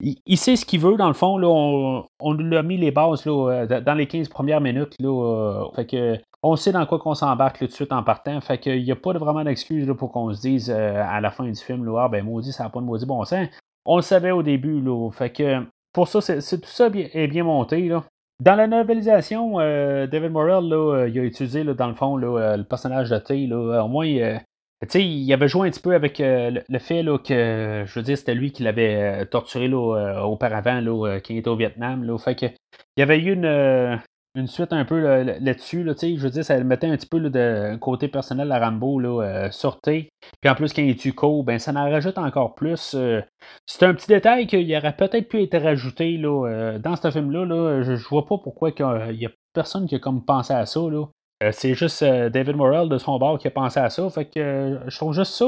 il, 0.00 0.36
sait 0.36 0.56
ce 0.56 0.66
qu'il 0.66 0.80
veut, 0.80 0.96
dans 0.96 1.08
le 1.08 1.14
fond. 1.14 1.38
Là, 1.38 1.48
on, 1.48 2.32
lui 2.34 2.56
a 2.56 2.62
mis 2.62 2.76
les 2.76 2.90
bases 2.90 3.24
là, 3.24 3.66
dans 3.66 3.94
les 3.94 4.06
15 4.06 4.28
premières 4.28 4.60
minutes. 4.60 4.96
Là, 4.98 5.64
fait 5.74 5.86
que, 5.86 6.18
on 6.42 6.56
sait 6.56 6.72
dans 6.72 6.84
quoi 6.84 6.98
qu'on 6.98 7.14
s'embarque 7.14 7.58
tout 7.58 7.66
de 7.66 7.72
suite 7.72 7.92
en 7.92 8.02
partant. 8.02 8.38
Fait 8.42 8.58
qu'il 8.58 8.82
n'y 8.82 8.92
a 8.92 8.96
pas 8.96 9.14
vraiment 9.14 9.44
d'excuse 9.44 9.90
pour 9.98 10.12
qu'on 10.12 10.32
se 10.34 10.42
dise 10.42 10.70
à 10.70 11.22
la 11.22 11.30
fin 11.30 11.44
du 11.44 11.56
film, 11.56 11.86
là, 11.86 12.02
ah, 12.04 12.08
ben 12.08 12.22
maudit, 12.22 12.52
ça 12.52 12.64
n'a 12.64 12.70
pas 12.70 12.80
de 12.80 12.84
maudit 12.84 13.06
bon 13.06 13.24
sens. 13.24 13.48
On 13.84 13.96
le 13.96 14.02
savait 14.02 14.30
au 14.30 14.42
début, 14.42 14.80
là. 14.80 15.10
Fait 15.10 15.30
que 15.30 15.64
pour 15.92 16.08
ça, 16.08 16.20
c'est, 16.20 16.60
tout 16.60 16.68
ça 16.68 16.88
est 16.94 17.28
bien 17.28 17.44
monté, 17.44 17.88
là. 17.88 18.04
Dans 18.40 18.54
la 18.54 18.66
novelisation, 18.66 19.60
euh, 19.60 20.06
David 20.06 20.30
Morrell, 20.32 20.66
là, 20.66 20.94
euh, 20.94 21.08
il 21.10 21.18
a 21.18 21.22
utilisé, 21.24 21.62
dans 21.62 21.88
le 21.88 21.94
fond, 21.94 22.18
euh, 22.18 22.56
le 22.56 22.64
personnage 22.64 23.10
de 23.10 23.18
T. 23.18 23.46
Là, 23.46 23.84
au 23.84 23.88
moins, 23.88 24.06
il 24.06 25.32
avait 25.32 25.48
joué 25.48 25.68
un 25.68 25.70
petit 25.70 25.80
peu 25.80 25.94
avec 25.94 26.20
le, 26.20 26.78
fait 26.78 27.02
là, 27.02 27.18
que, 27.18 27.84
je 27.86 27.94
veux 27.94 28.02
dire, 28.02 28.16
c'était 28.16 28.34
lui 28.34 28.50
qui 28.50 28.62
l'avait 28.62 29.26
torturé 29.26 29.68
là, 29.68 30.24
auparavant, 30.24 30.80
là, 30.80 31.20
quand 31.20 31.34
il 31.34 31.38
était 31.38 31.50
au 31.50 31.56
Vietnam. 31.56 32.02
Là, 32.02 32.16
fait 32.16 32.34
que, 32.34 32.46
il 32.46 33.00
y 33.00 33.02
avait 33.02 33.18
eu 33.18 33.34
une, 33.34 34.00
une 34.34 34.46
suite 34.46 34.72
un 34.72 34.84
peu 34.84 35.00
là-dessus. 35.00 35.82
Là, 35.82 35.94
je 36.00 36.16
veux 36.16 36.30
dire, 36.30 36.44
ça 36.44 36.62
mettait 36.62 36.86
un 36.86 36.96
petit 36.96 37.06
peu 37.06 37.20
de 37.20 37.76
côté 37.76 38.08
personnel 38.08 38.50
à 38.52 38.58
Rambo 38.58 38.98
là, 39.00 39.22
euh, 39.22 39.50
sorté. 39.50 40.10
Puis 40.40 40.50
en 40.50 40.54
plus, 40.54 40.72
quand 40.72 40.82
il 40.82 40.96
tue 40.96 41.12
Co, 41.12 41.42
ben, 41.42 41.58
ça 41.58 41.72
en 41.72 41.90
rajoute 41.90 42.18
encore 42.18 42.54
plus. 42.54 42.94
Euh. 42.94 43.20
c'est 43.66 43.84
un 43.84 43.94
petit 43.94 44.08
détail 44.08 44.46
qu'il 44.46 44.74
aurait 44.76 44.96
peut-être 44.96 45.28
pu 45.28 45.42
être 45.42 45.58
rajouté 45.58 46.16
là, 46.16 46.46
euh, 46.46 46.78
dans 46.78 46.96
ce 46.96 47.10
film-là. 47.10 47.44
Là, 47.44 47.82
je, 47.82 48.08
vois 48.08 48.26
pas 48.26 48.38
pourquoi 48.38 48.70
il 48.70 49.20
y 49.20 49.26
a 49.26 49.30
personne 49.52 49.86
qui 49.86 49.96
a 49.96 49.98
comme 49.98 50.24
pensé 50.24 50.52
à 50.52 50.66
ça. 50.66 50.80
Là. 50.80 51.06
c'est 51.52 51.74
juste 51.74 52.04
David 52.04 52.56
Morrell 52.56 52.88
de 52.88 52.98
son 52.98 53.18
bord 53.18 53.38
qui 53.38 53.48
a 53.48 53.50
pensé 53.50 53.80
à 53.80 53.90
ça. 53.90 54.08
Fait 54.10 54.26
que 54.26 54.80
je 54.86 54.96
trouve 54.96 55.12
juste 55.12 55.32
ça 55.32 55.46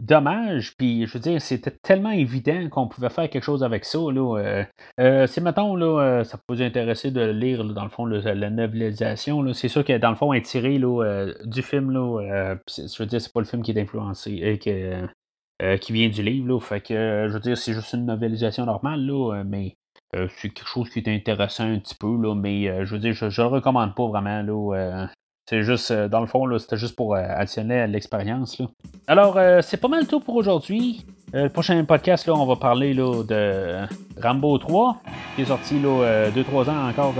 dommage. 0.00 0.76
Puis, 0.76 1.06
je 1.06 1.12
veux 1.14 1.20
dire, 1.20 1.40
c'était 1.40 1.70
tellement 1.70 2.10
évident 2.10 2.68
qu'on 2.68 2.88
pouvait 2.88 3.10
faire 3.10 3.28
quelque 3.30 3.42
chose 3.42 3.62
avec 3.62 3.84
ça. 3.84 3.98
Là, 3.98 4.38
euh, 4.38 4.64
euh 5.00 5.26
si, 5.26 5.40
mettons, 5.40 5.76
là, 5.76 6.00
euh, 6.00 6.24
ça 6.24 6.38
peut 6.38 6.54
vous 6.54 6.62
intéresser 6.62 7.10
de 7.10 7.22
lire, 7.22 7.64
dans 7.64 7.84
le 7.84 7.90
fond, 7.90 8.06
la 8.06 8.50
novelisation, 8.50 9.52
c'est 9.52 9.68
sûr 9.68 9.84
que, 9.84 9.96
dans 9.98 10.10
le 10.10 10.16
fond, 10.16 10.32
est 10.32 10.42
tiré 10.42 10.78
là, 10.78 11.02
euh, 11.04 11.34
du 11.44 11.62
film. 11.62 11.90
Là, 11.90 12.56
je 12.68 13.02
veux 13.02 13.06
dire, 13.06 13.20
c'est 13.20 13.32
pas 13.32 13.40
le 13.40 13.46
film 13.46 13.62
qui 13.62 13.72
est 13.72 13.80
influencé, 13.80 14.58
qui 14.60 15.92
vient 15.92 16.08
du 16.08 16.22
livre. 16.22 16.48
Là, 16.48 16.60
fait 16.60 16.80
que, 16.80 17.26
je 17.28 17.32
veux 17.32 17.40
dire, 17.40 17.56
c'est 17.56 17.72
juste 17.72 17.92
une 17.94 18.06
novelisation 18.06 18.66
normale, 18.66 19.04
là, 19.04 19.42
mais 19.44 19.76
c'est 20.12 20.48
quelque 20.50 20.68
chose 20.68 20.88
qui 20.90 21.00
est 21.00 21.08
intéressant 21.08 21.64
un 21.64 21.78
petit 21.78 21.94
peu, 21.94 22.16
là, 22.16 22.34
mais 22.34 22.84
je 22.84 22.94
veux 22.94 23.00
dire, 23.00 23.12
je 23.12 23.26
ne 23.26 23.30
le 23.30 23.46
recommande 23.46 23.94
pas 23.94 24.06
vraiment. 24.06 24.42
Là, 24.42 25.08
c'est 25.48 25.62
juste, 25.62 25.92
euh, 25.92 26.08
dans 26.08 26.20
le 26.20 26.26
fond, 26.26 26.46
c'était 26.58 26.76
juste 26.76 26.96
pour 26.96 27.14
euh, 27.14 27.22
additionner 27.28 27.86
l'expérience. 27.86 28.60
Alors, 29.06 29.36
euh, 29.36 29.60
c'est 29.62 29.76
pas 29.76 29.86
mal 29.86 30.04
tout 30.08 30.18
pour 30.18 30.34
aujourd'hui. 30.34 31.06
le 31.32 31.48
prochain 31.48 31.84
podcast, 31.84 32.26
là, 32.26 32.34
on 32.34 32.46
va 32.46 32.56
parler 32.56 32.94
là, 32.94 33.22
de 33.22 33.86
Rambo 34.20 34.58
3, 34.58 34.96
qui 35.36 35.42
est 35.42 35.44
sorti 35.44 35.76
2-3 35.76 36.70
ans 36.70 36.88
encore 36.88 37.14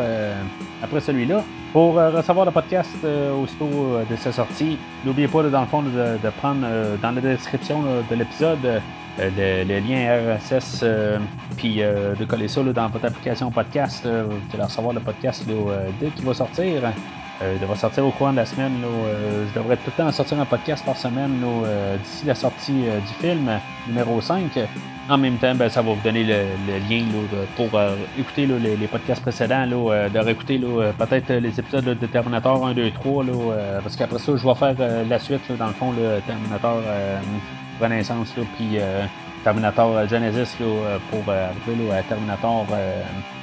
après 0.82 1.00
celui-là. 1.00 1.44
Pour 1.72 1.94
recevoir 1.94 2.46
le 2.46 2.52
podcast 2.52 2.96
aussitôt 3.42 3.98
de 4.08 4.16
sa 4.16 4.32
sortie, 4.32 4.78
n'oubliez 5.04 5.28
pas, 5.28 5.42
dans 5.42 5.60
le 5.60 5.66
fond, 5.66 5.82
de, 5.82 6.30
prendre 6.38 6.66
dans 7.02 7.10
la 7.10 7.20
description 7.20 7.82
de 8.08 8.14
l'épisode 8.14 8.80
le, 9.18 9.80
lien 9.80 10.36
RSS, 10.38 10.84
puis 11.56 11.76
de 11.76 12.24
coller 12.24 12.48
ça 12.48 12.62
dans 12.62 12.88
votre 12.88 13.04
application 13.04 13.50
podcast. 13.50 14.06
vous 14.06 14.54
allez 14.54 14.62
recevoir 14.62 14.94
le 14.94 15.00
podcast 15.00 15.44
dès 16.00 16.08
qu'il 16.08 16.24
va 16.24 16.32
sortir. 16.32 16.80
Euh, 17.42 17.52
il 17.54 17.60
devrait 17.60 17.76
sortir 17.76 18.06
au 18.06 18.10
courant 18.10 18.32
de 18.32 18.36
la 18.36 18.46
semaine. 18.46 18.82
Euh, 18.84 19.44
je 19.48 19.58
devrais 19.58 19.76
tout 19.76 19.90
le 19.98 20.04
temps 20.04 20.10
sortir 20.10 20.40
un 20.40 20.46
podcast 20.46 20.84
par 20.84 20.96
semaine 20.96 21.42
euh, 21.44 21.96
d'ici 21.98 22.24
la 22.24 22.34
sortie 22.34 22.72
du 22.72 23.14
film 23.20 23.50
numéro 23.86 24.20
5. 24.20 24.58
En 25.08 25.18
même 25.18 25.36
temps, 25.36 25.54
ben, 25.54 25.68
ça 25.68 25.82
va 25.82 25.92
vous 25.92 26.02
donner 26.02 26.24
le, 26.24 26.44
lien 26.88 27.04
pour 27.56 27.68
écouter 28.18 28.46
les, 28.46 28.86
podcasts 28.88 29.22
précédents, 29.22 29.66
de 29.66 30.18
réécouter 30.18 30.58
peut-être 30.98 31.32
les 31.34 31.60
épisodes 31.60 31.84
de 31.84 32.06
Terminator 32.06 32.66
1, 32.66 32.74
2, 32.74 32.90
3, 32.90 33.24
parce 33.82 33.94
qu'après 33.94 34.18
ça, 34.18 34.32
je 34.34 34.44
vais 34.44 34.54
faire 34.54 34.74
la 35.08 35.18
suite, 35.20 35.42
dans 35.56 35.68
le 35.68 35.72
fond, 35.74 35.92
le 35.92 36.20
Terminator 36.26 36.82
Renaissance, 37.80 38.34
puis 38.56 38.78
Terminator 39.44 40.08
Genesis 40.08 40.56
pour 41.10 41.32
arriver 41.32 41.92
à 41.92 42.02
Terminator 42.02 42.66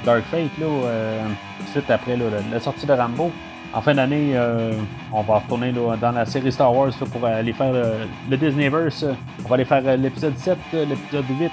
Dark 0.04 0.24
Fate, 0.30 0.50
suite 1.72 1.90
après 1.90 2.18
la 2.52 2.60
sortie 2.60 2.84
de 2.84 2.92
Rambo. 2.92 3.32
En 3.74 3.80
fin 3.80 3.94
d'année, 3.94 4.34
on 5.12 5.22
va 5.22 5.38
retourner 5.38 5.72
dans 5.72 6.12
la 6.12 6.24
série 6.26 6.52
Star 6.52 6.74
Wars 6.74 6.92
pour 7.12 7.24
aller 7.26 7.52
faire 7.52 7.72
le 8.30 8.36
Disneyverse. 8.36 9.04
On 9.44 9.48
va 9.48 9.54
aller 9.54 9.64
faire 9.64 9.96
l'épisode 9.96 10.36
7, 10.36 10.58
l'épisode 10.88 11.24
8, 11.38 11.50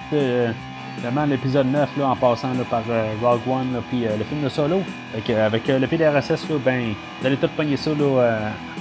vraiment 1.01 1.25
l'épisode 1.25 1.67
9 1.67 1.89
en 2.03 2.15
passant 2.15 2.49
par 2.69 2.83
Rogue 3.21 3.41
One 3.47 3.81
puis 3.89 4.01
le 4.01 4.23
film 4.23 4.43
de 4.43 4.49
Solo. 4.49 4.81
avec 5.15 5.67
le 5.67 5.87
PDRSS, 5.87 6.45
ben, 6.63 6.93
vous 7.19 7.27
allez 7.27 7.37
tout 7.37 7.49
pogner 7.57 7.77
ça 7.77 7.91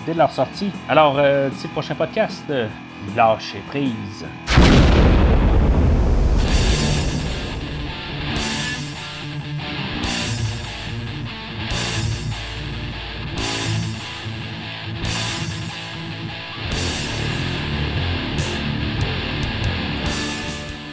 dès 0.07 0.15
leur 0.15 0.31
sortie. 0.31 0.71
Alors, 0.89 1.15
d'ici 1.51 1.67
le 1.67 1.73
prochain 1.73 1.95
podcast, 1.95 2.45
lâchez 3.17 3.63
prise. 3.69 4.27